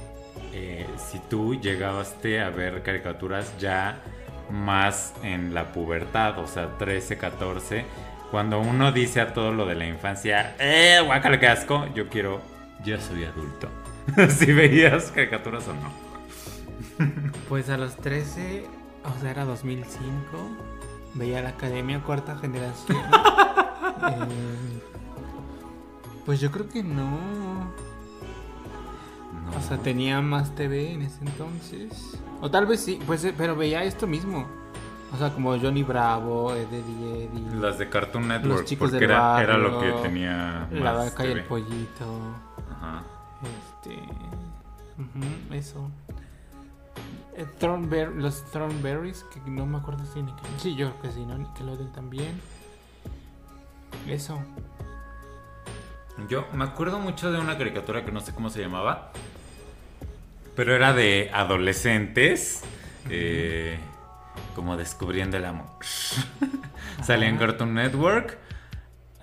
eh, 0.52 0.86
si 0.96 1.18
tú 1.18 1.54
llegaste 1.54 2.40
a 2.40 2.50
ver 2.50 2.82
caricaturas 2.82 3.56
ya 3.58 4.00
más 4.50 5.14
en 5.22 5.54
la 5.54 5.72
pubertad, 5.72 6.38
o 6.38 6.46
sea, 6.46 6.76
13, 6.78 7.16
14, 7.16 7.84
cuando 8.30 8.60
uno 8.60 8.92
dice 8.92 9.20
a 9.20 9.32
todo 9.32 9.52
lo 9.52 9.66
de 9.66 9.74
la 9.74 9.86
infancia, 9.86 10.56
¡eh, 10.58 11.00
guácala, 11.04 11.38
qué 11.38 11.48
asco! 11.48 11.86
Yo 11.94 12.08
quiero, 12.08 12.40
ya 12.84 13.00
soy 13.00 13.24
adulto. 13.24 13.68
si 14.30 14.52
veías 14.52 15.10
caricaturas 15.12 15.68
o 15.68 15.74
no. 15.74 16.12
Pues 17.48 17.68
a 17.68 17.76
los 17.76 17.96
13, 17.96 18.64
o 19.04 19.20
sea, 19.20 19.30
era 19.30 19.44
2005, 19.44 20.00
veía 21.14 21.42
la 21.42 21.50
Academia 21.50 22.00
Cuarta 22.00 22.36
Generación. 22.36 22.98
Eh, 24.04 24.80
pues 26.24 26.40
yo 26.40 26.50
creo 26.50 26.68
que 26.68 26.82
no. 26.82 27.72
No. 29.44 29.56
O 29.56 29.60
sea, 29.60 29.78
tenía 29.78 30.20
más 30.20 30.54
TV 30.54 30.92
en 30.92 31.02
ese 31.02 31.24
entonces. 31.24 32.18
O 32.40 32.50
tal 32.50 32.66
vez 32.66 32.80
sí, 32.80 32.98
pues, 33.06 33.24
eh, 33.24 33.34
pero 33.36 33.56
veía 33.56 33.84
esto 33.84 34.06
mismo. 34.06 34.46
O 35.12 35.16
sea, 35.18 35.30
como 35.30 35.58
Johnny 35.58 35.82
Bravo, 35.82 36.54
Ed, 36.54 36.72
Eddie, 36.72 37.24
Eddie. 37.24 37.60
Las 37.60 37.78
de 37.78 37.88
Cartoon 37.88 38.28
Network, 38.28 38.64
chicos 38.64 38.90
porque 38.90 39.06
del 39.06 39.10
era, 39.10 39.42
era 39.42 39.58
lo 39.58 39.76
barrio, 39.76 39.96
que 39.96 40.02
tenía 40.08 40.68
La 40.72 40.92
vaca 40.92 41.26
y 41.26 41.32
el 41.32 41.44
pollito. 41.44 42.34
Ajá. 42.70 43.02
Este. 43.42 43.96
ujú, 44.98 45.54
eso. 45.54 45.90
Eh, 47.34 47.46
los 48.14 48.44
Thornberries, 48.50 49.24
que 49.24 49.40
no 49.50 49.66
me 49.66 49.78
acuerdo 49.78 50.04
si 50.06 50.22
ni 50.22 50.34
Sí, 50.58 50.74
yo 50.74 50.90
creo 50.90 51.02
que 51.02 51.12
sí, 51.12 51.26
¿no? 51.26 51.36
Nickelodeon 51.36 51.92
también. 51.92 52.40
Eso. 54.06 54.38
Yo 56.28 56.46
me 56.52 56.64
acuerdo 56.64 56.98
mucho 56.98 57.32
de 57.32 57.38
una 57.38 57.56
caricatura 57.56 58.04
que 58.04 58.12
no 58.12 58.20
sé 58.20 58.34
cómo 58.34 58.50
se 58.50 58.60
llamaba, 58.60 59.12
pero 60.54 60.74
era 60.74 60.92
de 60.92 61.30
adolescentes, 61.32 62.62
eh, 63.10 63.78
como 64.54 64.76
descubriendo 64.76 65.36
el 65.36 65.44
amor. 65.44 65.66
Salía 67.02 67.28
en. 67.28 67.38
Cartoon 67.38 67.74
Network, 67.74 68.38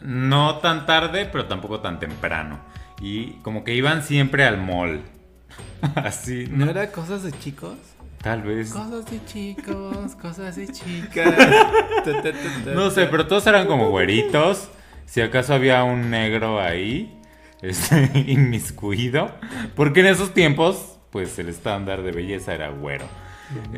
no 0.02 0.58
tan 0.58 0.86
tarde, 0.86 1.26
pero 1.32 1.46
tampoco 1.46 1.80
tan 1.80 2.00
temprano. 2.00 2.60
Y 3.02 3.34
como 3.42 3.64
que 3.64 3.74
iban 3.74 4.04
siempre 4.04 4.46
al 4.46 4.58
mall. 4.58 5.02
Así, 5.96 6.48
¿No 6.50 6.66
¿no? 6.66 6.72
era 6.72 6.92
cosas 6.92 7.24
de 7.24 7.32
chicos? 7.32 7.78
Tal 8.22 8.42
vez. 8.42 8.72
Cosas 8.74 9.06
de 9.06 9.24
chicos, 9.26 10.16
cosas 10.22 10.56
de 10.58 10.68
chicas. 10.68 11.36
No 12.66 12.90
sé, 12.92 13.06
pero 13.06 13.28
todos 13.28 13.46
eran 13.48 13.68
como 13.68 13.90
güeritos. 13.90 14.70
Si 15.06 15.22
acaso 15.22 15.54
había 15.54 15.84
un 15.84 16.10
negro 16.10 16.60
ahí, 16.60 17.18
este, 17.62 18.12
inmiscuido. 18.28 19.32
Porque 19.76 20.02
en 20.02 20.08
esos 20.08 20.34
tiempos, 20.34 20.99
pues 21.12 21.38
el 21.40 21.50
estándar 21.50 22.02
de 22.04 22.12
belleza 22.12 22.54
era 22.54 22.70
güero. 22.70 23.06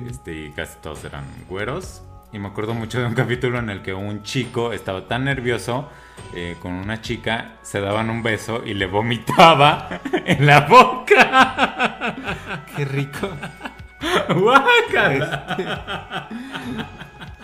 Este, 0.07 0.35
y 0.47 0.51
casi 0.51 0.77
todos 0.81 1.03
eran 1.05 1.23
güeros. 1.47 2.03
Y 2.33 2.39
me 2.39 2.47
acuerdo 2.47 2.73
mucho 2.73 2.99
de 2.99 3.05
un 3.05 3.13
capítulo 3.15 3.59
en 3.59 3.69
el 3.69 3.81
que 3.81 3.93
un 3.93 4.23
chico 4.23 4.73
estaba 4.73 5.07
tan 5.07 5.25
nervioso 5.25 5.89
eh, 6.35 6.55
con 6.61 6.73
una 6.73 7.01
chica, 7.01 7.53
se 7.61 7.81
daban 7.81 8.09
un 8.09 8.21
beso 8.23 8.63
y 8.65 8.73
le 8.73 8.85
vomitaba 8.85 10.01
en 10.25 10.45
la 10.45 10.61
boca. 10.61 12.15
Qué 12.75 12.85
rico. 12.85 13.29
¡Guácala! 14.35 16.27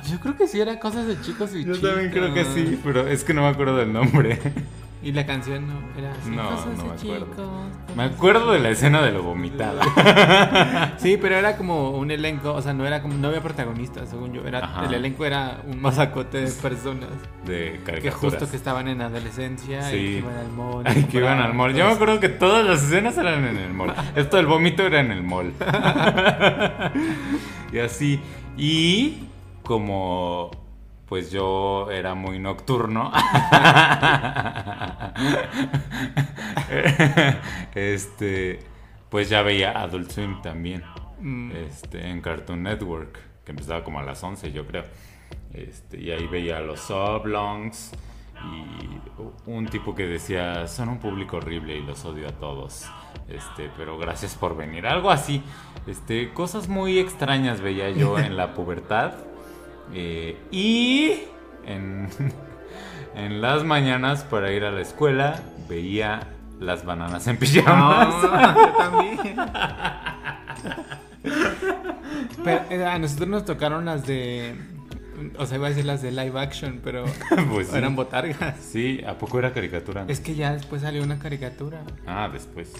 Yo 0.09 0.19
creo 0.19 0.37
que 0.37 0.47
sí 0.47 0.59
era 0.61 0.79
cosas 0.79 1.05
de 1.05 1.19
chicos 1.21 1.53
y 1.53 1.63
Yo 1.65 1.75
chicas. 1.75 1.89
también 1.91 2.11
creo 2.11 2.33
que 2.33 2.45
sí, 2.45 2.79
pero 2.83 3.07
es 3.07 3.23
que 3.23 3.33
no 3.33 3.41
me 3.41 3.47
acuerdo 3.49 3.77
del 3.77 3.91
nombre. 3.93 4.39
Y 5.03 5.11
la 5.11 5.25
canción 5.27 5.67
no 5.67 5.75
era 5.97 6.11
así. 6.11 6.31
No, 6.31 6.43
no 6.43 6.49
me 6.83 6.93
acuerdo. 6.93 6.95
chicos. 6.97 7.27
Me 7.95 8.03
acuerdo 8.03 8.51
de 8.51 8.59
la 8.59 8.69
escena 8.69 9.01
de 9.03 9.11
lo 9.11 9.21
vomitado. 9.23 9.79
Sí, 10.97 11.17
pero 11.21 11.35
era 11.35 11.55
como 11.55 11.91
un 11.91 12.09
elenco, 12.09 12.53
o 12.53 12.61
sea, 12.61 12.73
no 12.73 12.85
era 12.85 13.01
como 13.03 13.13
no 13.13 13.27
había 13.27 13.41
protagonistas, 13.41 14.09
según 14.09 14.33
yo, 14.33 14.45
era 14.47 14.59
Ajá. 14.59 14.85
el 14.85 14.93
elenco 14.95 15.23
era 15.25 15.61
un 15.67 15.79
masacote 15.79 16.41
de 16.41 16.51
personas 16.51 17.09
De 17.45 17.73
que 17.73 17.79
caricaturas. 17.83 18.15
justo 18.19 18.49
que 18.49 18.57
estaban 18.57 18.87
en 18.87 19.01
adolescencia 19.01 19.83
Sí. 19.83 19.95
y 19.95 20.05
que 20.05 20.17
iban 20.19 20.35
al 20.37 20.51
mall. 20.51 20.83
y 20.85 20.89
Ay, 20.89 21.03
que 21.03 21.17
iban 21.17 21.39
al 21.39 21.53
mall. 21.53 21.73
Yo 21.75 21.85
me 21.85 21.91
acuerdo 21.93 22.19
que 22.19 22.29
todas 22.29 22.65
las 22.65 22.81
escenas 22.83 23.15
eran 23.19 23.45
en 23.45 23.57
el 23.57 23.73
mall. 23.73 23.93
Esto 24.15 24.37
del 24.37 24.47
vómito 24.47 24.83
era 24.83 24.99
en 24.99 25.11
el 25.11 25.21
mall. 25.23 25.53
y 27.71 27.79
así. 27.79 28.19
Y 28.57 29.27
como 29.63 30.49
pues 31.07 31.31
yo 31.31 31.89
era 31.89 32.15
muy 32.15 32.37
nocturno. 32.37 33.11
este, 37.75 38.59
pues 39.09 39.29
ya 39.29 39.41
veía 39.41 39.81
Adult 39.81 40.11
Swim 40.11 40.41
también. 40.41 40.83
Mm. 41.19 41.51
Este, 41.51 42.09
en 42.09 42.21
Cartoon 42.21 42.63
Network, 42.63 43.19
que 43.45 43.51
empezaba 43.51 43.83
como 43.83 43.99
a 43.99 44.03
las 44.03 44.21
11, 44.21 44.51
yo 44.51 44.67
creo. 44.67 44.83
Este, 45.53 45.99
y 45.99 46.11
ahí 46.11 46.27
veía 46.27 46.57
a 46.57 46.61
los 46.61 46.91
Oblongs 46.91 47.93
y 48.43 49.49
un 49.49 49.65
tipo 49.65 49.95
que 49.95 50.05
decía, 50.05 50.67
son 50.67 50.89
un 50.89 50.99
público 50.99 51.37
horrible 51.37 51.77
y 51.77 51.83
los 51.83 52.03
odio 52.05 52.27
a 52.27 52.33
todos. 52.33 52.85
Este, 53.29 53.71
pero 53.77 53.97
gracias 53.97 54.35
por 54.35 54.55
venir. 54.55 54.85
Algo 54.85 55.09
así. 55.09 55.41
Este, 55.87 56.33
cosas 56.33 56.67
muy 56.67 56.99
extrañas 56.99 57.61
veía 57.61 57.89
yo 57.91 58.19
en 58.19 58.35
la 58.35 58.53
pubertad. 58.53 59.13
Eh, 59.93 60.37
y 60.51 61.21
en, 61.65 62.09
en 63.15 63.41
las 63.41 63.63
mañanas 63.63 64.23
para 64.23 64.51
ir 64.51 64.63
a 64.63 64.71
la 64.71 64.81
escuela 64.81 65.41
veía 65.69 66.27
las 66.59 66.85
bananas 66.85 67.27
en 67.27 67.37
pijamas. 67.37 68.07
No, 68.23 68.55
yo 68.55 68.73
también. 68.77 69.17
Pero, 72.43 72.61
eh, 72.69 72.85
a 72.85 72.97
nosotros 72.99 73.27
nos 73.27 73.45
tocaron 73.45 73.85
las 73.85 74.05
de. 74.07 74.55
O 75.37 75.45
sea, 75.45 75.57
iba 75.57 75.67
a 75.67 75.69
decir 75.69 75.85
las 75.85 76.01
de 76.01 76.11
live 76.11 76.39
action, 76.39 76.79
pero 76.83 77.05
Pues 77.51 77.69
sí. 77.69 77.77
eran 77.77 77.95
botargas. 77.95 78.55
Sí, 78.59 79.01
¿a 79.05 79.17
poco 79.17 79.39
era 79.39 79.51
caricatura? 79.51 80.05
Es 80.07 80.19
que 80.19 80.35
ya 80.35 80.53
después 80.53 80.83
salió 80.83 81.01
una 81.03 81.17
caricatura. 81.19 81.81
Ah, 82.05 82.29
después. 82.31 82.71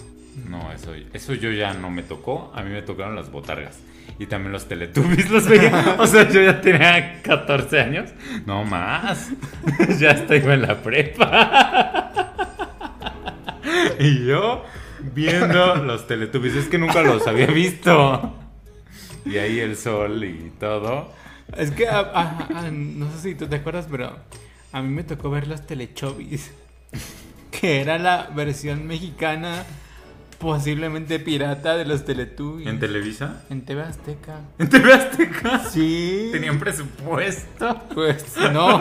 No, 0.48 0.70
eso, 0.72 0.92
eso 1.12 1.34
yo 1.34 1.50
ya 1.50 1.74
no 1.74 1.90
me 1.90 2.02
tocó. 2.04 2.52
A 2.54 2.62
mí 2.62 2.70
me 2.70 2.82
tocaron 2.82 3.16
las 3.16 3.30
botargas. 3.32 3.78
Y 4.18 4.26
también 4.26 4.52
los 4.52 4.66
Teletubbies 4.66 5.30
los 5.30 5.46
veía. 5.46 5.96
O 5.98 6.06
sea, 6.06 6.28
yo 6.28 6.42
ya 6.42 6.60
tenía 6.60 7.22
14 7.22 7.80
años. 7.80 8.10
No 8.46 8.64
más. 8.64 9.30
ya 9.98 10.26
iba 10.34 10.54
en 10.54 10.62
la 10.62 10.82
prepa. 10.82 12.12
y 14.00 14.26
yo 14.26 14.64
viendo 15.14 15.76
los 15.76 16.06
Teletubbies. 16.06 16.56
Es 16.56 16.66
que 16.66 16.78
nunca 16.78 17.02
los 17.02 17.26
había 17.26 17.46
visto. 17.46 18.34
Y 19.24 19.36
ahí 19.38 19.60
el 19.60 19.76
sol 19.76 20.24
y 20.24 20.52
todo. 20.58 21.12
Es 21.56 21.70
que, 21.70 21.88
ah, 21.88 22.10
ah, 22.14 22.48
ah, 22.54 22.70
no 22.70 23.10
sé 23.12 23.20
si 23.20 23.34
tú 23.34 23.46
te 23.46 23.56
acuerdas, 23.56 23.86
pero 23.90 24.16
a 24.72 24.82
mí 24.82 24.88
me 24.88 25.04
tocó 25.04 25.30
ver 25.30 25.46
los 25.46 25.66
Telechovis. 25.66 26.52
Que 27.50 27.80
era 27.80 27.98
la 27.98 28.28
versión 28.36 28.86
mexicana, 28.86 29.64
posiblemente 30.38 31.18
pirata, 31.18 31.76
de 31.76 31.84
los 31.84 32.04
Teletubbies. 32.04 32.68
¿En 32.68 32.78
Televisa? 32.78 33.44
En 33.50 33.62
TV 33.62 33.82
Azteca. 33.82 34.40
¿En 34.58 34.68
TV 34.68 34.92
Azteca? 34.92 35.58
Sí. 35.70 36.28
Tenían 36.32 36.58
presupuesto. 36.58 37.80
Pues 37.94 38.36
no. 38.52 38.80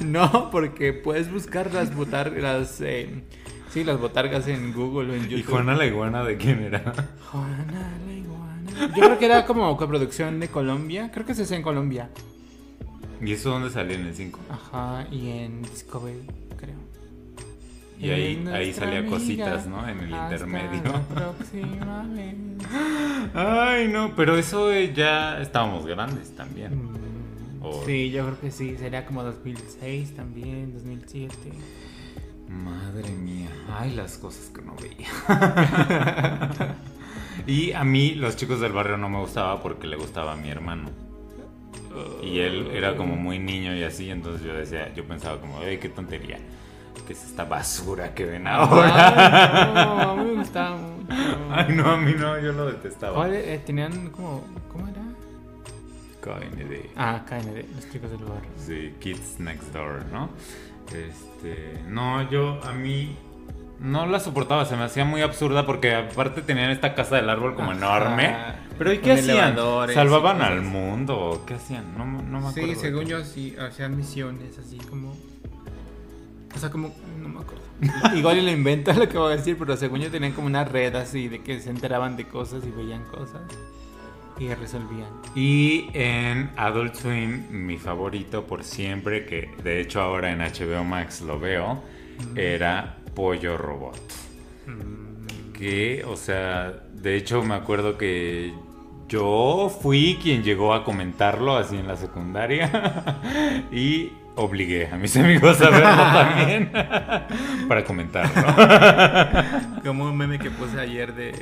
No, 0.00 0.50
porque 0.50 0.92
puedes 0.92 1.30
buscar 1.30 1.72
las 1.74 1.94
botargas. 1.94 2.80
eh, 2.80 3.22
sí, 3.70 3.84
las 3.84 3.98
botargas 4.00 4.46
en 4.48 4.72
Google 4.72 5.12
o 5.12 5.14
en 5.14 5.22
YouTube. 5.24 5.38
¿Y 5.38 5.42
Juana 5.42 5.74
la 5.74 5.86
iguana 5.86 6.24
de 6.24 6.36
quién 6.36 6.62
era? 6.62 6.94
Juana 7.30 7.90
la 8.06 8.12
iguana. 8.12 8.94
Yo 8.96 9.02
creo 9.04 9.18
que 9.18 9.24
era 9.26 9.44
como 9.44 9.76
coproducción 9.76 10.40
de 10.40 10.48
Colombia. 10.48 11.10
Creo 11.12 11.26
que 11.26 11.34
se 11.34 11.42
hacía 11.42 11.56
en 11.56 11.62
Colombia. 11.62 12.08
¿Y 13.20 13.32
eso 13.32 13.50
dónde 13.50 13.70
salió 13.70 13.96
en 13.96 14.06
el 14.06 14.14
5? 14.14 14.40
Ajá, 14.48 15.06
y 15.10 15.30
en 15.30 15.62
Discovery. 15.62 16.22
Y 18.00 18.10
ahí, 18.10 18.44
ahí 18.52 18.72
salía 18.72 18.98
amiga 19.00 19.16
cositas, 19.16 19.66
¿no? 19.66 19.88
En 19.88 19.98
el 20.00 20.10
intermedio. 20.10 20.82
Ay, 23.34 23.88
no, 23.88 24.14
pero 24.14 24.36
eso 24.36 24.72
ya 24.72 25.40
estábamos 25.40 25.86
grandes 25.86 26.34
también. 26.36 26.76
Mm, 26.76 27.64
O- 27.64 27.82
Sí, 27.84 28.10
yo 28.10 28.24
creo 28.26 28.40
que 28.40 28.50
sí. 28.50 28.76
Sería 28.78 29.04
como 29.04 29.22
2006 29.24 30.14
también, 30.14 30.72
2007. 30.74 31.34
Madre 32.48 33.10
mía. 33.10 33.48
Ay, 33.78 33.94
las 33.94 34.16
cosas 34.18 34.50
que 34.54 34.62
no 34.62 34.74
veía. 34.76 35.08
y 37.46 37.72
a 37.72 37.84
mí, 37.84 38.14
los 38.14 38.36
chicos 38.36 38.60
del 38.60 38.72
barrio 38.72 38.96
no 38.96 39.08
me 39.08 39.18
gustaba 39.18 39.60
porque 39.62 39.86
le 39.86 39.96
gustaba 39.96 40.32
a 40.32 40.36
mi 40.36 40.48
hermano. 40.50 40.88
Y 42.22 42.38
él 42.38 42.68
era 42.72 42.96
como 42.96 43.16
muy 43.16 43.38
niño 43.40 43.74
y 43.76 43.82
así, 43.82 44.08
entonces 44.10 44.46
yo 44.46 44.54
decía, 44.54 44.94
yo 44.94 45.04
pensaba 45.04 45.40
como, 45.40 45.58
ay, 45.58 45.78
qué 45.78 45.88
tontería. 45.88 46.38
¿Qué 47.08 47.14
es 47.14 47.24
esta 47.24 47.46
basura 47.46 48.12
que 48.12 48.26
ven 48.26 48.46
ahora? 48.46 49.64
Ay, 49.64 49.72
no, 49.72 50.10
a 50.10 50.14
mí 50.14 50.24
me 50.24 50.34
gustaba 50.40 50.76
mucho. 50.76 51.14
Ay, 51.50 51.74
no, 51.74 51.90
a 51.90 51.96
mí 51.96 52.12
no, 52.14 52.38
yo 52.38 52.52
lo 52.52 52.66
detestaba. 52.66 53.14
¿Cuál, 53.14 53.34
eh, 53.34 53.62
tenían 53.64 54.10
como. 54.10 54.44
¿Cómo 54.70 54.86
era? 54.88 55.00
KND. 56.20 56.90
Ah, 56.98 57.24
KND, 57.26 57.64
los 57.74 57.90
chicos 57.90 58.10
del 58.10 58.24
barrio. 58.24 58.50
Sí, 58.58 58.92
Kids 59.00 59.40
Next 59.40 59.72
Door, 59.72 60.04
¿no? 60.12 60.28
Este, 60.88 61.82
no, 61.88 62.28
yo 62.30 62.62
a 62.62 62.72
mí 62.72 63.16
no 63.80 64.04
la 64.04 64.20
soportaba, 64.20 64.66
se 64.66 64.76
me 64.76 64.82
hacía 64.82 65.06
muy 65.06 65.22
absurda 65.22 65.64
porque 65.64 65.94
aparte 65.94 66.42
tenían 66.42 66.70
esta 66.70 66.94
casa 66.94 67.16
del 67.16 67.30
árbol 67.30 67.54
como 67.54 67.70
Ajá. 67.70 67.78
enorme. 67.78 68.36
Pero 68.76 68.92
¿y 68.92 68.96
Con 68.96 69.04
qué 69.04 69.12
hacían? 69.12 69.56
¿Salvaban 69.94 70.42
al 70.42 70.60
mundo 70.60 71.18
o 71.18 71.46
qué 71.46 71.54
hacían? 71.54 71.96
No, 71.96 72.04
no 72.04 72.40
me 72.40 72.48
acuerdo. 72.48 72.74
Sí, 72.74 72.74
según 72.74 73.06
yo 73.06 73.24
sí, 73.24 73.56
hacían 73.58 73.96
misiones 73.96 74.58
así 74.58 74.76
como. 74.76 75.16
O 76.58 76.60
sea, 76.60 76.70
como. 76.70 76.92
No 77.20 77.28
me 77.28 77.38
acuerdo. 77.38 77.62
Igual 78.16 78.38
y 78.38 78.42
lo 78.42 78.50
inventa 78.50 78.92
lo 78.92 79.08
que 79.08 79.16
voy 79.16 79.32
a 79.32 79.36
decir, 79.36 79.56
pero 79.56 79.76
según 79.76 80.00
yo 80.00 80.10
tenían 80.10 80.32
como 80.32 80.48
una 80.48 80.64
red 80.64 80.92
así 80.96 81.28
de 81.28 81.40
que 81.40 81.60
se 81.60 81.70
enteraban 81.70 82.16
de 82.16 82.26
cosas 82.26 82.64
y 82.66 82.70
veían 82.72 83.04
cosas 83.04 83.42
y 84.40 84.52
resolvían. 84.52 85.08
Y 85.36 85.88
en 85.94 86.50
Adult 86.56 86.96
Swim, 86.96 87.44
mi 87.48 87.78
favorito 87.78 88.44
por 88.44 88.64
siempre, 88.64 89.24
que 89.24 89.52
de 89.62 89.80
hecho 89.80 90.00
ahora 90.00 90.32
en 90.32 90.40
HBO 90.40 90.82
Max 90.82 91.20
lo 91.20 91.38
veo, 91.38 91.80
era 92.34 92.98
Pollo 93.14 93.56
Robot. 93.56 94.02
Mm, 94.66 95.52
que, 95.52 96.04
o 96.04 96.16
sea, 96.16 96.72
de 96.92 97.14
hecho 97.14 97.44
me 97.44 97.54
acuerdo 97.54 97.96
que 97.96 98.52
yo 99.08 99.70
fui 99.80 100.18
quien 100.20 100.42
llegó 100.42 100.74
a 100.74 100.82
comentarlo 100.82 101.56
así 101.56 101.76
en 101.76 101.86
la 101.86 101.96
secundaria 101.96 103.20
y 103.72 104.10
obligué 104.38 104.88
a 104.88 104.96
mis 104.96 105.16
amigos 105.18 105.60
a 105.60 105.70
verlo 105.70 106.02
también 106.02 106.70
para 107.68 107.84
comentarlo. 107.84 109.80
Como 109.84 110.04
un 110.04 110.16
meme 110.16 110.38
que 110.38 110.50
puse 110.50 110.80
ayer 110.80 111.14
de. 111.14 111.32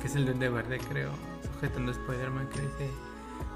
que 0.00 0.06
es 0.06 0.14
el 0.16 0.26
Duende 0.26 0.48
Verde, 0.48 0.78
creo. 0.90 1.10
Sujetando 1.54 1.92
a 1.92 1.94
Spider-Man, 1.94 2.48
que 2.48 2.60
dice. 2.60 2.90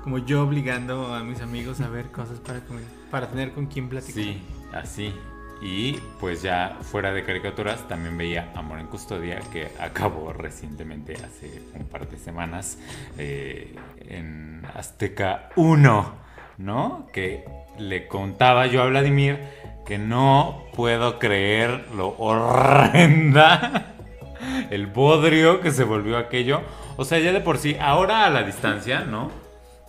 Como 0.03 0.19
yo 0.19 0.43
obligando 0.43 1.15
a 1.15 1.25
mis 1.25 1.41
amigos 1.41 1.81
a 1.81 1.89
ver 1.89 2.11
cosas 2.11 2.39
para, 2.41 2.61
comer- 2.61 2.85
para 3.11 3.29
tener 3.29 3.53
con 3.53 3.67
quién 3.67 3.89
platicar. 3.89 4.23
Sí, 4.23 4.43
así. 4.73 5.15
Y 5.63 5.93
pues 6.21 6.43
ya 6.43 6.77
fuera 6.83 7.11
de 7.13 7.25
caricaturas 7.25 7.89
también 7.89 8.19
veía 8.19 8.53
Amor 8.55 8.81
en 8.81 8.87
Custodia 8.89 9.41
que 9.51 9.69
acabó 9.81 10.33
recientemente 10.35 11.15
hace 11.15 11.63
un 11.75 11.87
par 11.87 12.07
de 12.07 12.19
semanas 12.19 12.77
eh, 13.17 13.75
en 14.09 14.63
Azteca 14.75 15.49
1, 15.57 16.13
¿no? 16.59 17.07
Que 17.15 17.47
le 17.79 18.07
contaba 18.07 18.67
yo 18.67 18.83
a 18.83 18.87
Vladimir 18.87 19.39
que 19.85 19.99
no 19.99 20.65
puedo 20.75 21.19
creer 21.19 21.85
lo 21.95 22.17
horrenda, 22.19 23.95
el 24.71 24.87
bodrio 24.87 25.61
que 25.61 25.71
se 25.71 25.85
volvió 25.85 26.17
aquello. 26.17 26.63
O 26.97 27.05
sea, 27.05 27.19
ya 27.19 27.33
de 27.33 27.41
por 27.41 27.59
sí, 27.59 27.77
ahora 27.81 28.25
a 28.25 28.31
la 28.31 28.43
distancia, 28.43 29.01
¿no? 29.01 29.45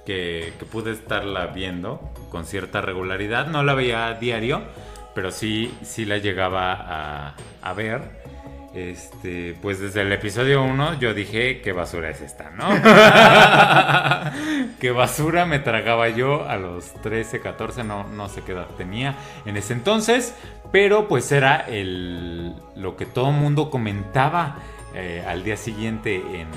que, 0.06 0.54
que 0.60 0.66
pude 0.66 0.92
estarla 0.92 1.48
viendo 1.48 2.00
con 2.30 2.46
cierta 2.46 2.82
regularidad. 2.82 3.48
No 3.48 3.64
la 3.64 3.74
veía 3.74 4.08
a 4.08 4.14
diario, 4.14 4.62
pero 5.14 5.32
sí, 5.32 5.74
sí 5.82 6.06
la 6.06 6.20
llegaba 6.20 6.74
a, 6.74 7.36
a 7.62 7.74
ver. 7.74 8.25
Este, 8.76 9.56
pues 9.62 9.80
desde 9.80 10.02
el 10.02 10.12
episodio 10.12 10.62
1 10.62 11.00
yo 11.00 11.14
dije 11.14 11.62
qué 11.62 11.72
basura 11.72 12.10
es 12.10 12.20
esta, 12.20 12.50
¿no? 12.50 12.68
qué 14.82 14.92
basura 14.92 15.46
me 15.46 15.60
tragaba 15.60 16.10
yo 16.10 16.46
a 16.46 16.58
los 16.58 16.92
13, 17.02 17.40
14, 17.40 17.86
no, 17.86 18.04
no 18.04 18.28
sé 18.28 18.42
qué 18.42 18.52
edad 18.52 18.68
tenía 18.78 19.16
en 19.46 19.56
ese 19.56 19.72
entonces, 19.72 20.36
pero 20.74 21.08
pues 21.08 21.32
era 21.32 21.56
el, 21.56 22.54
lo 22.76 22.98
que 22.98 23.06
todo 23.06 23.32
mundo 23.32 23.70
comentaba 23.70 24.58
eh, 24.94 25.24
al 25.26 25.46
día 25.46 25.56
siguiente 25.56 26.16
en 26.16 26.50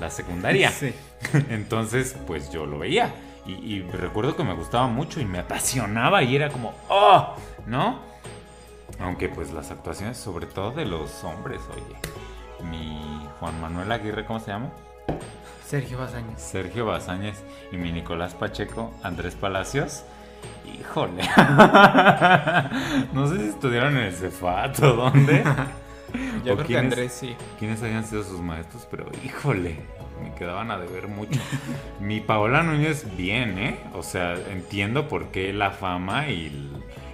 la 0.00 0.10
secundaria. 0.10 0.70
Sí. 0.70 0.94
Entonces, 1.50 2.16
pues 2.26 2.50
yo 2.50 2.66
lo 2.66 2.78
veía. 2.78 3.14
Y, 3.46 3.52
y 3.52 3.82
recuerdo 3.82 4.34
que 4.34 4.44
me 4.44 4.54
gustaba 4.54 4.86
mucho 4.86 5.20
y 5.20 5.24
me 5.24 5.38
apasionaba 5.38 6.22
y 6.22 6.36
era 6.36 6.48
como, 6.48 6.74
¡oh! 6.88 7.36
¿No? 7.66 8.00
Aunque 9.00 9.28
pues 9.28 9.52
las 9.52 9.70
actuaciones, 9.70 10.16
sobre 10.16 10.46
todo 10.46 10.70
de 10.72 10.84
los 10.86 11.22
hombres, 11.24 11.60
oye. 11.72 11.96
Mi 12.70 13.26
Juan 13.38 13.60
Manuel 13.60 13.92
Aguirre, 13.92 14.24
¿cómo 14.24 14.40
se 14.40 14.50
llama? 14.50 14.70
Sergio 15.64 15.98
Bazañez. 15.98 16.40
Sergio 16.40 16.86
Bazáñez 16.86 17.42
y 17.72 17.76
mi 17.76 17.92
Nicolás 17.92 18.34
Pacheco, 18.34 18.92
Andrés 19.02 19.34
Palacios. 19.34 20.04
Híjole. 20.80 21.22
no 23.12 23.26
sé 23.28 23.38
si 23.38 23.48
estudiaron 23.48 23.96
en 23.96 24.04
el 24.04 24.12
Cefat 24.14 24.78
o 24.80 24.92
dónde. 24.94 25.42
Yo 26.44 26.52
¿O 26.52 26.56
creo 26.56 26.56
que 26.58 26.64
quiénes- 26.64 26.84
Andrés 26.92 27.12
sí. 27.12 27.34
quiénes 27.58 27.82
habían 27.82 28.04
sido 28.04 28.22
sus 28.22 28.40
maestros, 28.40 28.86
pero 28.90 29.06
híjole, 29.24 29.80
me 30.22 30.32
quedaban 30.34 30.70
a 30.70 30.78
deber 30.78 31.08
mucho. 31.08 31.38
Mi 32.00 32.20
Paola 32.20 32.62
Núñez, 32.62 33.04
bien, 33.16 33.58
¿eh? 33.58 33.78
O 33.94 34.02
sea, 34.02 34.34
entiendo 34.50 35.08
por 35.08 35.26
qué 35.26 35.52
la 35.52 35.72
fama 35.72 36.28
y, 36.28 36.70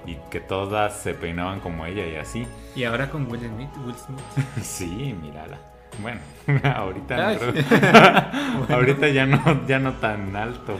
y 0.06 0.16
que 0.30 0.40
todas 0.40 0.98
se 0.98 1.14
peinaban 1.14 1.60
como 1.60 1.86
ella 1.86 2.06
y 2.06 2.16
así. 2.16 2.46
Y 2.74 2.84
ahora 2.84 3.10
con 3.10 3.30
Will 3.30 3.40
Smith. 3.40 3.70
Will 3.84 3.94
Smith. 3.94 4.20
Sí, 4.62 5.14
mírala. 5.20 5.58
Bueno, 6.00 6.20
ahorita 6.74 7.34
no 7.34 8.74
ahorita 8.74 9.08
ya 9.08 9.26
no, 9.26 9.66
ya 9.66 9.78
no 9.78 9.92
tan 9.94 10.34
alto 10.34 10.74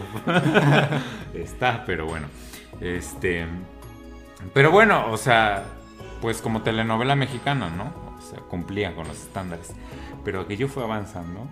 está, 1.35 1.85
pero 1.85 2.07
bueno. 2.07 2.27
Este, 2.81 3.47
pero 4.55 4.71
bueno, 4.71 5.11
o 5.11 5.17
sea, 5.17 5.65
pues 6.21 6.41
como 6.41 6.63
telenovela 6.63 7.15
mexicana, 7.15 7.69
¿no? 7.69 7.93
O 8.17 8.21
sea, 8.23 8.39
cumplía 8.41 8.95
con 8.95 9.07
los 9.07 9.19
estándares. 9.21 9.75
Pero 10.25 10.41
aquello 10.41 10.69
fue 10.69 10.85
avanzando 10.85 11.47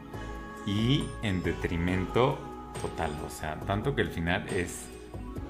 y 0.66 1.05
en 1.23 1.43
detrimento 1.43 2.39
total, 2.81 3.11
o 3.27 3.31
sea, 3.31 3.57
tanto 3.61 3.95
que 3.95 4.03
el 4.03 4.11
final 4.11 4.47
es 4.49 4.89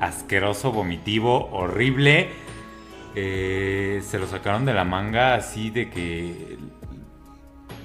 asqueroso, 0.00 0.72
vomitivo, 0.72 1.50
horrible. 1.52 2.28
Eh, 3.14 4.02
se 4.04 4.18
lo 4.18 4.26
sacaron 4.26 4.64
de 4.64 4.72
la 4.72 4.84
manga 4.84 5.34
así 5.34 5.70
de 5.70 5.90
que 5.90 6.58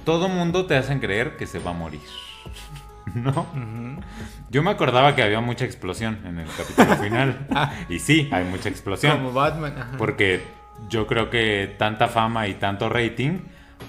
todo 0.04 0.30
mundo 0.30 0.66
te 0.68 0.76
hacen 0.78 1.00
creer 1.00 1.36
que 1.36 1.48
se 1.48 1.60
va 1.60 1.72
a 1.72 1.74
morir. 1.74 2.02
¿No? 3.16 3.46
Yo 4.50 4.62
me 4.64 4.72
acordaba 4.72 5.16
que 5.16 5.24
había 5.24 5.41
mucha 5.41 5.66
explosión 5.66 6.20
en 6.26 6.39
el 6.39 6.48
capítulo 6.48 6.96
final. 7.04 7.48
y 7.89 8.00
sí, 8.00 8.30
hay 8.32 8.43
mucha 8.46 8.70
explosión. 8.70 9.18
Como 9.18 9.34
Batman. 9.34 9.74
ajá. 9.78 9.98
Porque 9.98 10.43
yo 10.89 11.08
creo 11.08 11.30
que 11.30 11.76
tanta 11.78 12.08
fama 12.08 12.48
y 12.48 12.56
tanto 12.56 12.89
rating, 12.89 13.39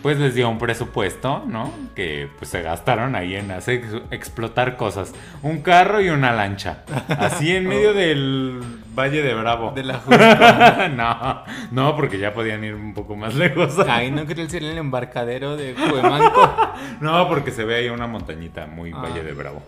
pues 0.02 0.18
les 0.18 0.34
dio 0.34 0.48
un 0.48 0.58
presupuesto, 0.58 1.42
¿no? 1.48 1.72
Que 1.96 2.28
pues 2.38 2.50
se 2.50 2.62
gastaron 2.62 3.16
ahí 3.16 3.34
en 3.34 3.50
hacer 3.50 3.76
ex- 3.76 4.02
explotar 4.12 4.76
cosas. 4.76 5.12
Un 5.42 5.62
carro 5.62 6.00
y 6.00 6.10
una 6.10 6.32
lancha. 6.32 6.84
Así 7.08 7.54
en 7.56 7.66
medio 7.68 7.92
del 7.92 8.60
Valle 8.96 9.22
de 9.22 9.34
Bravo. 9.34 9.72
De 9.74 9.82
la 9.82 9.94
justa. 9.98 10.88
no, 10.88 11.42
no, 11.72 11.96
porque 11.96 12.18
ya 12.18 12.32
podían 12.34 12.62
ir 12.62 12.74
un 12.74 12.94
poco 12.94 13.16
más 13.16 13.34
lejos. 13.34 13.78
Ahí 13.88 14.10
no 14.10 14.26
quería 14.26 14.48
ser 14.48 14.62
el 14.62 14.78
embarcadero 14.78 15.56
de 15.56 15.74
Cuemanco. 15.90 16.52
No, 17.00 17.28
porque 17.28 17.50
se 17.50 17.64
ve 17.64 17.76
ahí 17.76 17.88
una 17.88 18.06
montañita 18.06 18.66
muy 18.66 18.92
Ah. 18.94 18.98
Valle 19.02 19.22
de 19.24 19.32
Bravo. 19.32 19.62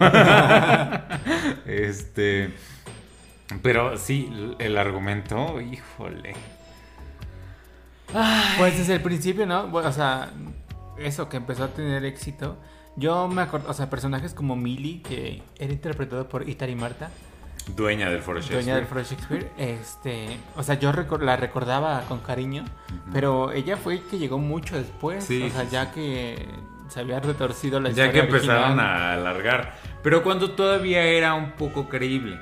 este. 1.67 2.51
Pero 3.63 3.97
sí, 3.97 4.55
el 4.59 4.77
argumento, 4.77 5.61
híjole. 5.61 6.35
Pues 8.59 8.79
desde 8.79 8.95
el 8.95 9.03
principio, 9.03 9.47
¿no? 9.47 9.69
Bueno, 9.69 9.89
o 9.89 9.93
sea, 9.93 10.31
eso 10.99 11.29
que 11.29 11.37
empezó 11.37 11.65
a 11.65 11.69
tener 11.69 12.05
éxito. 12.05 12.57
Yo 12.97 13.29
me 13.29 13.43
acuerdo, 13.43 13.71
o 13.71 13.75
sea, 13.75 13.89
personajes 13.91 14.35
como 14.35 14.57
Millie, 14.57 15.03
que 15.03 15.43
era 15.59 15.73
interpretado 15.73 16.29
por 16.29 16.49
Itari 16.49 16.75
Marta, 16.75 17.11
Dueña 17.77 18.09
del 18.09 18.23
Foro 18.23 18.41
dueña 18.41 18.77
del 18.77 18.87
Foro 18.87 19.03
Shakespeare. 19.03 19.51
Este, 19.59 20.39
o 20.57 20.63
sea, 20.63 20.77
yo 20.77 20.91
recor- 20.91 21.21
la 21.21 21.37
recordaba 21.37 22.01
con 22.09 22.21
cariño, 22.21 22.65
pero 23.13 23.53
ella 23.53 23.77
fue 23.77 24.01
que 24.11 24.17
llegó 24.19 24.39
mucho 24.39 24.75
después. 24.77 25.23
Sí, 25.23 25.43
o 25.43 25.51
sea, 25.51 25.65
sí, 25.65 25.69
ya 25.73 25.93
que 25.93 26.49
se 26.89 27.01
había 27.01 27.21
retorcido 27.21 27.79
la 27.79 27.91
Ya 27.91 28.07
historia. 28.07 28.13
que 28.13 28.19
empezaron 28.21 28.63
original. 28.63 28.87
a 28.87 29.13
alargar. 29.13 29.75
Pero 30.03 30.23
cuando 30.23 30.53
todavía 30.53 31.03
era 31.03 31.35
un 31.35 31.53
poco 31.53 31.91
creíble. 31.91 32.41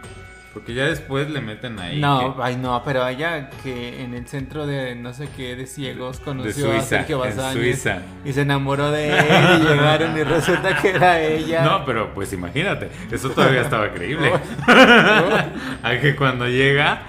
Porque 0.56 0.72
ya 0.72 0.84
después 0.84 1.28
le 1.28 1.42
meten 1.42 1.78
ahí. 1.78 2.00
No, 2.00 2.34
que- 2.34 2.42
ay 2.42 2.56
no, 2.56 2.80
pero 2.82 3.06
ella 3.06 3.50
que 3.62 4.02
en 4.02 4.14
el 4.14 4.26
centro 4.26 4.66
de 4.66 4.94
no 4.94 5.12
sé 5.12 5.28
qué 5.36 5.54
de 5.54 5.66
ciegos 5.66 6.18
conoció 6.20 6.68
a 6.70 6.76
Suiza, 6.76 6.86
Sergio 6.86 7.22
en 7.26 7.36
Bazañez 7.36 7.52
Suiza. 7.82 7.98
y 8.24 8.32
se 8.32 8.40
enamoró 8.40 8.90
de 8.90 9.18
él 9.18 9.60
y 9.60 9.64
llegaron 9.68 10.16
y 10.16 10.22
resulta 10.22 10.74
que 10.80 10.92
era 10.92 11.20
ella. 11.20 11.62
No, 11.62 11.84
pero 11.84 12.14
pues 12.14 12.32
imagínate, 12.32 12.88
eso 13.10 13.28
todavía 13.32 13.60
estaba 13.60 13.92
creíble. 13.92 14.32
a 15.82 15.98
que 16.00 16.16
cuando 16.16 16.48
llega 16.48 17.02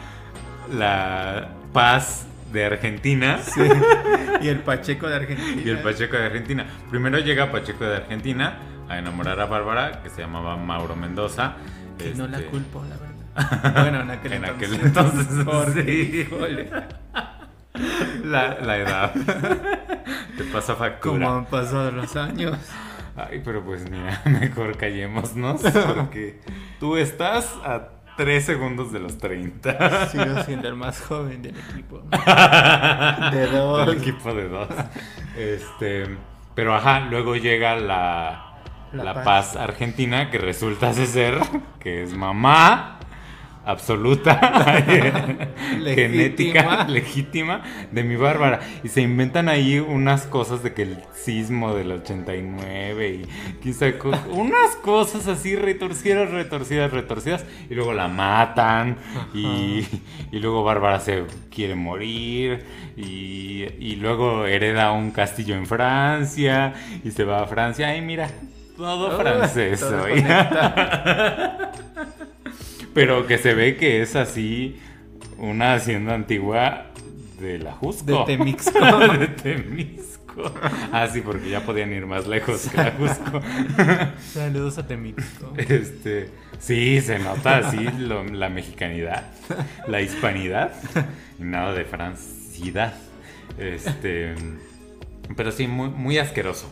la 0.74 1.48
paz 1.72 2.28
de 2.52 2.66
Argentina 2.66 3.40
Y 4.42 4.48
el 4.50 4.60
Pacheco 4.60 5.08
de 5.08 5.16
Argentina. 5.16 5.62
y 5.64 5.70
el 5.70 5.80
Pacheco 5.80 6.18
de 6.18 6.26
Argentina. 6.26 6.66
Primero 6.90 7.20
llega 7.20 7.50
Pacheco 7.50 7.86
de 7.86 7.96
Argentina 7.96 8.58
a 8.90 8.98
enamorar 8.98 9.40
a 9.40 9.46
Bárbara, 9.46 10.02
que 10.04 10.10
se 10.10 10.22
llamaba 10.22 10.58
Mauro 10.58 10.96
Mendoza. 10.98 11.54
Que 11.98 12.14
no 12.14 12.28
la 12.28 12.38
Este, 12.38 12.50
culpo, 12.50 12.84
la 12.84 12.96
verdad. 12.96 13.07
Bueno, 13.74 14.02
en 14.02 14.12
aquel 14.12 14.34
En 14.34 14.46
entonces. 14.46 14.72
aquel 14.72 14.86
entonces, 14.88 15.28
Porque, 15.46 15.84
sí. 15.84 16.20
híjole, 16.22 16.70
La, 18.24 18.56
la 18.60 18.78
edad. 18.78 19.14
Te 20.38 20.44
pasa 20.52 20.76
factura. 20.76 21.26
Como 21.26 21.38
han 21.38 21.46
pasado 21.46 21.92
los 21.92 22.16
años. 22.16 22.58
Ay, 23.16 23.42
pero 23.44 23.64
pues 23.64 23.90
mira, 23.90 24.22
mejor 24.26 24.78
callémonos 24.78 25.62
porque 25.64 26.40
tú 26.80 26.98
estás 26.98 27.52
a 27.66 27.88
3 28.16 28.46
segundos 28.46 28.92
de 28.92 29.00
los 29.00 29.18
30. 29.18 30.08
Sigo 30.08 30.44
siendo 30.44 30.68
el 30.68 30.76
más 30.76 31.02
joven 31.02 31.42
del 31.42 31.56
equipo. 31.58 32.02
De 33.32 33.48
dos. 33.48 33.88
Del 33.88 33.98
equipo 33.98 34.34
de 34.36 34.48
dos. 34.50 34.68
Este, 35.36 36.16
pero 36.54 36.76
ajá, 36.76 37.00
luego 37.10 37.36
llega 37.36 37.76
la, 37.76 38.54
La 38.94 39.04
la, 39.04 39.14
Paz. 39.16 39.24
paz. 39.24 39.56
argentina 39.56 40.30
que 40.30 40.38
resulta 40.38 40.94
ser 40.94 41.40
que 41.80 42.04
es 42.04 42.14
mamá 42.16 42.97
absoluta. 43.68 44.40
genética 45.84 46.88
legítima 46.88 47.64
de 47.92 48.04
mi 48.04 48.16
Bárbara. 48.16 48.62
Y 48.84 48.88
se 48.88 49.02
inventan 49.02 49.50
ahí 49.50 49.80
unas 49.80 50.26
cosas 50.26 50.64
de 50.64 50.74
que 50.74 50.84
el 50.84 50.98
sismo 51.14 51.76
del 51.76 51.92
89 51.92 53.10
y 53.10 53.26
quizá 53.62 53.88
unas 54.30 54.76
cosas 54.78 55.28
así 55.28 55.56
retorcidas, 55.56 56.32
retorcidas, 56.32 56.92
retorcidas. 56.92 57.46
Y 57.70 57.76
luego 57.76 57.94
la 57.94 58.08
matan 58.08 58.98
y, 59.34 59.86
y, 60.32 60.40
luego 60.40 60.64
Bárbara 60.64 61.00
se 61.00 61.24
quiere 61.52 61.76
morir 61.76 62.64
y, 62.96 63.66
y 63.80 63.98
luego 63.98 64.46
hereda 64.46 64.92
un 64.92 65.12
castillo 65.12 65.56
en 65.56 65.66
Francia 65.66 66.74
y 67.04 67.12
se 67.12 67.24
va 67.24 67.44
a 67.44 67.48
Francia. 67.48 67.90
Ay, 67.90 68.02
mira, 68.02 68.30
todo 68.78 69.18
francés 69.18 69.82
hoy. 70.04 70.24
Pero 72.98 73.28
que 73.28 73.38
se 73.38 73.54
ve 73.54 73.78
que 73.78 74.02
es 74.02 74.16
así 74.16 74.80
una 75.38 75.76
hacienda 75.76 76.16
antigua 76.16 76.88
de 77.40 77.60
la 77.60 77.72
Jusco. 77.74 78.26
De 78.26 78.38
Temixco. 78.38 78.98
de 79.20 79.28
Temixco. 79.28 80.52
Ah, 80.92 81.08
sí, 81.08 81.22
porque 81.22 81.48
ya 81.48 81.62
podían 81.62 81.94
ir 81.94 82.08
más 82.08 82.26
lejos 82.26 82.68
que 82.68 82.78
la 82.78 82.94
Jusco. 82.94 83.40
Saludos 84.34 84.80
a 84.80 84.88
Temixco. 84.88 85.54
Este, 85.58 86.32
sí, 86.58 87.00
se 87.02 87.20
nota 87.20 87.58
así 87.58 87.88
la 88.32 88.50
mexicanidad, 88.50 89.26
la 89.88 90.02
hispanidad 90.02 90.74
y 91.38 91.44
nada 91.44 91.74
de 91.74 91.86
francidad. 91.86 92.96
Este, 93.60 94.34
pero 95.36 95.52
sí, 95.52 95.68
muy, 95.68 95.90
muy 95.90 96.18
asqueroso. 96.18 96.68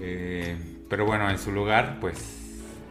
Eh, 0.00 0.56
pero 0.90 1.06
bueno, 1.06 1.30
en 1.30 1.38
su 1.38 1.52
lugar, 1.52 1.98
pues 2.00 2.18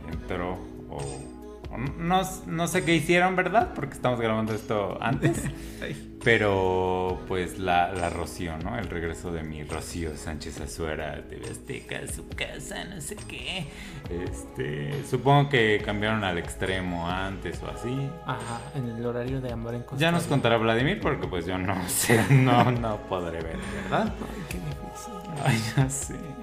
entró 0.09 0.57
o 0.89 1.32
no, 1.77 2.67
sé 2.67 2.83
qué 2.83 2.95
hicieron, 2.95 3.35
¿verdad? 3.35 3.73
Porque 3.73 3.93
estamos 3.93 4.19
grabando 4.19 4.53
esto 4.53 4.97
antes. 5.01 5.43
Pero 6.23 7.19
pues 7.27 7.59
la, 7.59 7.91
la 7.91 8.09
Rocío, 8.09 8.57
¿no? 8.57 8.77
El 8.77 8.89
regreso 8.89 9.33
de 9.33 9.43
mi 9.43 9.63
Rocío 9.63 10.15
Sánchez 10.15 10.61
Azuera 10.61 11.21
de 11.21 11.41
Azteca 11.51 11.99
su 12.07 12.29
casa, 12.29 12.85
no 12.85 13.01
sé 13.01 13.17
qué. 13.27 13.65
Este, 14.09 15.03
supongo 15.03 15.49
que 15.49 15.81
cambiaron 15.83 16.23
al 16.23 16.37
extremo 16.37 17.09
antes 17.09 17.61
o 17.61 17.67
así. 17.67 18.09
Ajá, 18.25 18.61
en 18.73 18.87
el 18.87 19.05
horario 19.05 19.41
de 19.41 19.51
Amor 19.51 19.75
en 19.75 19.81
Costa 19.81 19.97
Ya 19.97 20.13
nos 20.13 20.23
contará 20.23 20.55
Vladimir 20.55 21.01
porque 21.01 21.27
pues 21.27 21.45
yo 21.45 21.57
no 21.57 21.75
sé, 21.89 22.23
no, 22.29 22.71
no 22.71 22.97
podré 23.09 23.41
ver, 23.41 23.57
¿verdad? 23.83 24.13
Ay, 24.21 24.43
qué 24.49 24.57
difícil. 24.59 25.13
Ay, 25.43 25.61
ya 25.75 25.89
sé. 25.89 26.42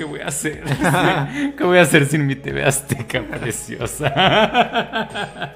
¿Qué 0.00 0.06
voy 0.06 0.20
a 0.20 0.28
hacer? 0.28 0.64
¿Qué 1.58 1.62
voy 1.62 1.76
a 1.76 1.82
hacer 1.82 2.06
sin 2.06 2.26
mi 2.26 2.34
TV 2.34 2.64
Azteca 2.64 3.20
preciosa? 3.20 4.08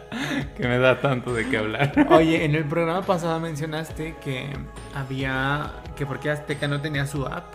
que 0.55 0.69
me 0.69 0.77
da 0.79 1.01
tanto 1.01 1.33
de 1.33 1.49
qué 1.49 1.57
hablar. 1.57 1.95
Oye, 2.11 2.45
en 2.45 2.55
el 2.55 2.67
programa 2.67 3.01
pasado 3.01 3.41
mencionaste 3.41 4.17
que 4.23 4.51
había. 4.95 5.73
que 5.97 6.05
porque 6.05 6.29
Azteca 6.29 6.69
no 6.69 6.83
tenía 6.83 7.07
su 7.07 7.25
app. 7.25 7.55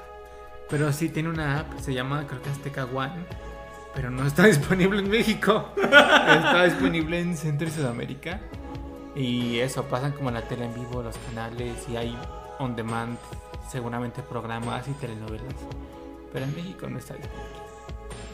Pero 0.67 0.91
sí 0.91 1.09
tiene 1.09 1.29
una 1.29 1.59
app, 1.59 1.79
se 1.79 1.93
llama 1.93 2.25
creo 2.27 2.41
que 2.41 2.49
Azteca 2.49 2.85
One. 2.85 3.23
Pero 3.93 4.09
no 4.09 4.25
está 4.25 4.45
disponible 4.47 4.97
en 4.97 5.11
México. 5.11 5.71
está 5.77 6.63
disponible 6.63 7.19
en 7.19 7.37
Centro 7.37 7.67
y 7.67 7.71
Sudamérica. 7.71 8.39
Y 9.15 9.59
eso, 9.59 9.83
pasan 9.83 10.13
como 10.13 10.31
la 10.31 10.41
tele 10.41 10.65
en 10.65 10.73
vivo, 10.73 11.03
los 11.03 11.15
canales 11.19 11.87
y 11.87 11.97
hay 11.97 12.17
on 12.57 12.75
demand, 12.75 13.15
seguramente 13.69 14.23
programas 14.23 14.87
y 14.87 14.93
telenovelas. 14.93 15.53
Pero 16.31 16.45
en 16.45 16.55
México 16.55 16.87
no 16.89 16.99
está 16.99 17.15
disponible. 17.15 17.59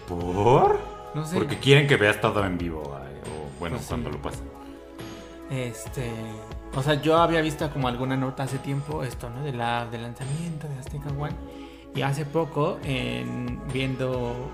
¿Por? 0.08 0.80
No 1.14 1.26
sé. 1.26 1.38
Porque 1.38 1.58
quieren 1.60 1.88
que 1.88 1.98
veas 1.98 2.20
todo 2.20 2.46
en 2.46 2.58
vivo. 2.58 2.82
O 2.82 3.60
bueno, 3.60 3.78
pues 3.78 3.88
cuando 3.88 4.10
lo 4.10 4.22
pasen. 4.22 4.50
Este. 5.50 6.12
O 6.76 6.84
sea, 6.84 7.02
yo 7.02 7.18
había 7.18 7.42
visto 7.42 7.70
como 7.72 7.88
alguna 7.88 8.18
nota 8.18 8.44
hace 8.44 8.58
tiempo 8.58 9.04
esto, 9.04 9.30
¿no? 9.30 9.44
De 9.44 9.54
la, 9.54 9.86
del 9.88 10.02
lanzamiento 10.02 10.68
de 10.68 10.78
Azteca 10.78 11.10
One. 11.18 11.36
Y 11.96 12.02
hace 12.02 12.26
poco, 12.26 12.78
en, 12.84 13.62
viendo 13.72 14.52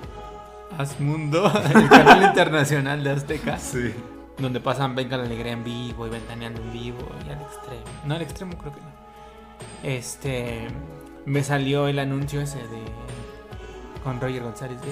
Asmundo, 0.77 1.51
el 1.75 1.89
canal 1.89 2.23
internacional 2.23 3.03
de 3.03 3.09
Azteca. 3.11 3.57
Sí. 3.59 3.93
Donde 4.37 4.59
pasan 4.59 4.95
Venga 4.95 5.17
la 5.17 5.25
Alegría 5.25 5.51
en 5.51 5.63
vivo 5.63 6.07
y 6.07 6.09
Ventaneando 6.09 6.61
en 6.61 6.73
vivo 6.73 6.99
y 7.27 7.29
al 7.29 7.41
extremo. 7.41 7.83
No, 8.05 8.15
al 8.15 8.21
extremo 8.21 8.57
creo 8.57 8.73
que 8.73 8.81
no. 8.81 8.91
Este. 9.83 10.67
Me 11.25 11.43
salió 11.43 11.87
el 11.87 11.99
anuncio 11.99 12.41
ese 12.41 12.57
de 12.57 12.83
con 14.03 14.19
Roger 14.19 14.43
González 14.43 14.81
de 14.81 14.91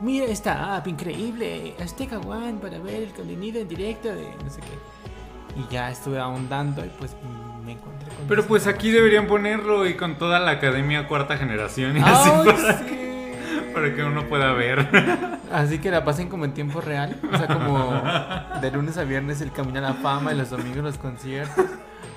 mira 0.00 0.26
esta 0.26 0.76
app 0.76 0.86
increíble, 0.86 1.74
Azteca 1.82 2.18
One 2.18 2.58
para 2.60 2.78
ver 2.78 3.02
el 3.02 3.12
contenido 3.12 3.60
en 3.60 3.68
directo 3.68 4.08
de 4.08 4.34
no 4.42 4.50
sé 4.50 4.60
qué. 4.60 5.60
Y 5.60 5.72
ya 5.72 5.90
estuve 5.90 6.18
ahondando 6.18 6.84
y 6.84 6.88
pues 6.98 7.16
me 7.64 7.72
encontré 7.72 8.08
con 8.08 8.28
Pero 8.28 8.46
pues 8.46 8.66
aquí 8.66 8.90
deberían 8.90 9.26
ponerlo 9.26 9.86
y 9.86 9.94
con 9.94 10.16
toda 10.16 10.38
la 10.38 10.52
academia 10.52 11.08
cuarta 11.08 11.36
generación 11.36 11.96
y 11.96 12.00
así 12.00 12.30
para, 12.30 12.86
que, 12.86 13.70
para 13.74 13.94
que 13.94 14.04
uno 14.04 14.28
pueda 14.28 14.52
ver. 14.52 14.88
Así 15.50 15.78
que 15.78 15.90
la 15.90 16.04
pasen 16.04 16.28
como 16.28 16.44
en 16.44 16.52
tiempo 16.52 16.82
real, 16.82 17.18
o 17.32 17.36
sea, 17.38 17.46
como 17.46 18.02
de 18.60 18.70
lunes 18.70 18.98
a 18.98 19.04
viernes 19.04 19.40
el 19.40 19.50
camino 19.50 19.78
a 19.78 19.80
la 19.80 19.94
fama 19.94 20.34
y 20.34 20.36
los 20.36 20.50
domingos 20.50 20.84
los 20.84 20.98
conciertos. 20.98 21.64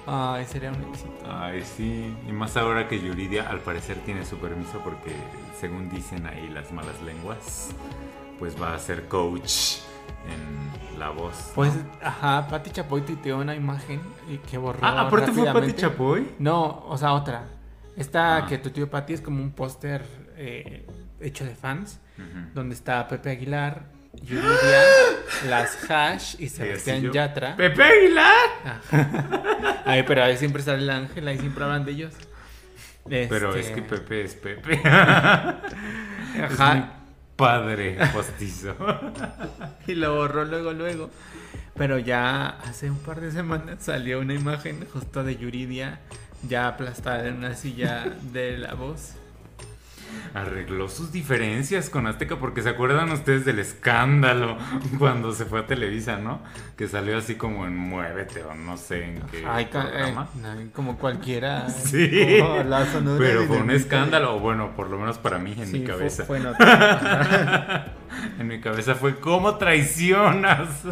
Ay, 0.05 0.45
sería 0.45 0.71
un 0.71 0.81
éxito. 0.83 1.25
Ay, 1.27 1.63
sí. 1.63 2.15
Y 2.27 2.31
más 2.31 2.57
ahora 2.57 2.87
que 2.87 2.99
Yuridia 2.99 3.49
al 3.49 3.59
parecer 3.59 3.97
tiene 4.05 4.25
su 4.25 4.37
permiso 4.37 4.81
porque, 4.83 5.15
según 5.59 5.89
dicen 5.89 6.25
ahí 6.25 6.49
las 6.49 6.71
malas 6.71 7.01
lenguas, 7.01 7.69
pues 8.39 8.59
va 8.61 8.73
a 8.73 8.79
ser 8.79 9.07
coach 9.07 9.77
en 10.27 10.99
la 10.99 11.09
voz. 11.09 11.51
Pues, 11.55 11.73
ajá, 12.01 12.47
Pati 12.47 12.71
Chapoy 12.71 13.01
tuiteó 13.01 13.37
una 13.37 13.55
imagen 13.55 14.01
y 14.29 14.37
que 14.37 14.57
borró. 14.57 14.79
Ah, 14.81 15.01
aparte 15.01 15.31
fue 15.31 15.51
Pati 15.51 15.73
Chapoy. 15.73 16.35
No, 16.39 16.83
o 16.87 16.97
sea, 16.97 17.13
otra. 17.13 17.45
Esta 17.95 18.37
ah. 18.37 18.47
que 18.47 18.57
tu 18.57 18.69
tío 18.69 18.89
Pati 18.89 19.13
es 19.13 19.21
como 19.21 19.41
un 19.41 19.51
póster 19.51 20.05
eh, 20.35 20.87
hecho 21.19 21.45
de 21.45 21.55
fans, 21.55 21.99
donde 22.53 22.75
está 22.75 23.07
Pepe 23.07 23.31
Aguilar, 23.31 23.85
Yuridia, 24.13 24.83
las 25.47 25.89
Hash 25.89 26.35
y 26.39 26.49
Sebastián 26.49 27.11
Yatra. 27.11 27.55
¡Pepe 27.55 27.83
Aguilar! 27.83 28.81
Ay, 29.85 30.03
pero 30.03 30.23
ahí 30.23 30.37
siempre 30.37 30.61
sale 30.61 30.83
el 30.83 30.89
ángel, 30.89 31.27
ahí 31.27 31.37
siempre 31.39 31.63
hablan 31.63 31.85
de 31.85 31.91
ellos. 31.91 32.13
Pero 33.07 33.55
es 33.55 33.67
este, 33.67 33.75
que 33.75 33.81
Pepe 33.81 34.23
es 34.23 34.35
Pepe. 34.35 34.81
Ajá. 34.85 36.77
Es 36.77 36.83
padre 37.35 37.97
postizo. 38.13 38.75
y 39.87 39.95
lo 39.95 40.15
borró 40.15 40.45
luego, 40.45 40.73
luego. 40.73 41.09
Pero 41.75 41.97
ya 41.97 42.49
hace 42.49 42.91
un 42.91 42.99
par 42.99 43.21
de 43.21 43.31
semanas 43.31 43.77
salió 43.79 44.19
una 44.19 44.33
imagen 44.33 44.85
justo 44.93 45.23
de 45.23 45.37
Yuridia 45.37 45.99
ya 46.47 46.67
aplastada 46.67 47.27
en 47.27 47.37
una 47.37 47.55
silla 47.55 48.05
de 48.31 48.57
la 48.57 48.73
voz 48.73 49.15
arregló 50.33 50.87
sus 50.87 51.11
diferencias 51.11 51.89
con 51.89 52.07
Azteca, 52.07 52.37
porque 52.37 52.61
se 52.61 52.69
acuerdan 52.69 53.11
ustedes 53.11 53.45
del 53.45 53.59
escándalo 53.59 54.57
cuando 54.99 55.33
se 55.33 55.45
fue 55.45 55.61
a 55.61 55.67
Televisa, 55.67 56.17
¿no? 56.17 56.41
Que 56.77 56.87
salió 56.87 57.17
así 57.17 57.35
como 57.35 57.65
en 57.65 57.77
Muévete 57.77 58.43
o 58.43 58.53
no 58.53 58.77
sé 58.77 59.05
en 59.05 59.21
qué 59.23 59.43
Ay, 59.47 59.67
eh, 59.73 60.69
como 60.73 60.97
cualquiera. 60.97 61.67
Sí. 61.81 62.09
pero 63.17 63.47
fue 63.47 63.57
un 63.57 63.71
escándalo, 63.71 64.35
o 64.35 64.39
bueno, 64.39 64.75
por 64.75 64.89
lo 64.89 64.97
menos 64.97 65.17
para 65.17 65.39
mí 65.39 65.55
en 65.57 65.71
mi 65.71 65.83
cabeza. 65.83 66.25
Fue, 66.25 66.39
en 68.39 68.47
mi 68.47 68.61
cabeza 68.61 68.95
fue 68.95 69.19
cómo 69.19 69.57
traicionas 69.57 70.83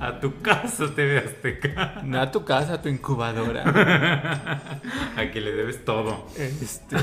a 0.00 0.20
tu 0.20 0.40
casa 0.42 0.94
TV 0.94 1.18
Azteca. 1.18 2.02
No 2.04 2.20
a 2.20 2.30
tu 2.30 2.44
casa, 2.44 2.74
a 2.74 2.82
tu 2.82 2.88
incubadora. 2.88 3.62
a 5.16 5.30
que 5.32 5.40
le 5.40 5.52
debes 5.52 5.84
todo. 5.84 6.26
Este 6.36 6.96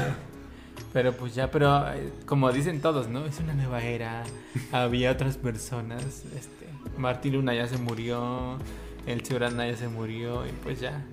pero 0.93 1.13
pues 1.13 1.35
ya, 1.35 1.51
pero 1.51 1.87
eh, 1.93 2.11
como 2.25 2.51
dicen 2.51 2.81
todos, 2.81 3.07
¿no? 3.07 3.25
Es 3.25 3.39
una 3.39 3.53
nueva 3.53 3.81
era. 3.83 4.23
Había 4.71 5.11
otras 5.11 5.37
personas. 5.37 6.25
Este, 6.35 6.67
Martín 6.97 7.33
Luna 7.33 7.53
ya 7.53 7.67
se 7.67 7.77
murió. 7.77 8.57
El 9.05 9.21
Ciurana 9.25 9.67
ya 9.67 9.77
se 9.77 9.87
murió. 9.87 10.45
Y 10.45 10.51
pues 10.63 10.79
ya. 10.79 11.05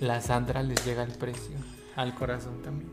La 0.00 0.20
Sandra 0.20 0.62
les 0.62 0.84
llega 0.84 1.02
el 1.02 1.12
precio. 1.12 1.56
Al 1.96 2.14
corazón 2.14 2.62
también. 2.62 2.90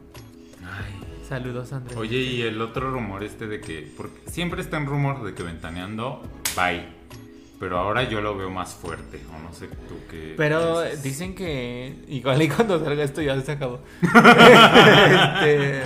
Ay. 0.63 0.93
Saludos, 1.27 1.69
Sandra. 1.69 1.97
Oye, 1.99 2.17
y 2.17 2.41
el 2.41 2.61
otro 2.61 2.91
rumor 2.91 3.23
este 3.23 3.47
de 3.47 3.59
que. 3.59 3.91
Porque 3.95 4.29
siempre 4.29 4.61
está 4.61 4.77
en 4.77 4.85
rumor 4.85 5.23
de 5.23 5.33
que 5.33 5.43
ventaneando. 5.43 6.21
Bye. 6.55 6.96
Pero 7.59 7.79
ahora 7.79 8.03
yo 8.03 8.21
lo 8.21 8.37
veo 8.37 8.51
más 8.51 8.75
fuerte, 8.75 9.19
o 9.35 9.41
no 9.41 9.51
sé 9.51 9.67
tú 9.67 9.95
qué. 10.09 10.35
Pero 10.37 10.83
dicen 11.01 11.33
que 11.33 12.03
igual 12.07 12.39
y 12.41 12.49
cuando 12.49 12.83
salga 12.83 13.03
esto 13.03 13.21
ya 13.21 13.39
se 13.41 13.53
acabó. 13.53 13.79
este, 14.01 15.81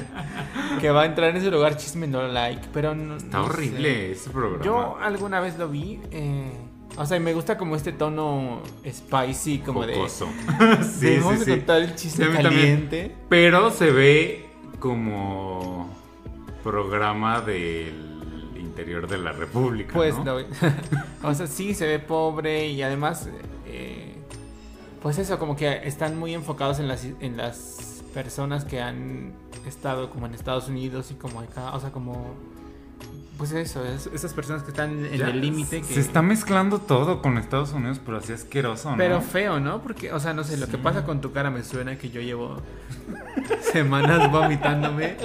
que 0.82 0.90
va 0.92 1.04
a 1.04 1.06
entrar 1.06 1.30
en 1.30 1.38
ese 1.38 1.50
lugar 1.50 1.78
chisme 1.78 2.08
no 2.08 2.28
like, 2.28 2.68
pero 2.74 2.94
no, 2.94 3.16
Está 3.16 3.42
horrible 3.42 4.12
ese 4.12 4.30
programa. 4.32 4.66
Yo 4.66 4.98
alguna 5.02 5.40
vez 5.40 5.58
lo 5.58 5.70
vi. 5.70 6.02
Eh, 6.12 6.52
o 6.98 7.06
sea, 7.06 7.20
me 7.22 7.34
gusta 7.34 7.58
como 7.58 7.78
este 7.78 7.94
tono 7.94 8.62
spicy, 8.86 9.60
como 9.60 9.86
de. 9.86 9.94
sí, 10.10 11.20
sí, 11.22 11.38
sí. 11.46 11.52
contar 11.52 11.82
el 11.82 11.96
chisme 11.96 12.32
caliente. 12.32 13.16
pero 13.30 13.72
se 13.72 13.92
ve 13.92 14.46
como 14.80 15.90
programa 16.64 17.40
del 17.42 18.11
interior 18.62 19.08
de 19.08 19.18
la 19.18 19.32
República. 19.32 19.94
Pues, 19.94 20.18
¿no? 20.20 20.38
o 21.24 21.34
sea, 21.34 21.48
sí 21.48 21.74
se 21.74 21.88
ve 21.88 22.00
pobre 22.00 22.68
y 22.68 22.82
además, 22.82 23.30
eh, 23.68 24.16
Pues 25.02 25.18
eso, 25.18 25.40
como 25.40 25.56
que 25.56 25.82
están 25.88 26.18
muy 26.18 26.34
enfocados 26.34 26.80
en 26.80 26.88
las, 26.88 27.06
en 27.06 27.36
las 27.36 28.04
personas 28.14 28.66
que 28.66 28.82
han 28.82 29.34
estado 29.66 30.10
como 30.10 30.26
en 30.28 30.34
Estados 30.34 30.70
Unidos 30.70 31.12
y 31.12 31.16
como 31.16 31.42
acá, 31.42 31.74
o 31.76 31.80
sea, 31.80 31.92
como... 31.92 32.36
Pues 33.42 33.54
eso, 33.54 33.84
es- 33.84 34.06
esas 34.14 34.36
personas 34.36 34.62
que 34.62 34.70
están 34.70 35.04
en 35.04 35.18
Ya, 35.18 35.30
el 35.30 35.42
límite. 35.42 35.82
que- 35.82 35.94
Se 35.96 36.00
está 36.00 36.22
mezclando 36.22 36.78
todo 36.78 37.24
con 37.24 37.40
Estados 37.40 37.74
Unidos, 37.74 38.00
pero 38.06 38.18
así 38.18 38.32
asqueroso, 38.34 38.92
¿no? 38.92 38.98
Pero 38.98 39.20
feo, 39.20 39.60
¿no? 39.60 39.82
Porque, 39.82 40.14
o 40.14 40.20
sea, 40.20 40.32
no 40.36 40.44
sé, 40.44 40.58
lo 40.58 40.68
que 40.68 40.78
pasa 40.78 41.06
con 41.06 41.22
tu 41.22 41.32
cara 41.32 41.50
me 41.50 41.64
suena 41.64 41.98
que 41.98 42.12
yo 42.12 42.22
llevo 42.22 42.58
semanas 43.74 44.32
vomitándome. 44.32 45.16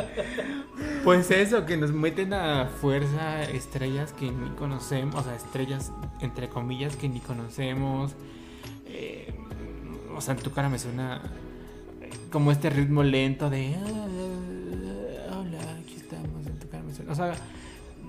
Pues 1.04 1.30
eso, 1.30 1.66
que 1.66 1.76
nos 1.76 1.92
meten 1.92 2.32
a 2.32 2.70
fuerza 2.80 3.42
estrellas 3.42 4.14
que 4.14 4.30
ni 4.30 4.48
conocemos, 4.56 5.16
o 5.16 5.22
sea, 5.22 5.34
estrellas 5.36 5.92
entre 6.20 6.48
comillas 6.48 6.96
que 6.96 7.10
ni 7.10 7.20
conocemos. 7.20 8.12
Eh, 8.86 9.34
o 10.16 10.22
sea, 10.22 10.32
en 10.32 10.40
tu 10.40 10.52
cara 10.52 10.70
me 10.70 10.78
suena 10.78 11.20
como 12.32 12.50
este 12.50 12.70
ritmo 12.70 13.02
lento 13.02 13.50
de... 13.50 13.76
"Ah, 13.76 14.06
Hola, 15.38 15.58
aquí 15.82 15.96
estamos, 15.96 16.46
en 16.46 16.58
tu 16.58 16.66
cara 16.70 16.82
me 16.82 16.94
suena. 16.94 17.12
O 17.12 17.14
sea, 17.14 17.34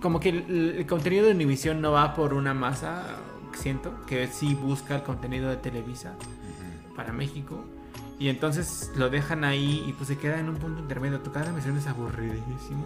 como 0.02 0.20
que 0.20 0.30
el, 0.30 0.76
el 0.78 0.86
contenido 0.86 1.26
de 1.26 1.32
Univision 1.32 1.82
no 1.82 1.92
va 1.92 2.14
por 2.14 2.34
una 2.34 2.54
masa, 2.54 3.04
siento, 3.54 4.06
que 4.06 4.28
sí 4.28 4.56
busca 4.56 4.96
el 4.96 5.04
contenido 5.04 5.50
de 5.50 5.58
Televisa 5.58 6.14
Ujú. 6.20 6.96
para 6.96 7.12
México. 7.12 7.64
Y 8.20 8.30
entonces 8.30 8.92
lo 8.96 9.10
dejan 9.10 9.44
ahí 9.44 9.84
y 9.88 9.94
pues 9.94 10.08
se 10.08 10.18
queda 10.18 10.40
en 10.40 10.50
un 10.50 10.56
punto 10.56 10.82
intermedio. 10.82 11.20
Tu 11.20 11.32
cada 11.32 11.52
misión 11.52 11.78
es 11.78 11.86
aburridísimo. 11.88 12.86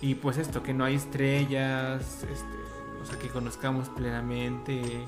Y 0.00 0.14
pues 0.14 0.38
esto, 0.38 0.62
que 0.62 0.72
no 0.72 0.84
hay 0.84 0.96
estrellas, 0.96 2.02
este, 2.22 2.56
o 3.02 3.06
sea, 3.06 3.18
que 3.18 3.28
conozcamos 3.28 3.88
plenamente, 3.88 5.04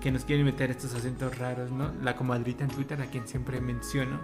que 0.00 0.10
nos 0.10 0.24
quieren 0.24 0.44
meter 0.44 0.70
estos 0.70 0.94
acentos 0.94 1.38
raros, 1.38 1.70
¿no? 1.70 1.90
La 2.02 2.16
comadrita 2.16 2.64
en 2.64 2.70
Twitter, 2.70 3.00
a 3.00 3.06
quien 3.06 3.26
siempre 3.26 3.60
menciono. 3.60 4.18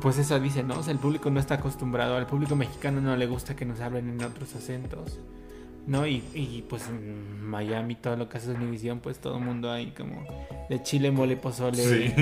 Pues 0.00 0.18
eso 0.18 0.38
dice, 0.40 0.62
¿no? 0.62 0.78
O 0.78 0.82
sea, 0.82 0.92
el 0.92 0.98
público 0.98 1.30
no 1.30 1.40
está 1.40 1.54
acostumbrado, 1.54 2.16
al 2.16 2.26
público 2.26 2.56
mexicano 2.56 3.00
no 3.00 3.16
le 3.16 3.26
gusta 3.26 3.54
que 3.56 3.64
nos 3.64 3.80
hablen 3.80 4.08
en 4.08 4.22
otros 4.24 4.54
acentos, 4.54 5.18
¿no? 5.86 6.06
Y, 6.06 6.22
y, 6.34 6.64
pues 6.68 6.88
en 6.88 7.44
Miami, 7.44 7.94
todo 7.94 8.16
lo 8.16 8.28
que 8.28 8.38
hace 8.38 8.50
Univision, 8.50 9.00
pues 9.00 9.18
todo 9.18 9.38
el 9.38 9.44
mundo 9.44 9.70
ahí 9.70 9.92
como 9.96 10.26
de 10.68 10.82
chile, 10.82 11.10
mole, 11.10 11.36
pozole. 11.36 11.76
Sí. 11.76 12.14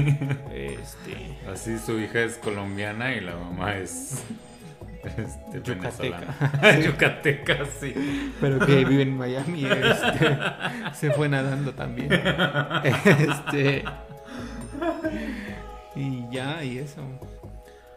Este. 0.53 1.39
Así 1.51 1.79
su 1.79 1.99
hija 1.99 2.21
es 2.21 2.37
colombiana 2.37 3.15
y 3.15 3.21
la 3.21 3.37
mamá 3.37 3.77
es. 3.77 4.23
Este, 5.05 5.63
Yucateca. 5.63 6.79
Yucateca, 6.85 7.59
sí. 7.81 8.33
Pero 8.41 8.65
que 8.65 8.85
vive 8.85 9.03
en 9.03 9.17
Miami. 9.17 9.65
este, 9.65 10.39
se 10.95 11.11
fue 11.13 11.29
nadando 11.29 11.73
también. 11.73 12.11
Este. 12.85 13.85
Y 15.95 16.25
ya, 16.31 16.65
y 16.65 16.79
eso. 16.79 17.03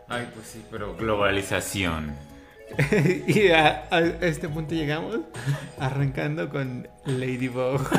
Ay, 0.08 0.30
pues 0.34 0.48
sí, 0.48 0.64
pero 0.70 0.96
globalización. 0.96 2.16
y 3.28 3.50
a, 3.50 3.88
a 3.92 4.00
este 4.00 4.50
punto 4.50 4.74
llegamos 4.74 5.20
arrancando 5.80 6.50
con 6.50 6.88
Ladybug. 7.06 7.82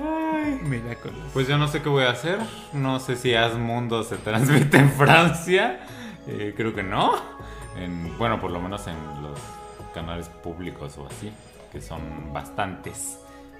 Ay, 0.00 0.58
Miraculous. 0.62 1.32
Pues 1.32 1.48
yo 1.48 1.56
no 1.56 1.68
sé 1.68 1.82
qué 1.82 1.88
voy 1.88 2.04
a 2.04 2.10
hacer. 2.10 2.38
No 2.72 3.00
sé 3.00 3.16
si 3.16 3.34
Asmundo 3.34 4.02
se 4.02 4.16
transmite 4.16 4.76
en 4.78 4.90
Francia. 4.90 5.80
Eh, 6.26 6.54
creo 6.56 6.74
que 6.74 6.82
no. 6.82 7.14
En, 7.76 8.16
bueno, 8.18 8.40
por 8.40 8.50
lo 8.50 8.60
menos 8.60 8.86
en 8.86 8.96
los 9.22 9.38
canales 9.94 10.28
públicos 10.28 10.96
o 10.98 11.06
así, 11.06 11.32
que 11.72 11.80
son 11.80 12.32
bastantes. 12.32 13.18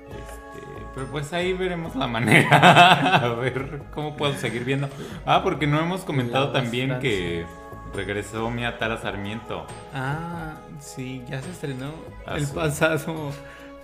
Este, 0.08 0.66
pero 0.94 1.06
pues 1.08 1.32
ahí 1.32 1.52
veremos 1.52 1.94
la 1.96 2.06
manera. 2.06 3.16
A 3.24 3.28
ver 3.34 3.82
cómo 3.94 4.16
puedo 4.16 4.34
seguir 4.34 4.64
viendo. 4.64 4.88
Ah, 5.26 5.42
porque 5.42 5.66
no 5.66 5.80
hemos 5.80 6.02
comentado 6.02 6.50
también 6.52 6.98
que 7.00 7.46
regresó 7.94 8.50
mi 8.50 8.64
Atara 8.64 9.00
Sarmiento. 9.00 9.66
Ah, 9.94 10.54
sí, 10.80 11.22
ya 11.28 11.40
se 11.42 11.50
estrenó 11.50 11.92
Ah, 12.26 12.36
el 12.36 12.46
pasado 12.48 13.30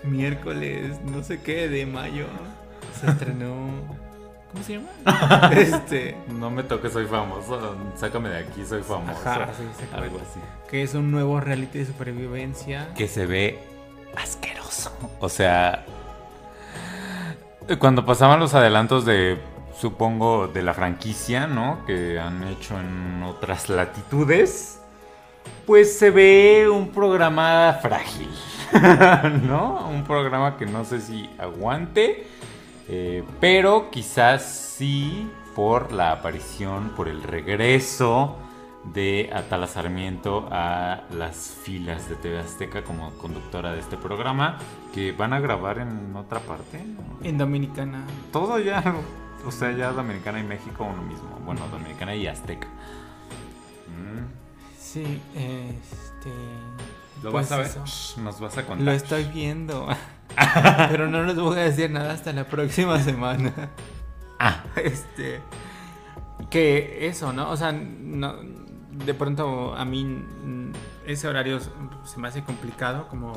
miércoles, 0.03 0.99
no 1.05 1.23
sé 1.23 1.41
qué, 1.41 1.67
de 1.69 1.85
mayo. 1.85 2.25
Se 2.99 3.07
estrenó. 3.07 3.55
¿Cómo 4.51 4.63
se 4.65 4.73
llama? 4.73 5.49
este. 5.55 6.17
No 6.27 6.49
me 6.51 6.63
toques, 6.63 6.91
soy 6.91 7.05
famoso. 7.05 7.75
Sácame 7.95 8.27
de 8.29 8.39
aquí, 8.39 8.65
soy 8.65 8.81
famoso. 8.83 9.21
Ajá, 9.29 9.47
sí, 9.57 9.63
Algo 9.93 10.17
así. 10.19 10.39
Que 10.69 10.83
es 10.83 10.93
un 10.93 11.09
nuevo 11.09 11.39
reality 11.39 11.79
de 11.79 11.85
supervivencia. 11.85 12.89
que 12.95 13.07
se 13.07 13.25
ve 13.25 13.59
asqueroso. 14.21 14.91
O 15.21 15.29
sea, 15.29 15.85
cuando 17.79 18.05
pasaban 18.05 18.39
los 18.39 18.53
adelantos 18.53 19.05
de, 19.05 19.39
supongo, 19.79 20.47
de 20.47 20.61
la 20.61 20.73
franquicia, 20.73 21.47
¿no? 21.47 21.85
Que 21.85 22.19
han 22.19 22.43
hecho 22.47 22.79
en 22.79 23.23
otras 23.23 23.69
latitudes, 23.69 24.79
pues 25.65 25.97
se 25.97 26.11
ve 26.11 26.67
un 26.69 26.89
programa 26.89 27.79
frágil, 27.81 28.29
¿no? 29.47 29.87
Un 29.89 30.03
programa 30.03 30.57
que 30.57 30.65
no 30.65 30.85
sé 30.85 31.01
si 31.01 31.29
aguante, 31.37 32.27
eh, 32.89 33.23
pero 33.39 33.89
quizás 33.91 34.43
sí 34.77 35.29
por 35.55 35.91
la 35.91 36.11
aparición, 36.11 36.89
por 36.95 37.07
el 37.07 37.23
regreso 37.23 38.37
de 38.85 39.29
Atala 39.33 39.67
Sarmiento 39.67 40.47
a 40.51 41.03
las 41.11 41.55
filas 41.63 42.09
de 42.09 42.15
TV 42.15 42.39
Azteca 42.39 42.83
como 42.83 43.11
conductora 43.17 43.73
de 43.73 43.79
este 43.79 43.97
programa, 43.97 44.57
que 44.93 45.11
van 45.11 45.33
a 45.33 45.39
grabar 45.39 45.79
en 45.79 46.15
otra 46.15 46.39
parte. 46.39 46.83
En 47.23 47.37
Dominicana. 47.37 48.03
Todo 48.31 48.59
ya, 48.59 48.83
o 49.45 49.51
sea, 49.51 49.71
ya 49.71 49.91
Dominicana 49.91 50.39
y 50.39 50.43
México 50.43 50.83
uno 50.83 51.01
mismo. 51.03 51.39
Bueno, 51.45 51.61
Dominicana 51.71 52.15
y 52.15 52.27
Azteca. 52.27 52.67
Mm, 53.87 54.41
Sí, 54.77 55.21
este. 55.35 56.31
¿Lo 57.23 57.31
pues 57.31 57.49
vas 57.49 57.51
a 57.51 57.57
ver? 57.57 57.85
Shh, 57.85 58.17
Nos 58.17 58.39
vas 58.39 58.57
a 58.57 58.65
contar. 58.65 58.85
Lo 58.85 58.91
estoy 58.91 59.23
viendo. 59.25 59.87
Pero 60.89 61.07
no 61.07 61.23
les 61.23 61.37
voy 61.39 61.57
a 61.59 61.61
decir 61.63 61.91
nada 61.91 62.13
hasta 62.13 62.33
la 62.33 62.45
próxima 62.45 62.99
semana. 62.99 63.53
Ah, 64.39 64.63
Este. 64.75 65.39
Que 66.49 67.07
eso, 67.07 67.31
¿no? 67.31 67.49
O 67.51 67.55
sea, 67.55 67.71
no, 67.71 68.35
de 69.05 69.13
pronto 69.13 69.75
a 69.75 69.85
mí 69.85 70.03
mm, 70.03 70.71
ese 71.07 71.27
horario 71.27 71.59
se 71.59 72.19
me 72.19 72.27
hace 72.27 72.43
complicado, 72.43 73.07
como 73.07 73.33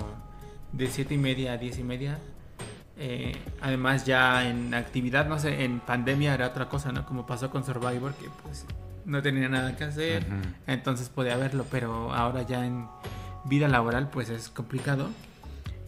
de 0.72 0.88
7 0.88 1.14
y 1.14 1.18
media 1.18 1.52
a 1.52 1.56
10 1.56 1.78
y 1.78 1.84
media. 1.84 2.18
Eh, 2.96 3.36
además, 3.60 4.06
ya 4.06 4.48
en 4.48 4.72
actividad, 4.74 5.26
no 5.26 5.38
sé, 5.38 5.64
en 5.64 5.80
pandemia 5.80 6.34
era 6.34 6.46
otra 6.46 6.68
cosa, 6.68 6.92
¿no? 6.92 7.04
Como 7.06 7.26
pasó 7.26 7.50
con 7.50 7.64
Survivor, 7.64 8.14
que 8.14 8.28
pues 8.42 8.66
no 9.04 9.20
tenía 9.20 9.48
nada 9.48 9.76
que 9.76 9.84
hacer, 9.84 10.24
entonces 10.66 11.08
podía 11.08 11.36
verlo, 11.36 11.66
pero 11.70 12.12
ahora 12.12 12.42
ya 12.42 12.64
en 12.64 12.86
vida 13.44 13.68
laboral, 13.68 14.10
pues 14.10 14.30
es 14.30 14.48
complicado. 14.48 15.10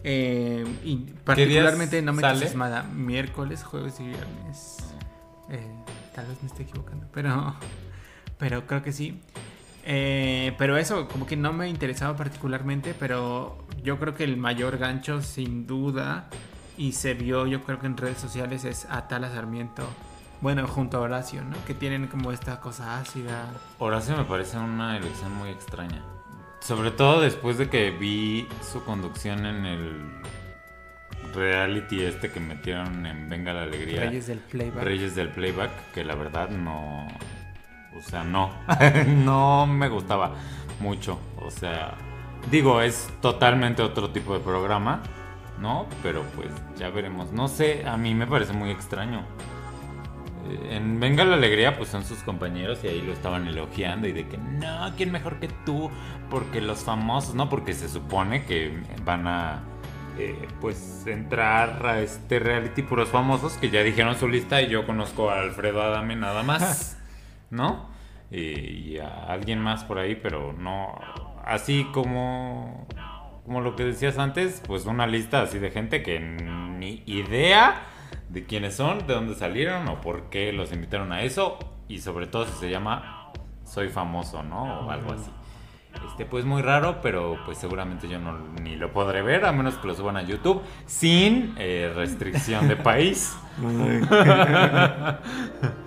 Eh, 0.03 0.65
y 0.83 0.97
particularmente 1.23 2.01
no 2.01 2.13
me 2.13 2.21
entusiasmada. 2.21 2.83
Miércoles, 2.83 3.63
jueves 3.63 3.99
y 3.99 4.07
viernes. 4.07 4.77
Eh, 5.49 5.59
tal 6.13 6.27
vez 6.27 6.41
me 6.41 6.47
esté 6.47 6.63
equivocando, 6.63 7.07
pero, 7.11 7.55
pero 8.37 8.67
creo 8.67 8.83
que 8.83 8.91
sí. 8.91 9.19
Eh, 9.89 10.53
pero 10.57 10.75
eso, 10.75 11.07
como 11.07 11.25
que 11.25 11.37
no 11.37 11.53
me 11.53 11.69
interesaba 11.69 12.17
particularmente, 12.17 12.93
pero 12.93 13.57
yo 13.83 13.97
creo 13.97 14.13
que 14.13 14.25
el 14.25 14.35
mayor 14.35 14.77
gancho, 14.77 15.21
sin 15.21 15.65
duda, 15.65 16.27
y 16.77 16.91
se 16.91 17.13
vio, 17.13 17.47
yo 17.47 17.63
creo 17.63 17.79
que 17.79 17.87
en 17.87 17.95
redes 17.95 18.17
sociales, 18.17 18.65
es 18.65 18.85
Atala 18.89 19.31
Sarmiento. 19.31 19.87
Bueno, 20.41 20.67
junto 20.67 20.97
a 20.97 20.99
Horacio, 20.99 21.41
¿no? 21.45 21.55
Que 21.65 21.73
tienen 21.73 22.07
como 22.07 22.33
esta 22.33 22.59
cosa 22.59 22.99
ácida. 22.99 23.45
Horacio 23.79 24.17
me 24.17 24.25
parece 24.25 24.57
una 24.57 24.97
elección 24.97 25.33
muy 25.33 25.51
extraña. 25.51 26.03
Sobre 26.59 26.91
todo 26.91 27.21
después 27.21 27.57
de 27.57 27.69
que 27.69 27.91
vi 27.91 28.45
su 28.61 28.83
conducción 28.83 29.45
en 29.45 29.65
el 29.65 30.21
reality 31.33 32.03
este 32.03 32.29
que 32.29 32.41
metieron 32.41 33.05
en 33.05 33.29
Venga 33.29 33.53
la 33.53 33.63
Alegría. 33.63 34.01
Reyes 34.01 34.27
del 34.27 34.39
Playback. 34.39 34.83
Reyes 34.83 35.15
del 35.15 35.29
Playback, 35.29 35.71
que 35.93 36.03
la 36.03 36.15
verdad 36.15 36.49
no. 36.49 37.07
O 37.97 38.01
sea, 38.01 38.23
no. 38.23 38.51
no 39.07 39.65
me 39.67 39.89
gustaba 39.89 40.33
mucho. 40.79 41.19
O 41.37 41.49
sea, 41.51 41.95
digo, 42.51 42.81
es 42.81 43.09
totalmente 43.21 43.81
otro 43.81 44.11
tipo 44.11 44.33
de 44.33 44.39
programa, 44.39 45.01
¿no? 45.59 45.87
Pero 46.03 46.23
pues 46.35 46.49
ya 46.77 46.89
veremos. 46.89 47.31
No 47.31 47.47
sé, 47.47 47.85
a 47.87 47.97
mí 47.97 48.13
me 48.15 48.27
parece 48.27 48.53
muy 48.53 48.69
extraño. 48.71 49.25
Eh, 50.49 50.75
En 50.77 50.99
Venga 50.99 51.25
la 51.25 51.35
Alegría, 51.35 51.77
pues 51.77 51.89
son 51.89 52.05
sus 52.05 52.19
compañeros 52.23 52.79
y 52.83 52.87
ahí 52.87 53.01
lo 53.01 53.13
estaban 53.13 53.47
elogiando 53.47 54.07
y 54.07 54.11
de 54.13 54.27
que 54.27 54.37
no, 54.37 54.93
¿quién 54.95 55.11
mejor 55.11 55.39
que 55.39 55.47
tú? 55.65 55.91
Porque 56.29 56.61
los 56.61 56.83
famosos, 56.83 57.35
¿no? 57.35 57.49
Porque 57.49 57.73
se 57.73 57.89
supone 57.89 58.45
que 58.45 58.83
van 59.03 59.27
a, 59.27 59.63
eh, 60.17 60.47
pues, 60.61 61.05
entrar 61.07 61.85
a 61.85 61.99
este 62.01 62.39
reality 62.39 62.81
puros 62.83 63.09
famosos 63.09 63.57
que 63.57 63.69
ya 63.69 63.81
dijeron 63.83 64.15
su 64.17 64.27
lista 64.27 64.61
y 64.61 64.69
yo 64.69 64.85
conozco 64.85 65.29
a 65.29 65.39
Alfredo 65.41 65.81
Adame 65.81 66.15
nada 66.15 66.43
más, 66.43 66.96
¿no? 67.49 67.89
Y, 68.29 68.37
y 68.37 68.99
a 68.99 69.25
alguien 69.25 69.59
más 69.59 69.83
por 69.83 69.99
ahí, 69.99 70.15
pero 70.15 70.53
no, 70.53 70.99
así 71.45 71.85
como, 71.93 72.87
como 73.45 73.61
lo 73.61 73.75
que 73.75 73.85
decías 73.85 74.17
antes, 74.17 74.61
pues 74.67 74.85
una 74.85 75.07
lista 75.07 75.41
así 75.41 75.59
de 75.59 75.71
gente 75.71 76.03
que 76.03 76.19
ni 76.19 77.03
idea 77.05 77.83
de 78.29 78.45
quiénes 78.45 78.75
son, 78.75 79.07
de 79.07 79.13
dónde 79.13 79.35
salieron 79.35 79.87
o 79.87 80.01
por 80.01 80.29
qué 80.29 80.51
los 80.51 80.73
invitaron 80.73 81.11
a 81.11 81.23
eso. 81.23 81.57
Y 81.87 81.99
sobre 81.99 82.27
todo 82.27 82.45
si 82.45 82.53
se 82.53 82.69
llama 82.69 83.31
Soy 83.63 83.89
famoso, 83.89 84.43
¿no? 84.43 84.81
O 84.81 84.91
algo 84.91 85.13
así. 85.13 85.31
Este, 86.05 86.25
pues 86.25 86.45
muy 86.45 86.61
raro, 86.61 86.99
pero 87.01 87.39
pues 87.45 87.57
seguramente 87.57 88.07
yo 88.07 88.19
no 88.19 88.37
ni 88.61 88.75
lo 88.75 88.91
podré 88.91 89.21
ver, 89.21 89.45
a 89.45 89.51
menos 89.51 89.75
que 89.75 89.87
lo 89.87 89.95
suban 89.95 90.17
a 90.17 90.21
YouTube, 90.21 90.61
sin 90.85 91.55
eh, 91.57 91.91
restricción 91.95 92.67
de 92.67 92.75
país. 92.75 93.35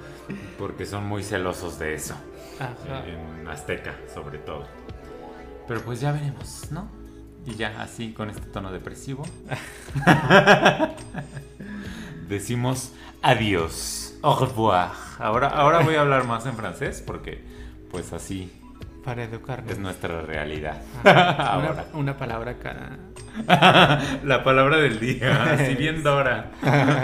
Porque 0.58 0.86
son 0.86 1.06
muy 1.06 1.22
celosos 1.22 1.78
de 1.78 1.94
eso. 1.94 2.14
Ajá. 2.58 3.06
En 3.06 3.46
Azteca, 3.48 3.94
sobre 4.12 4.38
todo. 4.38 4.66
Pero 5.66 5.80
pues 5.82 6.00
ya 6.00 6.12
veremos, 6.12 6.70
¿no? 6.70 6.88
Y 7.46 7.54
ya 7.54 7.80
así, 7.80 8.12
con 8.12 8.28
este 8.28 8.42
tono 8.46 8.70
depresivo. 8.70 9.24
decimos 12.28 12.92
adiós. 13.22 14.14
Au 14.22 14.38
revoir. 14.38 14.90
Ahora, 15.18 15.48
ahora 15.48 15.80
voy 15.80 15.94
a 15.94 16.02
hablar 16.02 16.24
más 16.26 16.46
en 16.46 16.54
francés 16.54 17.02
porque 17.06 17.42
pues 17.90 18.12
así 18.12 18.52
Para 19.04 19.24
educarnos. 19.24 19.70
es 19.72 19.78
nuestra 19.78 20.20
realidad. 20.22 20.82
Ajá. 21.04 21.30
Ahora. 21.52 21.86
Una, 21.92 21.98
una 22.00 22.16
palabra 22.16 22.56
cada. 22.58 22.98
La 24.24 24.44
palabra 24.44 24.76
del 24.76 25.00
día, 25.00 25.52
así 25.52 25.74
bien 25.74 26.02
Dora. 26.02 26.50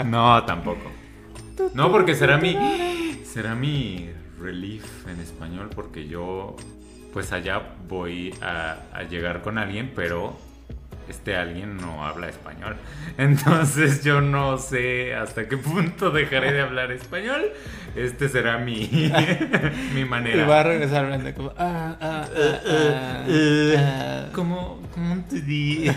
No, 0.05 0.43
tampoco. 0.45 0.91
No, 1.73 1.91
porque 1.91 2.13
será 2.13 2.37
mi 2.37 2.55
será 3.37 3.53
mi 3.53 4.09
relief 4.41 5.07
en 5.07 5.19
español 5.19 5.69
porque 5.75 6.07
yo 6.07 6.55
pues 7.13 7.31
allá 7.31 7.61
voy 7.87 8.33
a, 8.41 8.77
a 8.91 9.03
llegar 9.03 9.43
con 9.43 9.59
alguien, 9.59 9.91
pero 9.95 10.35
este 11.07 11.35
alguien 11.35 11.77
no 11.77 12.03
habla 12.03 12.29
español. 12.29 12.77
Entonces 13.19 14.03
yo 14.03 14.21
no 14.21 14.57
sé 14.57 15.13
hasta 15.13 15.47
qué 15.47 15.55
punto 15.55 16.09
dejaré 16.09 16.51
de 16.51 16.61
hablar 16.61 16.91
español. 16.91 17.51
Este 17.95 18.27
será 18.27 18.57
mi 18.57 18.87
mi 19.93 19.99
Y 19.99 20.03
va 20.03 20.03
a 20.03 20.09
manera. 20.09 20.63
regresar 20.63 21.05
hablando 21.05 21.31
como. 21.35 21.53
Ah, 21.59 21.95
ah, 22.01 22.25
ah, 22.35 22.59
ah, 22.65 23.25
ah. 23.77 24.29
¿Cómo, 24.33 24.81
cómo 24.95 25.23
te 25.29 25.41
di? 25.41 25.91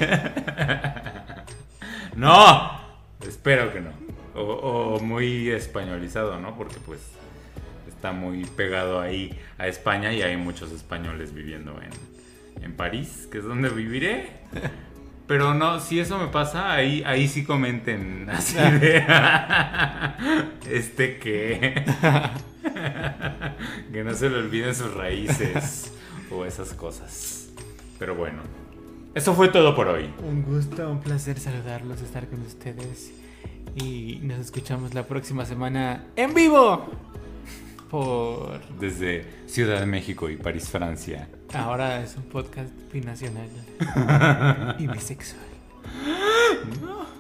no, 2.16 2.80
espero 3.26 3.72
que 3.72 3.80
no. 3.80 3.93
O, 4.34 4.43
o 4.43 5.01
muy 5.01 5.49
españolizado, 5.49 6.38
¿no? 6.38 6.55
Porque 6.55 6.76
pues 6.84 7.01
está 8.01 8.12
muy 8.12 8.46
pegado 8.57 8.98
ahí 8.98 9.38
a 9.59 9.68
España 9.68 10.11
y 10.11 10.22
hay 10.22 10.34
muchos 10.38 10.72
españoles 10.72 11.34
viviendo 11.34 11.78
en, 11.82 12.64
en 12.64 12.72
París, 12.72 13.28
que 13.30 13.36
es 13.36 13.44
donde 13.44 13.68
viviré. 13.68 14.30
Pero 15.26 15.53
no, 15.53 15.80
si 15.80 16.01
eso 16.01 16.18
me 16.18 16.28
pasa, 16.28 16.72
ahí, 16.72 17.03
ahí 17.05 17.28
sí 17.28 17.44
comenten 17.44 18.26
así 18.32 18.57
de... 18.57 19.05
este 20.70 21.18
que... 21.18 21.84
que 23.92 24.03
no 24.03 24.14
se 24.14 24.30
le 24.30 24.38
olviden 24.38 24.74
sus 24.74 24.94
raíces 24.94 25.92
o 26.30 26.46
esas 26.46 26.72
cosas. 26.72 27.51
Pero 27.98 28.14
bueno, 28.14 28.40
eso 29.14 29.34
fue 29.34 29.48
todo 29.48 29.76
por 29.76 29.88
hoy. 29.88 30.11
Un 30.26 30.42
gusto, 30.42 30.90
un 30.90 31.01
placer 31.01 31.38
saludarlos, 31.38 32.01
estar 32.01 32.26
con 32.28 32.40
ustedes. 32.40 33.12
Y 33.76 34.20
nos 34.22 34.38
escuchamos 34.38 34.94
la 34.94 35.07
próxima 35.07 35.44
semana 35.44 36.07
en 36.16 36.32
vivo. 36.32 36.88
Por. 37.91 38.61
Desde 38.78 39.26
Ciudad 39.47 39.80
de 39.80 39.86
México 39.86 40.30
y 40.30 40.36
París, 40.36 40.68
Francia. 40.68 41.28
Ahora 41.53 42.03
es 42.03 42.16
un 42.16 42.22
podcast 42.24 42.70
binacional 42.93 43.49
y 44.78 44.86
bisexual. 44.86 45.43
No. 46.80 47.20